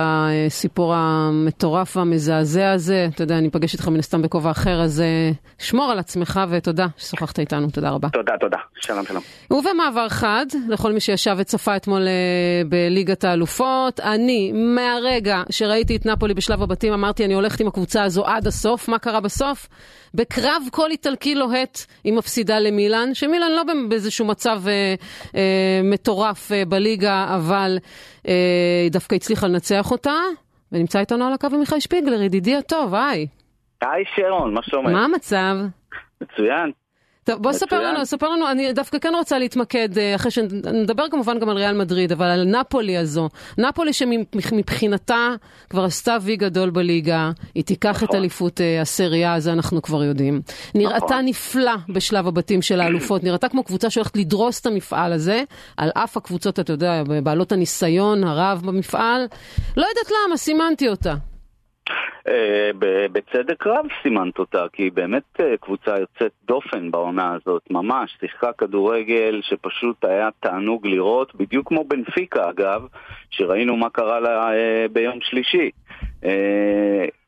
הסיפור 0.47 0.95
המטורף 0.95 1.97
והמזעזע 1.97 2.73
הזה. 2.73 3.07
אתה 3.15 3.23
יודע, 3.23 3.39
אני 3.39 3.49
אפגש 3.49 3.73
איתך 3.75 3.89
מן 3.89 3.99
הסתם 3.99 4.23
בכובע 4.23 4.51
אחר, 4.51 4.83
אז 4.83 5.03
שמור 5.59 5.91
על 5.91 5.99
עצמך 5.99 6.41
ותודה 6.51 6.87
ששוחחת 6.97 7.39
איתנו, 7.39 7.67
תודה 7.71 7.91
רבה. 7.91 8.09
תודה, 8.09 8.33
תודה. 8.41 8.59
שלום, 8.77 9.05
שלום. 9.05 9.23
ובמעבר 9.51 10.09
חד, 10.09 10.47
לכל 10.69 10.93
מי 10.93 11.01
שישב 11.01 11.37
וצפה 11.39 11.77
אתמול 11.77 12.03
בליגת 12.69 13.25
האלופות, 13.25 14.01
אני, 14.01 14.53
מהרגע 14.55 15.43
שראיתי 15.51 15.97
את 15.97 16.07
נפולי 16.07 16.35
בשלב 16.35 16.63
הבתים, 16.63 16.93
אמרתי, 16.93 17.25
אני 17.25 17.35
הולכת 17.35 17.61
עם 17.61 17.67
הקבוצה 17.67 18.04
הזו 18.05 18.27
עד 18.27 18.47
הסוף. 18.47 18.89
מה 18.89 18.99
קרה 18.99 19.21
בסוף? 19.21 19.69
בקרב 20.15 20.63
כל 20.73 20.91
איטלקי 20.91 21.35
לוהט 21.35 21.79
היא 22.05 22.13
מפסידה 22.13 22.59
למילאן, 22.59 23.15
שמילאן 23.15 23.53
לא 23.53 23.63
באיזשהו 23.89 24.27
מצב 24.27 24.63
אה, 24.69 24.95
אה, 25.35 25.81
מטורף 25.85 26.53
אה, 26.53 26.65
בליגה, 26.65 27.27
אבל 27.37 27.79
אה, 28.29 28.33
היא 28.83 28.91
דווקא 28.91 29.15
הצליחה 29.15 29.47
לנצח 29.47 29.91
אותה. 29.91 30.15
ונמצא 30.73 30.99
איתנו 30.99 31.27
על 31.27 31.33
הקו 31.33 31.47
עמיחי 31.53 31.81
שפיגלר, 31.81 32.23
ידידי 32.23 32.57
הטוב, 32.57 32.95
היי. 32.95 33.27
היי 33.83 34.05
שרון, 34.17 34.55
מה 34.55 34.61
שלומך? 34.63 34.91
מה 34.91 35.05
המצב? 35.05 35.57
מצוין. 36.21 36.73
טוב, 37.25 37.43
בוא 37.43 37.53
ספר 37.53 37.83
לנו, 37.83 38.07
ספר 38.07 38.29
לנו, 38.29 38.51
אני 38.51 38.73
דווקא 38.73 38.99
כן 38.99 39.13
רוצה 39.15 39.39
להתמקד, 39.39 39.99
אה, 39.99 40.15
אחרי 40.15 40.31
שנדבר 40.31 41.09
כמובן 41.11 41.39
גם 41.39 41.49
על 41.49 41.57
ריאל 41.57 41.77
מדריד, 41.77 42.13
אבל 42.13 42.27
על 42.27 42.45
נפולי 42.45 42.97
הזו. 42.97 43.29
נפולי 43.59 43.93
שמבחינתה 43.93 45.29
כבר 45.71 45.85
עשתה 45.85 46.17
וי 46.23 46.37
גדול 46.37 46.71
בליגה, 46.71 47.31
היא 47.55 47.65
תיקח 47.65 47.91
נכון. 47.97 48.09
את 48.09 48.15
אליפות 48.15 48.61
אה, 48.61 48.81
הסריה, 48.81 49.41
זה 49.41 49.53
אנחנו 49.53 49.83
כבר 49.83 50.05
יודעים. 50.05 50.43
נראתה 50.75 51.05
נכון. 51.05 51.25
נפלא 51.25 51.75
בשלב 51.89 52.27
הבתים 52.27 52.63
של 52.63 52.81
האלופות, 52.81 53.25
נראתה 53.25 53.49
כמו 53.49 53.65
קבוצה 53.65 53.91
שהולכת 53.91 54.17
לדרוס 54.17 54.61
את 54.61 54.67
המפעל 54.67 55.13
הזה, 55.13 55.43
על 55.77 55.91
אף 55.95 56.17
הקבוצות, 56.17 56.61
אתה 56.61 56.73
יודע, 56.73 57.03
בעלות 57.23 57.53
הניסיון 57.53 58.25
הרב 58.25 58.63
במפעל. 58.65 59.27
לא 59.77 59.87
יודעת 59.87 60.13
למה, 60.27 60.37
סימנתי 60.37 60.89
אותה. 60.89 61.15
אה, 62.29 62.71
בצדק 63.13 63.67
רב 63.67 63.87
סימנת 64.03 64.39
אותה, 64.39 64.65
כי 64.73 64.83
היא 64.83 64.93
באמת 64.93 65.41
אה, 65.41 65.57
קבוצה 65.61 65.91
יוצאת 66.01 66.33
דופן 66.45 66.91
בעונה 66.91 67.33
הזאת, 67.35 67.63
ממש. 67.71 68.17
שיחקה 68.21 68.53
כדורגל 68.59 69.41
שפשוט 69.43 70.05
היה 70.05 70.29
תענוג 70.41 70.87
לראות, 70.87 71.35
בדיוק 71.35 71.69
כמו 71.69 71.85
בנפיקה 71.85 72.51
אגב, 72.51 72.83
שראינו 73.31 73.77
מה 73.77 73.91
קרה 73.91 74.21
לה 74.21 74.53
אה, 74.53 74.87
ביום 74.93 75.19
שלישי. 75.21 75.71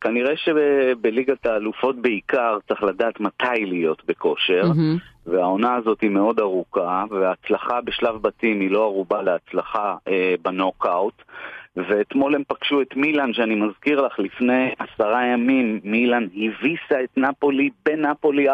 כנראה 0.01 0.37
שבליגת 0.37 1.47
האלופות 1.47 1.97
בעיקר 1.97 2.59
צריך 2.69 2.83
לדעת 2.83 3.21
מתי 3.21 3.66
להיות 3.66 4.03
בכושר, 4.07 4.62
mm-hmm. 4.62 5.31
והעונה 5.31 5.75
הזאת 5.75 6.01
היא 6.01 6.11
מאוד 6.11 6.40
ארוכה, 6.40 7.05
וההצלחה 7.11 7.81
בשלב 7.81 8.23
בתים 8.23 8.61
היא 8.61 8.71
לא 8.71 8.83
ערובה 8.83 9.23
להצלחה 9.23 9.97
בנוקאוט. 10.42 11.23
ואתמול 11.76 12.34
הם 12.34 12.42
פגשו 12.48 12.82
את 12.82 12.96
מילאן, 12.96 13.32
שאני 13.32 13.54
מזכיר 13.54 14.00
לך, 14.00 14.18
לפני 14.18 14.70
עשרה 14.78 15.26
ימים, 15.26 15.80
מילאן 15.84 16.26
הביסה 16.36 17.04
את 17.04 17.18
נפולי 17.18 17.70
בנפולי 17.86 18.50
4-0. 18.50 18.52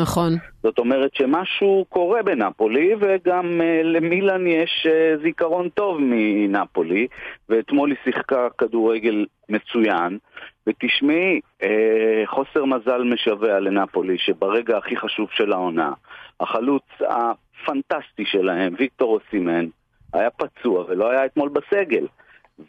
נכון. 0.00 0.32
זאת 0.62 0.78
אומרת 0.78 1.14
שמשהו 1.14 1.84
קורה 1.88 2.22
בנפולי, 2.22 2.90
וגם 3.00 3.60
uh, 3.60 3.84
למילאן 3.84 4.46
יש 4.46 4.86
uh, 4.86 5.22
זיכרון 5.22 5.68
טוב 5.68 5.98
מנפולי, 6.00 7.06
ואתמול 7.48 7.90
היא 7.90 7.98
שיחקה 8.04 8.48
כדורגל 8.58 9.26
מצוין. 9.48 10.18
ותשמעי, 10.66 11.40
uh, 11.62 11.66
חוסר 12.26 12.64
מזל 12.64 13.02
משווע 13.02 13.60
לנפולי, 13.60 14.18
שברגע 14.18 14.78
הכי 14.78 14.96
חשוב 14.96 15.28
של 15.32 15.52
העונה, 15.52 15.92
החלוץ 16.40 16.86
הפנטסטי 17.00 18.24
שלהם, 18.24 18.74
ויקטור 18.78 19.20
אוסימן, 19.20 19.66
היה 20.12 20.30
פצוע 20.30 20.84
ולא 20.88 21.10
היה 21.10 21.24
אתמול 21.24 21.48
בסגל. 21.48 22.06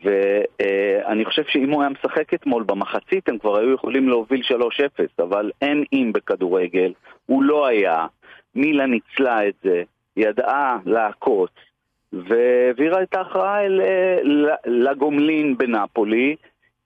ואני 0.04 1.26
חושב 1.26 1.44
שאם 1.48 1.70
הוא 1.70 1.82
היה 1.82 1.90
משחק 1.90 2.34
אתמול 2.34 2.64
במחצית 2.64 3.30
הם 3.30 3.38
כבר 3.38 3.58
היו 3.58 3.74
יכולים 3.74 4.10
להוביל 4.10 4.42
3-0, 4.42 4.44
אבל 5.20 5.52
אין 5.62 5.84
אם 5.94 6.12
בכדורגל, 6.14 6.94
הוא 7.26 7.44
לא 7.44 7.68
היה, 7.68 8.06
מילה 8.56 8.86
ניצלה 8.86 9.48
את 9.48 9.54
זה, 9.64 9.84
ידעה 10.18 10.78
לעקוץ, 10.86 11.52
והעבירה 12.14 13.04
את 13.04 13.16
ההכרעה 13.16 13.60
לגומלין 14.66 15.58
בנפולי. 15.58 16.36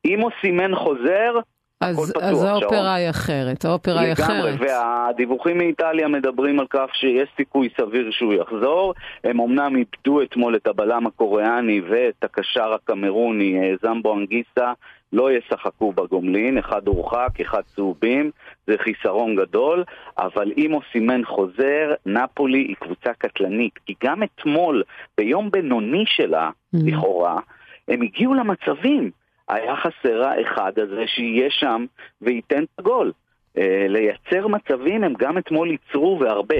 אם 0.05 0.23
אוסימן 0.23 0.75
חוזר, 0.75 1.39
אז, 1.81 2.13
אז 2.21 2.43
האופרה 2.43 2.93
היא 2.93 3.09
אחרת, 3.09 3.65
האופרה 3.65 4.01
היא 4.01 4.13
אחרת. 4.13 4.29
לגמרי, 4.29 4.51
והדיווחים 4.59 5.57
מאיטליה 5.57 6.07
מדברים 6.07 6.59
על 6.59 6.65
כך 6.69 6.85
שיש 6.93 7.29
סיכוי 7.37 7.69
סביר 7.77 8.11
שהוא 8.11 8.33
יחזור. 8.33 8.93
הם 9.23 9.41
אמנם 9.41 9.75
איבדו 9.75 10.21
אתמול 10.21 10.55
את 10.55 10.67
הבלם 10.67 11.07
הקוריאני 11.07 11.81
ואת 11.89 12.23
הקשר 12.23 12.73
הקמרוני 12.73 13.59
אה, 13.59 13.73
זמבו 13.81 14.15
אנגיסה, 14.15 14.73
לא 15.13 15.31
ישחקו 15.31 15.91
בגומלין, 15.91 16.57
אחד 16.57 16.87
הורחק, 16.87 17.39
אחד 17.41 17.61
צהובים, 17.75 18.31
זה 18.67 18.75
חיסרון 18.77 19.35
גדול, 19.35 19.83
אבל 20.17 20.51
אם 20.57 20.73
אוסימן 20.73 21.25
חוזר, 21.25 21.93
נפולי 22.05 22.59
היא 22.59 22.75
קבוצה 22.79 23.13
קטלנית, 23.17 23.73
כי 23.85 23.93
גם 24.03 24.23
אתמול, 24.23 24.83
ביום 25.17 25.51
בינוני 25.51 26.03
שלה, 26.07 26.49
mm-hmm. 26.49 26.79
לכאורה, 26.85 27.39
הם 27.87 28.01
הגיעו 28.01 28.33
למצבים. 28.33 29.11
היה 29.49 29.75
חסר 29.75 30.23
האחד 30.23 30.79
הזה 30.79 31.03
שיהיה 31.07 31.49
שם 31.49 31.85
וייתן 32.21 32.63
את 32.63 32.79
הגול. 32.79 33.11
אה, 33.57 33.85
לייצר 33.89 34.47
מצבים 34.47 35.03
הם 35.03 35.13
גם 35.17 35.37
אתמול 35.37 35.71
ייצרו 35.71 36.19
והרבה. 36.21 36.55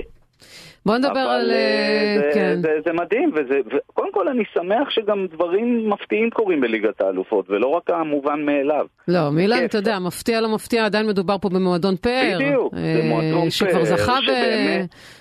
בוא 0.86 0.98
נדבר 0.98 1.19
על... 1.19 1.52
אה, 1.52 2.15
זה, 2.17 2.32
כן. 2.34 2.62
זה, 2.62 2.69
זה 2.86 2.93
מדהים, 2.93 3.32
וזה, 3.34 3.60
וקודם 3.65 4.12
כל 4.12 4.28
אני 4.28 4.43
שמח 4.54 4.89
שגם 4.89 5.26
דברים 5.34 5.89
מפתיעים 5.89 6.30
קורים 6.30 6.62
בליגת 6.62 7.02
האלופות, 7.02 7.50
ולא 7.50 7.67
רק 7.67 7.89
המובן 7.89 8.45
מאליו. 8.45 8.86
לא, 9.08 9.30
מילן, 9.32 9.65
אתה 9.65 9.78
יודע, 9.78 10.00
מפתיע 10.00 10.41
לא 10.41 10.56
מפתיע, 10.56 10.86
עדיין 10.86 11.08
מדובר 11.08 11.38
פה 11.38 11.50
במועדון 11.50 11.95
פאר. 11.95 12.38
בדיוק, 12.39 12.76
זה 12.76 13.00
אה, 13.04 13.10
מועדון 13.10 13.41
פאר. 13.41 13.50
שכבר 13.50 13.86
זכה 13.86 14.17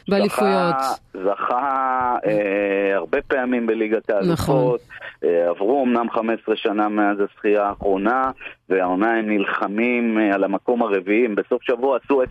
באליפויות. 0.09 0.75
זכה, 0.81 0.95
זכה 1.25 2.17
אה, 2.27 2.97
הרבה 2.97 3.19
פעמים 3.23 3.67
בליגת 3.67 4.11
האלופות. 4.11 4.33
נכון. 4.33 4.79
אה, 5.25 5.49
עברו 5.49 5.85
אמנם 5.85 6.11
15 6.11 6.57
שנה 6.57 6.89
מאז 6.89 7.17
הזכייה 7.21 7.63
האחרונה, 7.63 8.31
והעונה 8.69 9.15
הם 9.15 9.31
נלחמים 9.31 10.19
אה, 10.19 10.35
על 10.35 10.45
המקום 10.45 10.83
הרביעי, 10.83 11.25
הם 11.25 11.35
בסוף 11.35 11.63
שבוע 11.63 11.99
עשו 12.05 12.23
0-0 12.23 12.27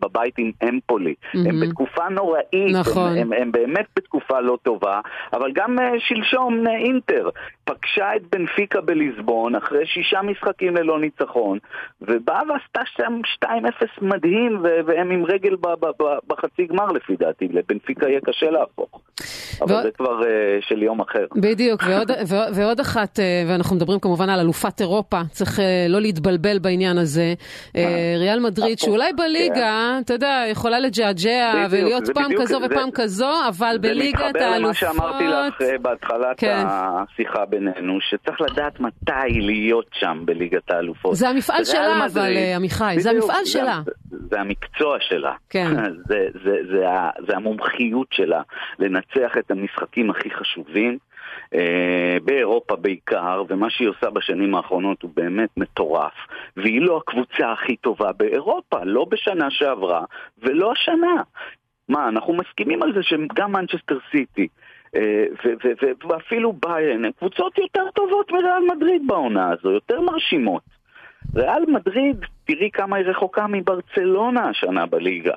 בבית 0.00 0.34
עם 0.38 0.50
אמפולי. 0.68 1.14
Mm-hmm. 1.14 1.38
הם 1.48 1.60
בתקופה 1.60 2.08
נוראית, 2.08 2.71
נכון. 2.72 3.18
הם, 3.18 3.18
הם, 3.18 3.32
הם 3.32 3.52
באמת 3.52 3.86
בתקופה 3.96 4.40
לא 4.40 4.58
טובה, 4.62 5.00
אבל 5.32 5.52
גם 5.54 5.78
uh, 5.78 5.82
שלשום 5.98 6.66
uh, 6.66 6.70
אינטר 6.70 7.28
פגשה 7.64 8.16
את 8.16 8.22
בנפיקה 8.32 8.80
בליסבון 8.80 9.54
אחרי 9.54 9.86
שישה 9.86 10.22
משחקים 10.22 10.76
ללא 10.76 11.00
ניצחון, 11.00 11.58
ובאה 12.00 12.40
ועשתה 12.48 12.80
שם 12.96 13.20
2-0 13.44 13.48
מדהים, 14.02 14.62
והם 14.86 15.10
עם 15.10 15.24
רגל 15.24 15.56
ב- 15.56 15.74
ב- 15.80 16.02
ב- 16.02 16.18
בחצי 16.26 16.66
גמר 16.66 16.86
לפי 16.86 17.16
דעתי, 17.16 17.48
לבנפיקה 17.48 18.08
יהיה 18.08 18.20
קשה 18.20 18.50
להפוך. 18.50 19.00
אבל 19.62 19.74
ו... 19.74 19.82
זה 19.82 19.90
כבר 19.90 20.20
uh, 20.20 20.24
של 20.68 20.82
יום 20.82 21.00
אחר. 21.00 21.26
בדיוק, 21.36 21.82
ועוד, 21.88 22.10
ועוד 22.56 22.80
אחת, 22.80 23.18
ואנחנו 23.48 23.76
מדברים 23.76 24.00
כמובן 24.00 24.28
על 24.28 24.40
אלופת 24.40 24.80
אירופה, 24.80 25.20
צריך 25.30 25.58
לא 25.88 26.00
להתבלבל 26.00 26.58
בעניין 26.58 26.98
הזה. 26.98 27.34
ריאל 28.18 28.40
מדריד, 28.40 28.78
שאולי 28.78 29.12
בליגה, 29.12 29.54
כן. 29.54 30.02
אתה 30.04 30.14
יודע, 30.14 30.44
יכולה 30.50 30.80
לג'עג'ע 30.80 31.66
ולהיות 31.70 32.04
פעם 32.14 32.32
כזו 32.40 32.60
ופעם 32.64 32.90
כזו, 32.94 33.30
אבל 33.48 33.76
בליגת 33.80 34.18
זה 34.18 34.26
מתחבר 34.28 34.58
למה 34.58 34.74
שאמרתי 34.74 35.24
לך 35.24 35.34
האלופות... 35.34 35.62
אה, 35.62 35.78
בהתחלת 35.78 36.38
כן. 36.38 36.64
השיחה 36.66 37.44
בינינו, 37.44 37.98
שצריך 38.00 38.40
לדעת 38.40 38.80
מתי 38.80 39.40
להיות 39.40 39.86
שם 39.92 40.22
בליגת 40.24 40.70
האלופות. 40.70 41.14
זה 41.16 41.28
המפעל 41.28 41.64
שלה, 41.64 42.06
אבל, 42.06 42.32
אה, 42.36 42.56
עמיחי, 42.56 42.94
זה 42.98 43.10
המפעל 43.10 43.44
שלה. 43.44 43.80
זה, 43.84 44.16
זה 44.30 44.40
המקצוע 44.40 44.96
שלה. 45.00 45.32
כן. 45.50 45.74
זה, 46.08 46.26
זה, 46.44 46.56
זה, 46.72 46.88
ה- 46.88 47.10
זה 47.28 47.36
המומחיות 47.36 48.06
שלה 48.10 48.42
לנצח 48.78 49.36
את 49.38 49.50
המשחקים 49.50 50.10
הכי 50.10 50.30
חשובים. 50.30 50.98
אה, 51.54 52.16
באירופה 52.24 52.76
בעיקר, 52.76 53.42
ומה 53.48 53.70
שהיא 53.70 53.88
עושה 53.88 54.10
בשנים 54.10 54.54
האחרונות 54.54 55.02
הוא 55.02 55.10
באמת 55.14 55.48
מטורף. 55.56 56.12
והיא 56.56 56.82
לא 56.82 56.96
הקבוצה 56.96 57.52
הכי 57.52 57.76
טובה 57.76 58.12
באירופה, 58.12 58.76
לא 58.84 59.04
בשנה 59.10 59.50
שעברה 59.50 60.04
ולא 60.38 60.72
השנה. 60.72 61.22
מה, 61.88 62.08
אנחנו 62.08 62.32
מסכימים 62.32 62.82
על 62.82 62.92
זה 62.94 63.02
שגם 63.02 63.52
מנצ'סטר 63.52 63.98
סיטי 64.10 64.48
ואפילו 66.08 66.52
ביירן 66.52 67.04
הן 67.04 67.12
קבוצות 67.12 67.58
יותר 67.58 67.90
טובות 67.94 68.32
מריאל 68.32 68.62
מדריד 68.76 69.02
בעונה 69.06 69.50
הזו, 69.50 69.70
יותר 69.70 70.00
מרשימות. 70.00 70.62
ריאל 71.36 71.64
מדריד, 71.68 72.16
תראי 72.44 72.70
כמה 72.72 72.96
היא 72.96 73.06
רחוקה 73.06 73.46
מברצלונה 73.46 74.48
השנה 74.48 74.86
בליגה. 74.86 75.34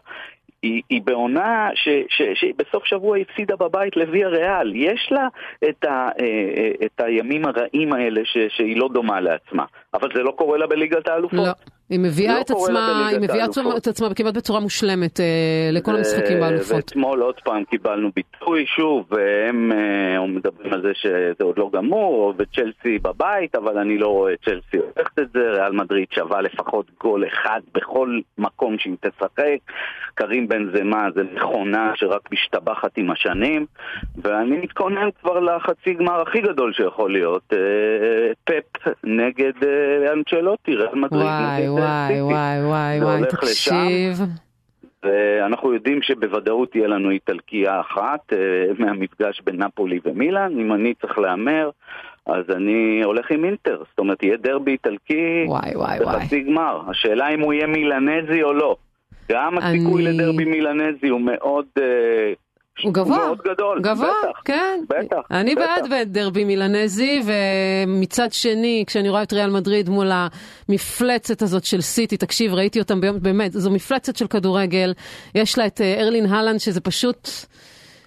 היא, 0.62 0.82
היא 0.89 1.02
בעונה 1.02 1.70
שבסוף 2.34 2.86
שבוע 2.86 3.18
הפסידה 3.18 3.56
בבית 3.56 3.98
לוויה 3.98 4.28
ריאל. 4.28 4.76
יש 4.76 5.10
לה 5.12 5.28
את, 5.70 5.84
ה, 5.86 5.89
אה, 5.89 6.26
אה, 6.58 6.72
את 6.86 7.00
הימים 7.00 7.46
הרעים 7.46 7.93
האלה 7.93 8.22
ש, 8.24 8.38
שהיא 8.50 8.78
לא 8.78 8.89
דומה 8.93 9.20
לעצמה. 9.20 9.66
אבל 9.93 10.10
זה 10.16 10.24
לא 10.24 10.32
קורה 10.32 10.58
לה 10.58 10.68
בליגת 10.68 11.08
האלופות. 11.08 11.39
לא. 11.39 11.75
היא 11.90 12.00
מביאה 12.00 12.36
לא 12.36 12.42
את 12.42 12.52
עצמה, 12.52 13.08
היא 13.08 13.20
מביאה. 13.20 13.46
את 13.78 13.88
עצמה 13.88 14.14
כמעט 14.14 14.34
בצורה 14.34 14.60
מושלמת 14.60 15.20
אה, 15.20 15.70
לכל 15.72 15.96
המשחקים 15.96 16.38
ו- 16.38 16.40
באלופות. 16.40 16.76
ואתמול 16.76 17.22
עוד 17.22 17.36
פעם 17.44 17.64
קיבלנו 17.64 18.10
ביטוי 18.16 18.66
שוב, 18.66 19.06
והם 19.10 19.72
אה, 19.72 20.28
מדברים 20.28 20.74
על 20.74 20.82
זה 20.82 20.92
שזה 20.94 21.44
עוד 21.44 21.58
לא 21.58 21.70
גמור, 21.74 22.34
וצ'לסי 22.38 23.00
בבית, 23.00 23.56
אבל 23.56 23.78
אני 23.78 23.98
לא 23.98 24.08
רואה 24.08 24.34
צ'לסי 24.46 24.78
הולכת 24.78 25.20
את 25.20 25.28
זה, 25.34 25.40
ריאל 25.40 25.72
מדריד 25.72 26.08
שווה 26.12 26.42
לפחות 26.42 26.86
גול 27.00 27.28
אחד 27.28 27.62
בכל 27.74 28.20
מקום 28.38 28.78
שהיא 28.80 28.96
תשחק, 29.02 29.58
קרים 30.16 30.48
בן 30.48 30.78
זמה 30.78 31.08
זה 31.16 31.22
מכונה 31.34 31.92
שרק 31.96 32.32
משתבחת 32.32 32.98
עם 32.98 33.12
השנים, 33.12 33.66
ואני 34.18 34.58
מתכונן 34.58 35.10
כבר 35.22 35.40
לחצי 35.40 35.94
גמר 35.94 36.22
הכי 36.22 36.42
גדול 36.42 36.74
שיכול 36.74 37.12
להיות, 37.12 37.54
אה, 37.54 37.58
פפ 38.44 38.88
נגד 39.04 39.54
אה, 39.64 40.14
אנצ'לוטי, 40.14 40.76
ריאל 40.76 40.96
מדריד 40.96 41.22
וואי, 41.22 41.68
אה, 41.68 41.75
וואי. 41.82 42.22
וואי, 42.22 42.64
וואי, 42.66 43.04
וואי. 43.04 43.22
תקשיב. 43.32 44.20
ואנחנו 45.04 45.74
יודעים 45.74 46.02
שבוודאות 46.02 46.72
תהיה 46.72 46.88
לנו 46.88 47.10
איטלקייה 47.10 47.80
אחת 47.82 48.34
אה, 48.34 48.38
מהמפגש 48.80 49.42
בין 49.46 49.64
נפולי 49.64 50.00
ומילאן. 50.06 50.60
אם 50.60 50.74
אני 50.74 50.94
צריך 51.02 51.20
להמר, 51.20 51.70
אז 52.26 52.44
אני 52.56 53.02
הולך 53.04 53.32
עם 53.32 53.46
אינטר. 53.46 53.78
זאת 53.90 54.00
אומרת, 54.00 54.24
יהיה 54.24 54.38
דרבי 54.38 54.72
איטלקי. 54.72 55.46
בחצי 56.06 56.40
גמר. 56.44 56.82
השאלה 56.90 57.30
אם 57.30 57.40
הוא 57.40 57.54
יהיה 57.54 57.68
מילנזי 57.68 58.44
או 58.44 58.54
לא. 58.54 58.76
גם 59.32 59.58
הסיכוי 59.58 60.08
אני- 60.08 60.18
לדרבי 60.18 60.46
מילנזי 60.46 61.08
הוא 61.08 61.22
מאוד... 61.22 61.66
אה, 61.78 62.34
הוא 62.84 62.94
גבוה, 62.94 63.18
מאוד 63.18 63.38
גדול. 63.48 63.82
גבוה, 63.82 64.14
בטח. 64.24 64.42
כן. 64.46 64.80
בטח, 64.90 65.18
אני 65.32 65.56
בטח. 65.56 65.66
בעד 65.90 66.14
דרבי 66.14 66.44
מילנזי, 66.44 67.22
ומצד 67.26 68.34
שני, 68.34 68.84
כשאני 68.88 69.10
רואה 69.10 69.24
את 69.24 69.34
ריאל 69.34 69.50
מדריד 69.50 69.90
מול 69.90 70.12
המפלצת 70.70 71.42
הזאת 71.42 71.66
של 71.66 71.82
סיטי, 71.82 72.18
תקשיב, 72.18 72.54
ראיתי 72.54 72.80
אותם 72.80 73.02
ביום, 73.02 73.20
באמת, 73.22 73.52
זו 73.52 73.72
מפלצת 73.72 74.16
של 74.16 74.28
כדורגל, 74.28 74.94
יש 75.36 75.58
לה 75.58 75.66
את 75.66 75.82
אה, 75.82 76.02
ארלין 76.02 76.26
הלנד, 76.26 76.60
שזה 76.60 76.82
פשוט... 76.82 77.30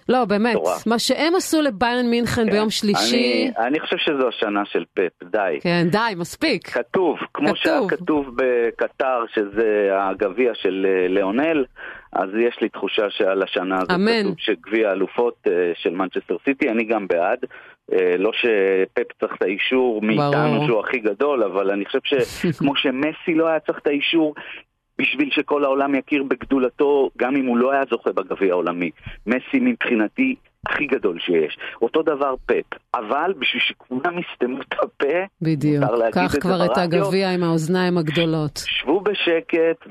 לא, 0.09 0.25
באמת, 0.25 0.55
מטורף. 0.55 0.87
מה 0.87 0.99
שהם 0.99 1.35
עשו 1.35 1.61
לביירן 1.61 2.05
מינכן 2.09 2.45
כן. 2.45 2.51
ביום 2.51 2.69
שלישי, 2.69 3.51
אני, 3.57 3.67
אני 3.67 3.79
חושב 3.79 3.97
שזו 3.97 4.27
השנה 4.27 4.63
של 4.65 4.83
פפ, 4.93 5.23
די. 5.23 5.57
כן, 5.61 5.87
די, 5.91 6.15
מספיק. 6.17 6.67
כתוב, 6.67 7.17
כמו 7.33 7.55
שהיה 7.55 7.79
כתוב. 7.87 8.25
בקטר 8.35 9.25
שזה 9.35 9.89
הגביע 9.93 10.51
של 10.55 10.85
אה, 10.89 11.07
ליאונל, 11.07 11.65
אז 12.13 12.29
יש 12.47 12.57
לי 12.61 12.69
תחושה 12.69 13.09
שעל 13.09 13.43
השנה 13.43 13.75
הזאת 13.77 13.91
אמן. 13.91 14.23
כתוב 14.23 14.35
שגביע 14.37 14.89
האלופות 14.89 15.35
אה, 15.47 15.71
של 15.75 15.89
מנצ'סטר 15.89 16.37
סיטי, 16.45 16.69
אני 16.69 16.83
גם 16.83 17.07
בעד. 17.07 17.39
אה, 17.93 18.17
לא 18.17 18.31
שפפ 18.33 19.07
צריך 19.19 19.33
את 19.37 19.41
האישור 19.41 20.01
מאיתנו 20.01 20.31
ברור. 20.31 20.65
שהוא 20.65 20.79
הכי 20.79 20.99
גדול, 20.99 21.43
אבל 21.43 21.71
אני 21.71 21.85
חושב 21.85 21.99
שכמו 22.03 22.75
שמסי 22.81 23.33
לא 23.33 23.47
היה 23.47 23.59
צריך 23.59 23.79
את 23.79 23.87
האישור 23.87 24.35
בשביל 24.99 25.29
שכל 25.31 25.63
העולם 25.63 25.95
יכיר 25.95 26.23
בגדולתו, 26.23 27.09
גם 27.17 27.35
אם 27.35 27.45
הוא 27.45 27.57
לא 27.57 27.71
היה 27.71 27.83
זוכה 27.89 28.11
בגביע 28.11 28.51
העולמי. 28.51 28.91
מסי 29.27 29.59
מבחינתי 29.59 30.35
הכי 30.67 30.85
גדול 30.85 31.19
שיש. 31.19 31.57
אותו 31.81 32.01
דבר 32.01 32.35
פפ, 32.45 32.77
אבל 32.93 33.33
בשביל 33.39 33.61
שכולם 33.61 34.19
יסתמו 34.19 34.61
את 34.61 34.73
הפה, 34.73 35.17
בדיוק. 35.41 35.83
קח 36.11 36.35
את 36.35 36.41
כבר 36.41 36.65
את. 36.65 36.77
הגביע 36.77 37.31
עם 37.31 37.43
האוזניים 37.43 37.97
הגדולות. 37.97 38.63
שבו 38.65 39.01
בשקט 39.01 39.87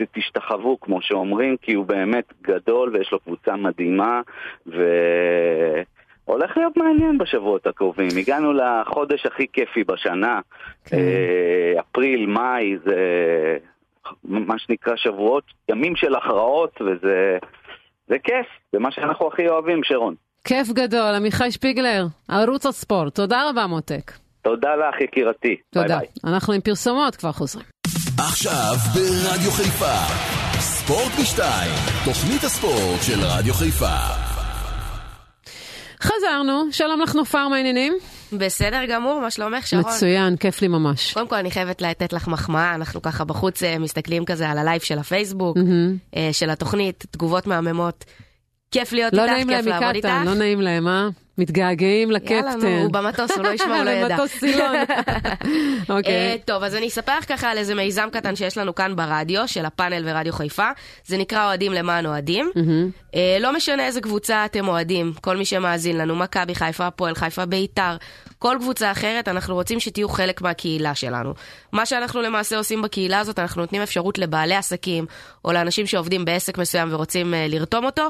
ותשתחוו, 0.00 0.80
כמו 0.80 1.02
שאומרים, 1.02 1.56
כי 1.62 1.74
הוא 1.74 1.86
באמת 1.86 2.32
גדול 2.42 2.96
ויש 2.96 3.12
לו 3.12 3.20
קבוצה 3.20 3.56
מדהימה, 3.56 4.20
והולך 4.66 6.56
להיות 6.56 6.76
מעניין 6.76 7.18
בשבועות 7.18 7.66
הקרובים. 7.66 8.08
הגענו 8.20 8.52
לחודש 8.52 9.26
הכי 9.26 9.46
כיפי 9.52 9.84
בשנה, 9.84 10.40
כן. 10.84 10.96
אה, 10.96 11.80
אפריל, 11.80 12.26
מאי, 12.26 12.76
זה 12.84 12.96
מה 14.24 14.54
שנקרא 14.58 14.92
שבועות, 14.96 15.44
ימים 15.70 15.96
של 15.96 16.14
הכרעות, 16.14 16.80
וזה 16.80 17.38
זה 18.08 18.16
כיף, 18.24 18.46
זה 18.72 18.78
מה 18.78 18.92
שאנחנו 18.92 19.28
הכי 19.28 19.48
אוהבים, 19.48 19.80
שרון. 19.84 20.14
כיף 20.44 20.68
גדול, 20.68 21.14
עמיחי 21.16 21.50
שפיגלר, 21.50 22.06
ערוץ 22.28 22.66
הספורט. 22.66 23.14
תודה 23.14 23.50
רבה, 23.50 23.66
מותק. 23.66 24.12
תודה 24.42 24.76
לך, 24.76 25.00
יקירתי. 25.00 25.56
תודה. 25.70 25.86
ביי 25.86 25.98
ביי. 25.98 26.32
אנחנו 26.32 26.52
עם 26.52 26.60
פרסומות, 26.60 27.16
כבר 27.16 27.32
חוזרים. 27.32 27.66
עכשיו 28.18 28.74
ברדיו 28.94 29.50
חיפה. 29.50 29.96
ספורט 30.60 31.12
בשתיים, 31.20 31.74
תוכנית 32.04 32.42
הספורט 32.44 33.00
של 33.02 33.18
רדיו 33.22 33.54
חיפה. 33.54 33.96
חזרנו, 36.02 36.72
שלום 36.72 37.00
לך 37.00 37.14
נופר, 37.14 37.48
מה 37.48 37.56
העניינים? 37.56 37.92
בסדר 38.32 38.80
גמור, 38.88 39.20
מה 39.20 39.30
שלומך, 39.30 39.66
שרון? 39.66 39.84
מצוין, 39.86 40.36
כיף 40.36 40.62
לי 40.62 40.68
ממש. 40.68 41.12
קודם 41.12 41.28
כל 41.28 41.36
אני 41.36 41.50
חייבת 41.50 41.82
לתת 41.82 42.12
לך 42.12 42.28
מחמאה, 42.28 42.74
אנחנו 42.74 43.02
ככה 43.02 43.24
בחוץ 43.24 43.62
אה, 43.62 43.78
מסתכלים 43.78 44.24
כזה 44.24 44.48
על 44.48 44.58
ה 44.58 44.62
live 44.62 44.80
של 44.80 44.98
הפייסבוק, 44.98 45.56
אה, 46.16 46.28
של 46.32 46.50
התוכנית, 46.50 47.06
תגובות 47.10 47.46
מהממות. 47.46 48.04
כיף 48.70 48.92
להיות 48.92 49.12
לא 49.14 49.22
איתך, 49.22 49.32
נעים 49.32 49.48
כיף 49.48 49.56
להם 49.56 49.66
לעבוד 49.66 49.96
מקטן, 49.96 50.08
איתך. 50.18 50.26
לא 50.26 50.34
נעים 50.34 50.60
להם, 50.60 50.88
אה? 50.88 51.08
מתגעגעים 51.38 52.10
יאללה, 52.10 52.18
לקפטן. 52.24 52.60
נו, 52.60 52.82
הוא 52.82 52.92
במטוס, 52.92 53.30
הוא 53.30 53.44
לא 53.44 53.48
ישמע, 53.48 53.76
הוא 53.76 53.84
לא 53.88 53.90
ידע. 53.90 54.08
למטוס 54.08 54.30
סילון. 54.30 54.74
אה, 54.74 54.84
אוקיי. 55.96 56.38
טוב, 56.44 56.62
אז 56.62 56.74
אני 56.74 56.88
אספר 56.88 57.18
לך 57.18 57.28
ככה 57.28 57.50
על 57.50 57.58
איזה 57.58 57.74
מיזם 57.74 58.08
קטן 58.12 58.36
שיש 58.36 58.58
לנו 58.58 58.74
כאן 58.74 58.96
ברדיו, 58.96 59.48
של 59.48 59.64
הפאנל 59.64 60.02
ורדיו 60.06 60.32
חיפה. 60.32 60.70
זה 61.06 61.18
נקרא 61.18 61.46
אוהדים 61.46 61.72
למען 61.72 62.06
אוהדים. 62.06 62.50
אה, 63.14 63.36
לא 63.40 63.52
משנה 63.52 63.86
איזה 63.86 64.00
קבוצה 64.00 64.44
אתם 64.44 64.68
אוהדים, 64.68 65.12
כל 65.20 65.36
מי 65.36 65.44
שמאזין 65.44 65.98
לנו, 65.98 66.16
מכבי 66.16 66.54
חיפה, 66.54 66.86
הפועל 66.86 67.14
חיפה, 67.14 67.46
בית"ר, 67.46 67.96
כל 68.38 68.56
קבוצה 68.60 68.92
אחרת, 68.92 69.28
אנחנו 69.28 69.54
רוצים 69.54 69.80
שתהיו 69.80 70.08
חלק 70.08 70.42
מהקהילה 70.42 70.94
שלנו. 70.94 71.34
מה 71.72 71.86
שאנחנו 71.86 72.22
למעשה 72.22 72.56
עושים 72.56 72.82
בקהילה 72.82 73.18
הזאת, 73.18 73.38
אנחנו 73.38 73.60
נותנים 73.60 73.82
אפשרות 73.82 74.18
לבעלי 74.18 74.54
עסקים, 74.54 75.06
או 75.44 75.52
לאנשים 75.52 75.86
שעובדים 75.86 76.24
בעסק 76.24 76.58
מסוים 76.58 76.88
ורוצים 76.92 77.34
אה, 77.34 77.46
לרתום 77.48 77.84
אותו, 77.84 78.02
אה, 78.02 78.08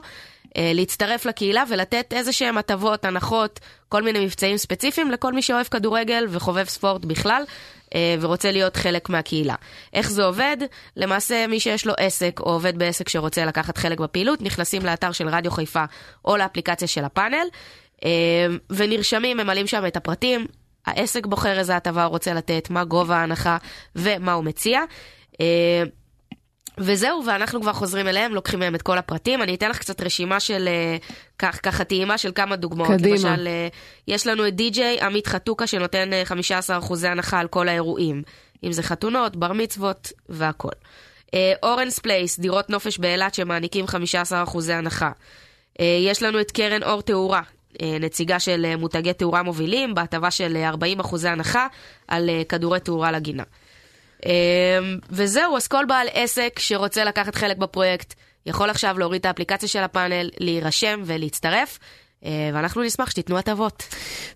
להצטרף 0.59 1.26
לקהילה 1.26 1.64
ולתת 1.68 2.12
איזה 2.16 2.32
שהם 2.32 2.59
הטבות, 2.59 3.05
הנחות, 3.05 3.61
כל 3.88 4.03
מיני 4.03 4.24
מבצעים 4.24 4.57
ספציפיים 4.57 5.11
לכל 5.11 5.32
מי 5.32 5.42
שאוהב 5.42 5.66
כדורגל 5.66 6.26
וחובב 6.28 6.64
ספורט 6.64 7.05
בכלל. 7.05 7.42
אה, 7.94 8.14
ורוצה 8.20 8.53
להיות 8.53 8.76
חלק 8.76 9.09
מהקהילה. 9.09 9.55
איך 9.92 10.11
זה 10.11 10.24
עובד? 10.24 10.57
למעשה 10.96 11.46
מי 11.46 11.61
שיש 11.61 11.86
לו 11.86 11.94
עסק 11.98 12.40
או 12.40 12.53
עובד 12.53 12.78
בעסק 12.78 13.09
שרוצה 13.09 13.44
לקחת 13.44 13.78
חלק 13.78 14.01
בפעילות, 14.01 14.42
נכנסים 14.42 14.82
לאתר 14.82 15.12
של 15.12 15.28
רדיו 15.28 15.51
חיפה 15.51 15.84
או 16.24 16.36
לאפליקציה 16.36 16.88
של 16.88 17.05
הפאנל, 17.05 17.46
אה, 18.05 18.11
ונרשמים, 18.70 19.36
ממלאים 19.36 19.66
שם 19.66 19.86
את 19.86 19.96
הפרטים, 19.96 20.46
העסק 20.86 21.26
בוחר 21.26 21.59
איזה 21.59 21.76
הטבה 21.76 22.05
הוא 22.05 22.11
רוצה 22.11 22.34
לתת, 22.34 22.70
מה 22.70 22.84
גובה 22.84 23.16
ההנחה 23.16 23.57
ומה 23.96 24.32
הוא 24.32 24.44
מציע. 24.44 24.80
אה, 26.81 26.87
וזהו, 26.87 27.22
ואנחנו 27.26 27.61
כבר 27.61 27.72
חוזרים 27.72 28.09
אליהם, 28.09 28.35
לוקחים 28.35 28.59
מהם 28.59 28.74
את 28.74 28.83
כל 28.83 28.99
הפרטים. 28.99 29.43
אני 29.43 29.55
אתן 29.55 29.70
לך 29.70 29.78
קצת 29.78 30.03
רשימה 30.03 30.41
של, 30.41 30.68
אה, 30.68 30.97
כך, 31.39 31.61
ככה 31.62 31.85
טעימה 31.85 32.18
של 32.18 32.33
כמה 32.35 32.57
דוגמאות. 32.57 32.91
קדימה. 32.91 33.14
למשל, 33.14 33.47
אה, 33.47 33.68
יש 34.09 34.26
לנו 34.26 34.49
את 34.49 34.55
די.ג'יי 34.55 35.01
עמית 35.01 35.26
חתוקה 35.26 35.66
שנותן 35.66 36.12
אה, 36.12 36.22
15% 36.26 37.05
הנחה 37.05 37.39
על 37.39 37.49
כל 37.49 37.68
האירועים. 37.68 38.22
אם 38.64 38.72
זה 38.72 38.83
חתונות, 38.83 39.37
בר 39.37 39.53
מצוות 39.53 40.12
והכל. 40.28 40.72
אה, 41.35 41.53
אורנס 41.62 41.99
פלייס, 41.99 42.39
דירות 42.39 42.70
נופש 42.70 42.99
באילת 42.99 43.35
שמעניקים 43.35 43.85
15% 43.85 44.72
הנחה. 44.72 45.11
אה, 45.81 45.99
יש 46.07 46.22
לנו 46.22 46.41
את 46.41 46.51
קרן 46.51 46.83
אור 46.83 47.03
תאורה, 47.03 47.43
אה, 47.83 47.97
נציגה 48.01 48.41
של 48.41 48.64
אה, 48.64 48.76
מותגי 48.76 49.12
תאורה 49.12 49.43
מובילים, 49.43 49.95
בהטבה 49.95 50.31
של 50.31 50.57
אה, 50.57 50.70
40% 50.70 51.28
הנחה 51.28 51.66
על 52.09 52.31
אה, 52.31 52.43
כדורי 52.49 52.81
תאורה 52.81 53.12
לגינה. 53.12 53.43
אמ, 54.27 54.99
וזהו, 55.11 55.57
אז 55.57 55.68
כל 55.68 55.85
בעל 55.89 56.07
עסק 56.12 56.59
שרוצה 56.59 57.05
לקחת 57.05 57.35
חלק 57.35 57.57
בפרויקט 57.57 58.14
יכול 58.47 58.71
עכשיו 58.71 58.99
להוריד 58.99 59.21
את 59.21 59.27
האפליקציה 59.27 59.68
של 59.68 59.83
הפאנל, 59.83 60.31
להירשם 60.39 61.03
ולהצטרף. 61.05 61.79
אה, 62.25 62.51
ואנחנו 62.55 62.83
נשמח 62.83 63.11
שתיתנו 63.11 63.39
הטבות. 63.39 63.83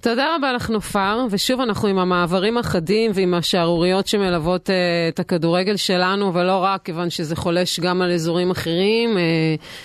תודה 0.00 0.36
רבה 0.36 0.52
לך 0.52 0.70
נופר, 0.70 1.26
ושוב 1.30 1.60
אנחנו 1.60 1.88
עם 1.88 1.98
המעברים 1.98 2.58
החדים 2.58 3.10
ועם 3.14 3.34
השערוריות 3.34 4.06
שמלוות 4.06 4.68
uh, 4.68 4.72
את 5.08 5.20
הכדורגל 5.20 5.76
שלנו, 5.76 6.34
ולא 6.34 6.58
רק, 6.58 6.82
כיוון 6.82 7.10
שזה 7.10 7.36
חולש 7.36 7.80
גם 7.80 8.02
על 8.02 8.12
אזורים 8.12 8.50
אחרים. 8.50 9.16
Uh, 9.16 9.20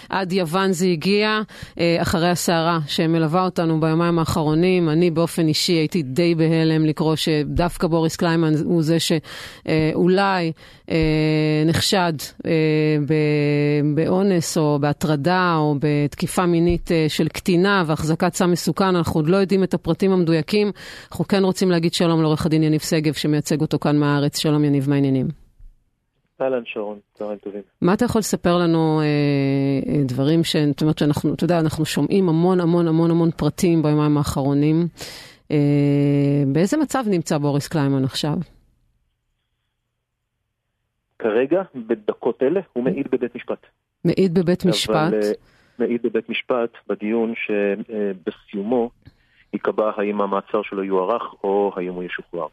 עד 0.10 0.32
יוון 0.32 0.72
זה 0.72 0.86
הגיע, 0.86 1.42
uh, 1.50 1.78
אחרי 1.98 2.30
הסערה 2.30 2.80
שמלווה 2.88 3.44
אותנו 3.44 3.80
ביומיים 3.80 4.20
האחרונים. 4.20 4.90
אני 4.90 5.12
באופן 5.12 5.48
אישי 5.48 5.74
הייתי 5.74 6.02
די 6.02 6.36
בהלם 6.36 6.86
לקרוא 6.86 7.16
שדווקא 7.16 7.88
בוריס 7.88 8.16
קליימן 8.16 8.54
הוא 8.64 8.84
זה 8.84 8.98
שאולי 9.00 10.52
uh, 10.56 10.79
נחשד 11.66 12.14
uh, 12.20 12.48
באונס 13.96 14.58
או 14.58 14.78
בהטרדה 14.82 15.56
או 15.58 15.76
בתקיפה 15.80 16.46
מינית 16.46 16.88
uh, 16.88 16.94
של 17.08 17.28
קטינה. 17.28 17.84
והחזקת 17.88 18.34
סם 18.34 18.52
מסוכן, 18.52 18.96
אנחנו 18.96 19.20
עוד 19.20 19.30
לא 19.30 19.38
יודעים 19.38 19.64
את 19.64 19.74
הפרטים 19.74 20.12
המדויקים. 20.12 20.72
אנחנו 21.12 21.28
כן 21.28 21.44
רוצים 21.44 21.72
להגיד 21.72 21.94
שלום 21.94 22.22
לעורך 22.22 22.46
הדין 22.46 22.64
יניב 22.64 22.82
שגב, 22.82 23.14
שמייצג 23.14 23.62
אותו 23.62 23.80
כאן 23.80 23.98
מהארץ. 23.98 24.38
שלום 24.38 24.64
יניב, 24.64 24.90
מה 24.90 24.96
העניינים? 24.96 25.28
אהלן 26.42 26.62
שרון, 26.66 27.00
צהריים 27.18 27.38
טובים. 27.38 27.62
מה 27.82 27.94
אתה 27.94 28.06
יכול 28.06 28.20
לספר 28.20 28.58
לנו 28.58 29.02
אה, 29.02 29.06
אה, 29.94 30.04
דברים 30.06 30.44
ש... 30.44 30.56
זאת 30.56 30.82
אומרת 30.82 30.98
שאנחנו, 30.98 31.34
אתה 31.34 31.44
יודע, 31.44 31.60
אנחנו 31.60 31.86
שומעים 31.86 32.30
המון 32.30 32.60
המון 32.60 32.88
המון 32.88 33.12
המון 33.12 33.32
פרטים 33.32 33.84
ביומיים 33.84 34.18
האחרונים. 34.18 34.88
אה, 35.52 35.58
באיזה 36.48 36.78
מצב 36.78 37.04
נמצא 37.08 37.38
בוריס 37.38 37.68
קליימן 37.68 38.04
עכשיו? 38.04 38.34
כרגע, 41.20 41.62
בדקות 41.76 42.44
אלה, 42.44 42.62
הוא 42.74 42.84
מעיד 42.84 43.08
בבית 43.12 43.36
משפט. 43.36 43.66
מעיד 44.06 44.34
בבית 44.34 44.66
משפט? 44.66 44.94
אבל, 44.94 45.22
אה, 45.24 45.32
מעיד 45.80 46.02
בבית 46.04 46.30
משפט 46.30 46.70
בדיון 46.88 47.34
שבסיומו 47.36 48.90
ייקבע 49.54 49.92
האם 49.98 50.22
המעצר 50.22 50.62
שלו 50.64 50.84
יוארך 50.84 51.44
או 51.44 51.74
האם 51.76 51.94
הוא 51.94 52.04
ישוחרר. 52.04 52.48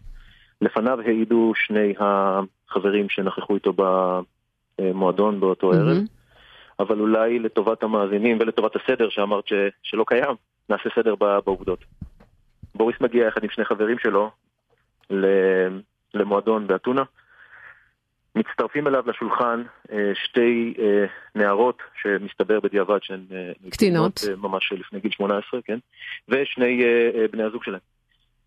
לפניו 0.60 1.00
העידו 1.00 1.52
שני 1.54 1.94
החברים 1.98 3.08
שנכחו 3.08 3.54
איתו 3.54 3.72
במועדון 4.78 5.40
באותו 5.40 5.72
mm-hmm. 5.72 5.76
ערב, 5.76 5.96
אבל 6.78 7.00
אולי 7.00 7.38
לטובת 7.38 7.82
המאזינים 7.82 8.38
ולטובת 8.40 8.76
הסדר 8.76 9.08
שאמרת 9.08 9.46
ש... 9.48 9.52
שלא 9.82 10.04
קיים, 10.06 10.34
נעשה 10.70 10.88
סדר 10.94 11.14
בעובדות. 11.14 11.84
בוריס 12.74 13.00
מגיע 13.00 13.26
יחד 13.26 13.44
עם 13.44 13.50
שני 13.50 13.64
חברים 13.64 13.98
שלו 13.98 14.30
למועדון 16.14 16.66
באתונה. 16.66 17.02
מצטרפים 18.36 18.86
אליו 18.86 19.04
לשולחן 19.06 19.62
אה, 19.92 20.12
שתי 20.14 20.74
אה, 20.78 21.04
נערות 21.34 21.78
שמסתבר 22.02 22.60
בדיעבד 22.60 22.98
שהן 23.02 23.24
אה, 23.32 23.70
קטינות, 23.70 24.20
ממש 24.36 24.72
לפני 24.72 25.00
גיל 25.00 25.10
18, 25.10 25.60
כן? 25.62 25.78
ושני 26.28 26.82
בני 27.32 27.42
הזוג 27.42 27.64
שלהם. 27.64 27.80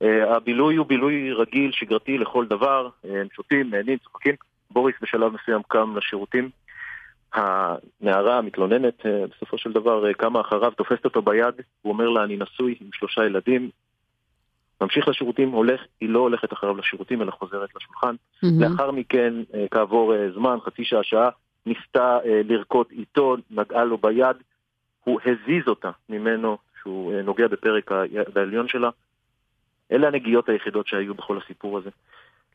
הבילוי 0.02 0.76
הוא 0.76 0.86
בילוי 0.86 1.34
רגיל, 1.34 1.72
שגרתי 1.72 2.18
לכל 2.18 2.46
דבר, 2.46 2.90
הם 3.04 3.28
שותים, 3.36 3.70
נהנים, 3.70 3.98
צוחקים. 3.98 4.36
בוריס 4.72 4.96
בשלב 5.02 5.32
מסוים 5.34 5.62
קם 5.68 5.98
לשירותים. 5.98 6.50
הנערה 7.34 8.38
המתלוננת 8.38 9.06
בסופו 9.06 9.58
של 9.58 9.72
דבר 9.72 10.14
קמה 10.14 10.42
אחריו, 10.42 10.72
תופסת 10.72 11.06
אותו 11.06 11.22
ביד, 11.22 11.54
הוא 11.82 11.94
אומר 11.94 12.10
לה, 12.10 12.24
אני 12.24 12.38
נשוי 12.38 12.76
עם 12.82 12.90
שלושה 12.94 13.26
ילדים, 13.26 13.70
ממשיך 14.82 15.08
לשירותים, 15.08 15.52
הולך, 15.52 15.82
היא 16.02 16.10
לא 16.10 16.20
הולכת 16.20 16.54
אחריו 16.54 16.78
לשירותים, 16.78 17.22
אלא 17.22 17.32
חוזרת 17.32 17.70
לשולחן. 17.76 18.16
Mm-hmm. 18.16 18.48
לאחר 18.60 18.92
מכן, 18.92 19.34
אה, 19.54 19.66
כעבור 19.72 20.16
אה, 20.16 20.32
זמן, 20.32 20.58
חצי 20.66 20.84
שעה, 20.84 21.04
שעה, 21.04 21.30
ניסתה 21.66 22.18
אה, 22.26 22.42
לרקוד 22.46 22.86
איתו, 22.92 23.36
נגעה 23.52 23.84
לו 23.84 23.98
ביד, 23.98 24.38
הוא 25.04 25.20
הזיז 25.26 25.68
אותה 25.68 25.92
ממנו, 26.10 26.58
שהוא 26.82 27.14
נוגע 27.14 27.48
בפרק 27.48 27.92
היד 27.92 28.38
העליון 28.38 28.68
שלה. 28.68 28.90
אלה 29.92 30.08
הנגיעות 30.08 30.50
היחידות 30.50 30.88
שהיו 30.88 31.16
בכל 31.16 31.38
הסיפור 31.38 31.78
הזה. 31.78 31.90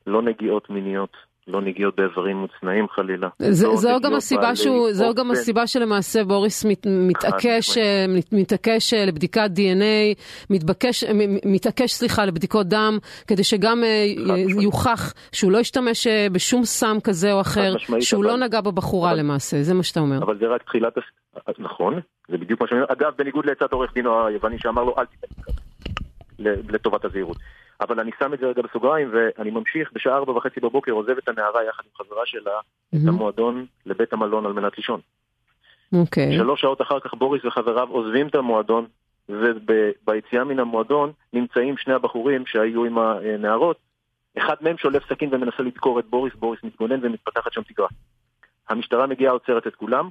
לא 0.06 0.22
נגיעות 0.22 0.70
מיניות, 0.70 1.16
לא 1.48 1.60
נגיעות 1.62 1.96
באיברים 1.96 2.36
מוצנעים 2.36 2.88
חלילה. 2.88 3.28
זה, 3.38 3.66
לא 3.66 3.76
זו 3.76 4.00
גם 4.02 4.14
הסיבה 4.14 4.56
שהוא, 4.56 4.92
זו 4.92 5.14
גם 5.14 5.30
הסיבה 5.30 5.66
שלמעשה 5.66 6.24
בוריס 6.24 6.64
מת, 6.64 6.86
מתעקש, 6.86 7.78
אה, 7.78 8.04
מת, 8.08 8.32
מתעקש 8.32 8.94
אה, 8.94 9.04
לבדיקת 9.04 9.50
DNA, 9.56 10.20
מתבקש, 10.50 11.04
מתעקש 11.44 11.92
סליחה 11.92 12.24
לבדיקות 12.24 12.66
דם, 12.66 12.98
כדי 13.26 13.44
שגם 13.44 13.84
אה, 13.84 14.04
יוכח 14.62 15.14
שהוא 15.32 15.52
לא 15.52 15.58
השתמש 15.58 16.06
בשום 16.32 16.64
סם 16.64 16.96
כזה 17.04 17.32
או 17.32 17.40
אחר, 17.40 17.72
שהוא 18.00 18.24
לא 18.24 18.36
נגע 18.36 18.60
בבחורה 18.60 19.10
אבל, 19.10 19.18
למעשה, 19.18 19.62
זה 19.62 19.74
מה 19.74 19.82
שאתה 19.82 20.00
אומר. 20.00 20.18
אבל 20.18 20.38
זה 20.38 20.46
רק 20.46 20.62
תחילת, 20.62 20.94
נכון, 21.58 22.00
זה 22.28 22.38
בדיוק 22.38 22.60
מה 22.60 22.66
שאני 22.68 22.80
אומר. 22.80 22.92
אגב, 22.92 23.12
בניגוד 23.18 23.46
לעצת 23.46 23.72
עורך 23.72 23.94
דין 23.94 24.06
היווני 24.06 24.58
שאמר 24.58 24.84
לו 24.84 24.94
אל 24.98 25.04
תיתן 25.04 25.26
לטובת 26.68 27.04
הזהירות. 27.04 27.36
אבל 27.84 28.00
אני 28.00 28.10
שם 28.18 28.34
את 28.34 28.38
זה 28.38 28.46
רגע 28.46 28.62
בסוגריים, 28.62 29.10
ואני 29.12 29.50
ממשיך, 29.50 29.92
בשעה 29.92 30.16
ארבע 30.16 30.32
וחצי 30.32 30.60
בבוקר 30.60 30.92
עוזב 30.92 31.18
את 31.18 31.28
הנערה 31.28 31.64
יחד 31.64 31.82
עם 31.84 32.06
חברה 32.06 32.22
שלה, 32.26 32.58
mm-hmm. 32.58 32.98
את 33.02 33.08
המועדון 33.08 33.66
לבית 33.86 34.12
המלון 34.12 34.46
על 34.46 34.52
מנת 34.52 34.76
לישון. 34.78 35.00
אוקיי. 35.92 36.30
Okay. 36.30 36.38
שלוש 36.38 36.60
שעות 36.60 36.82
אחר 36.82 37.00
כך 37.00 37.14
בוריס 37.14 37.44
וחבריו 37.44 37.88
עוזבים 37.88 38.26
את 38.26 38.34
המועדון, 38.34 38.86
וביציאה 39.28 40.44
מן 40.44 40.58
המועדון 40.58 41.12
נמצאים 41.32 41.76
שני 41.76 41.94
הבחורים 41.94 42.46
שהיו 42.46 42.84
עם 42.84 42.98
הנערות, 42.98 43.76
אחד 44.38 44.54
מהם 44.60 44.78
שולף 44.78 45.02
סכין 45.08 45.34
ומנסה 45.34 45.62
לדקור 45.62 46.00
את 46.00 46.04
בוריס, 46.04 46.34
בוריס 46.34 46.60
מתגונן 46.64 46.98
ומתפתחת 47.02 47.52
שם 47.52 47.62
תגרה. 47.62 47.88
המשטרה 48.68 49.06
מגיעה, 49.06 49.32
עוצרת 49.32 49.66
את 49.66 49.74
כולם, 49.74 50.08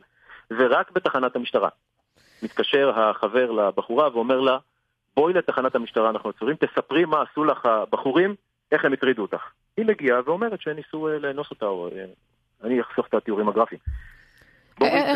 ורק 0.51 0.91
בתחנת 0.91 1.35
המשטרה 1.35 1.69
מתקשר 2.43 2.91
החבר 2.95 3.51
לבחורה 3.51 4.09
ואומר 4.13 4.39
לה, 4.39 4.57
בואי 5.15 5.33
לתחנת 5.33 5.75
המשטרה, 5.75 6.09
אנחנו 6.09 6.29
עצורים, 6.29 6.55
תספרי 6.55 7.05
מה 7.05 7.21
עשו 7.21 7.43
לך 7.43 7.65
הבחורים, 7.65 8.35
איך 8.71 8.85
הם 8.85 8.93
הטרידו 8.93 9.21
אותך. 9.21 9.41
היא 9.77 9.85
מגיעה 9.85 10.19
ואומרת 10.25 10.61
שניסו 10.61 11.07
אה, 11.07 11.19
לאנוס 11.19 11.51
אותה, 11.51 11.65
או 11.65 11.89
אה, 11.95 12.05
אני 12.63 12.81
אחסוך 12.81 13.07
את 13.07 13.13
התיאורים 13.13 13.49
הגרפיים. 13.49 13.81
אה, 14.81 15.13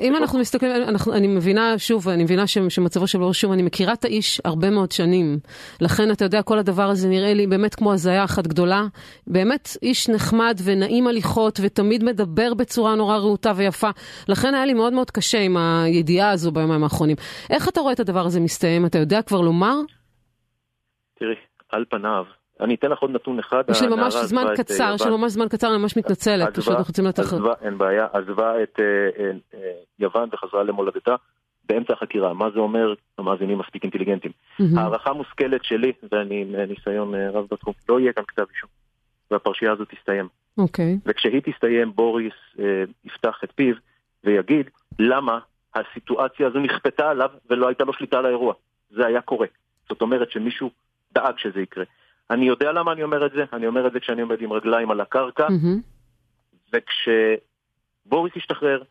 אם 0.00 0.16
אנחנו 0.16 0.38
מסתכלים, 0.38 0.72
אני 1.12 1.26
מבינה, 1.26 1.78
שוב, 1.78 2.08
אני 2.08 2.24
מבינה 2.24 2.46
שמצבו 2.46 3.06
של 3.06 3.18
ברור, 3.18 3.34
שוב, 3.34 3.52
אני 3.52 3.62
מכירה 3.62 3.92
את 3.92 4.04
האיש 4.04 4.40
הרבה 4.44 4.70
מאוד 4.70 4.92
שנים. 4.92 5.38
לכן, 5.80 6.10
אתה 6.10 6.24
יודע, 6.24 6.42
כל 6.42 6.58
הדבר 6.58 6.82
הזה 6.82 7.08
נראה 7.08 7.34
לי 7.34 7.46
באמת 7.46 7.74
כמו 7.74 7.92
הזיה 7.92 8.24
אחת 8.24 8.46
גדולה. 8.46 8.82
באמת 9.26 9.68
איש 9.82 10.08
נחמד 10.08 10.58
ונעים 10.64 11.06
הליכות, 11.06 11.60
ותמיד 11.62 12.04
מדבר 12.04 12.54
בצורה 12.54 12.94
נורא 12.94 13.16
רהוטה 13.16 13.52
ויפה. 13.56 13.90
לכן 14.28 14.54
היה 14.54 14.66
לי 14.66 14.74
מאוד 14.74 14.92
מאוד 14.92 15.10
קשה 15.10 15.38
עם 15.38 15.56
הידיעה 15.56 16.30
הזו 16.30 16.52
ביומיים 16.52 16.82
האחרונים. 16.82 17.16
איך 17.50 17.68
אתה 17.68 17.80
רואה 17.80 17.92
את 17.92 18.00
הדבר 18.00 18.26
הזה 18.26 18.40
מסתיים? 18.40 18.86
אתה 18.86 18.98
יודע 18.98 19.22
כבר 19.22 19.40
לומר? 19.40 19.74
תראי, 21.18 21.34
על 21.68 21.84
פניו, 21.90 22.24
אני 22.60 22.74
אתן 22.74 22.90
לך 22.90 22.98
עוד 22.98 23.10
נתון 23.10 23.38
אחד. 23.38 23.62
יש 23.70 23.82
לי 23.82 23.88
ממש 23.88 24.14
זמן 24.14 24.44
קצר, 24.56 24.92
יש 24.94 25.02
לי 25.06 25.10
ממש 25.10 25.32
זמן 25.32 25.48
קצר, 25.48 25.68
אני 25.68 25.78
ממש 25.78 25.96
מתנצלת, 25.96 26.56
פשוט 26.56 26.68
אנחנו 26.68 26.84
רוצים 26.84 27.04
לתת... 27.04 27.22
אין 27.62 27.78
בעיה, 27.78 28.06
עזבה 28.12 28.62
את 28.62 28.80
אה, 28.80 28.84
אה, 29.24 29.30
אה, 29.54 29.72
יוון 29.98 30.28
וחזרה 30.32 30.62
למולדתה 30.62 31.14
באמצע 31.68 31.92
החקירה. 31.92 32.34
מה 32.34 32.50
זה 32.50 32.58
אומר? 32.60 32.94
המאזינים 33.18 33.58
מספיק 33.58 33.82
אינטליגנטים. 33.82 34.32
הערכה 34.76 35.12
מושכלת 35.12 35.64
שלי, 35.64 35.92
ואני 36.12 36.42
עם 36.42 36.56
ניסיון 36.56 37.14
רב 37.14 37.46
בתחום, 37.50 37.74
לא 37.88 38.00
יהיה 38.00 38.12
כאן 38.12 38.24
כתב 38.28 38.44
אישום. 38.54 38.70
והפרשייה 39.30 39.72
הזאת 39.72 39.88
תסתיים. 39.94 40.28
אוקיי. 40.58 40.98
וכשהיא 41.06 41.40
תסתיים, 41.44 41.92
בוריס 41.94 42.34
יפתח 43.04 43.40
את 43.44 43.52
פיו 43.54 43.74
ויגיד 44.24 44.70
למה 44.98 45.38
הסיטואציה 45.74 46.46
הזו 46.46 46.58
נכפתה 46.58 47.10
עליו 47.10 47.30
ולא 47.50 47.68
הייתה 47.68 47.84
לו 47.84 47.92
שליטה 47.92 48.18
על 48.18 48.26
האירוע. 48.26 48.54
זה 48.90 49.06
היה 49.06 49.20
קורה. 49.20 49.46
זאת 49.88 50.02
אומרת 50.02 50.30
שמישהו 50.30 50.70
דאג 51.12 51.38
שזה 51.38 51.60
יקרה. 51.60 51.84
אני 52.30 52.46
יודע 52.46 52.72
למה 52.72 52.92
אני 52.92 53.02
אומר 53.02 53.26
את 53.26 53.30
זה, 53.32 53.44
אני 53.52 53.66
אומר 53.66 53.86
את 53.86 53.92
זה 53.92 54.00
כשאני 54.00 54.22
עומד 54.22 54.36
עם 54.40 54.52
רגליים 54.52 54.90
על 54.90 55.00
הקרקע, 55.00 55.46
mm-hmm. 55.46 56.72
וכשבוריס 56.72 58.36
ישתחרר, 58.36 58.82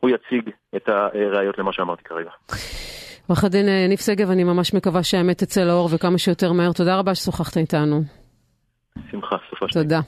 הוא 0.00 0.10
יציג 0.10 0.50
את 0.76 0.88
הראיות 0.88 1.58
למה 1.58 1.72
שאמרתי 1.72 2.04
כרגע. 2.04 2.30
עורך 3.26 3.44
הדין 3.44 3.68
אה, 3.68 3.86
ניף 3.88 4.00
שגב, 4.00 4.30
אני 4.30 4.44
ממש 4.44 4.74
מקווה 4.74 5.02
שהאמת 5.02 5.38
תצא 5.38 5.64
לאור 5.64 5.88
וכמה 5.94 6.18
שיותר 6.18 6.52
מהר. 6.52 6.72
תודה 6.72 6.98
רבה 6.98 7.14
ששוחחת 7.14 7.56
איתנו. 7.56 8.00
שמחה, 9.10 9.36
סופה 9.50 9.66
שלי. 9.68 9.82
תודה. 9.82 10.00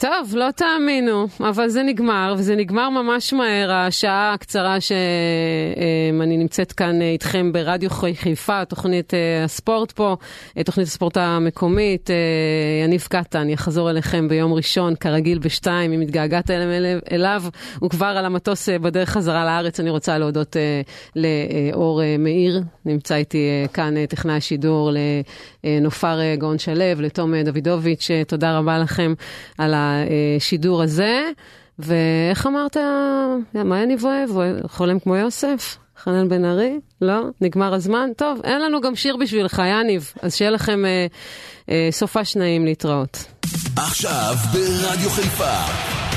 טוב, 0.00 0.34
לא 0.34 0.50
תאמינו, 0.50 1.26
אבל 1.40 1.68
זה 1.68 1.82
נגמר, 1.82 2.34
וזה 2.38 2.56
נגמר 2.56 2.90
ממש 2.90 3.32
מהר, 3.32 3.72
השעה 3.72 4.32
הקצרה 4.32 4.80
שאני 4.80 6.36
נמצאת 6.36 6.72
כאן 6.72 7.02
איתכם 7.02 7.52
ברדיו 7.52 7.90
חיפה, 7.90 8.64
תוכנית 8.64 9.14
אה, 9.14 9.44
הספורט 9.44 9.92
פה, 9.92 10.16
אה, 10.56 10.64
תוכנית 10.64 10.86
הספורט 10.86 11.16
המקומית. 11.16 12.10
אה, 12.10 12.16
יניב 12.84 13.06
קטן 13.08 13.50
יחזור 13.50 13.90
אליכם 13.90 14.28
ביום 14.28 14.52
ראשון, 14.52 14.94
כרגיל 14.94 15.38
בשתיים, 15.38 15.92
אם 15.92 16.00
התגעגעת 16.00 16.50
אליו, 17.12 17.42
הוא 17.78 17.90
כבר 17.90 18.06
על 18.06 18.24
המטוס 18.24 18.68
בדרך 18.68 19.08
חזרה 19.08 19.44
לארץ. 19.44 19.80
אני 19.80 19.90
רוצה 19.90 20.18
להודות 20.18 20.56
לאור 21.16 22.00
מאיר, 22.18 22.62
נמצא 22.84 23.14
איתי 23.14 23.66
כאן 23.72 24.06
טכנאי 24.06 24.34
השידור, 24.34 24.90
לנופר 25.64 26.34
גאון 26.34 26.58
שלו, 26.58 27.02
לתום 27.02 27.34
דוידוביץ', 27.42 28.08
תודה 28.26 28.58
רבה 28.58 28.78
לכם 28.78 29.14
על 29.58 29.74
ה... 29.74 29.89
השידור 30.36 30.82
הזה. 30.82 31.30
ואיך 31.78 32.46
אמרת, 32.46 32.76
מה 33.54 33.80
יניב 33.80 34.04
אוהב? 34.04 34.30
חולם 34.66 34.98
כמו 34.98 35.16
יוסף? 35.16 35.78
חנן 36.04 36.28
בן 36.28 36.44
ארי? 36.44 36.78
לא? 37.00 37.20
נגמר 37.40 37.74
הזמן? 37.74 38.08
טוב, 38.16 38.40
אין 38.44 38.62
לנו 38.62 38.80
גם 38.80 38.96
שיר 38.96 39.16
בשבילך, 39.16 39.62
יניב, 39.70 40.12
אז 40.22 40.34
שיהיה 40.36 40.50
לכם 40.50 40.84
אה, 40.84 41.06
אה, 41.70 41.88
סופש 41.90 42.36
נעים 42.36 42.64
להתראות. 42.64 43.24
עכשיו 43.76 44.34
ברדיו 44.52 45.10
חיפה, 45.10 45.56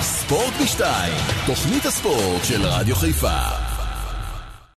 ספורט 0.02 0.54
בשתיים, 0.64 1.14
תוכנית 1.46 1.86
הספורט 1.86 2.44
של 2.44 2.62
רדיו 2.62 2.96
חיפה. 2.96 3.73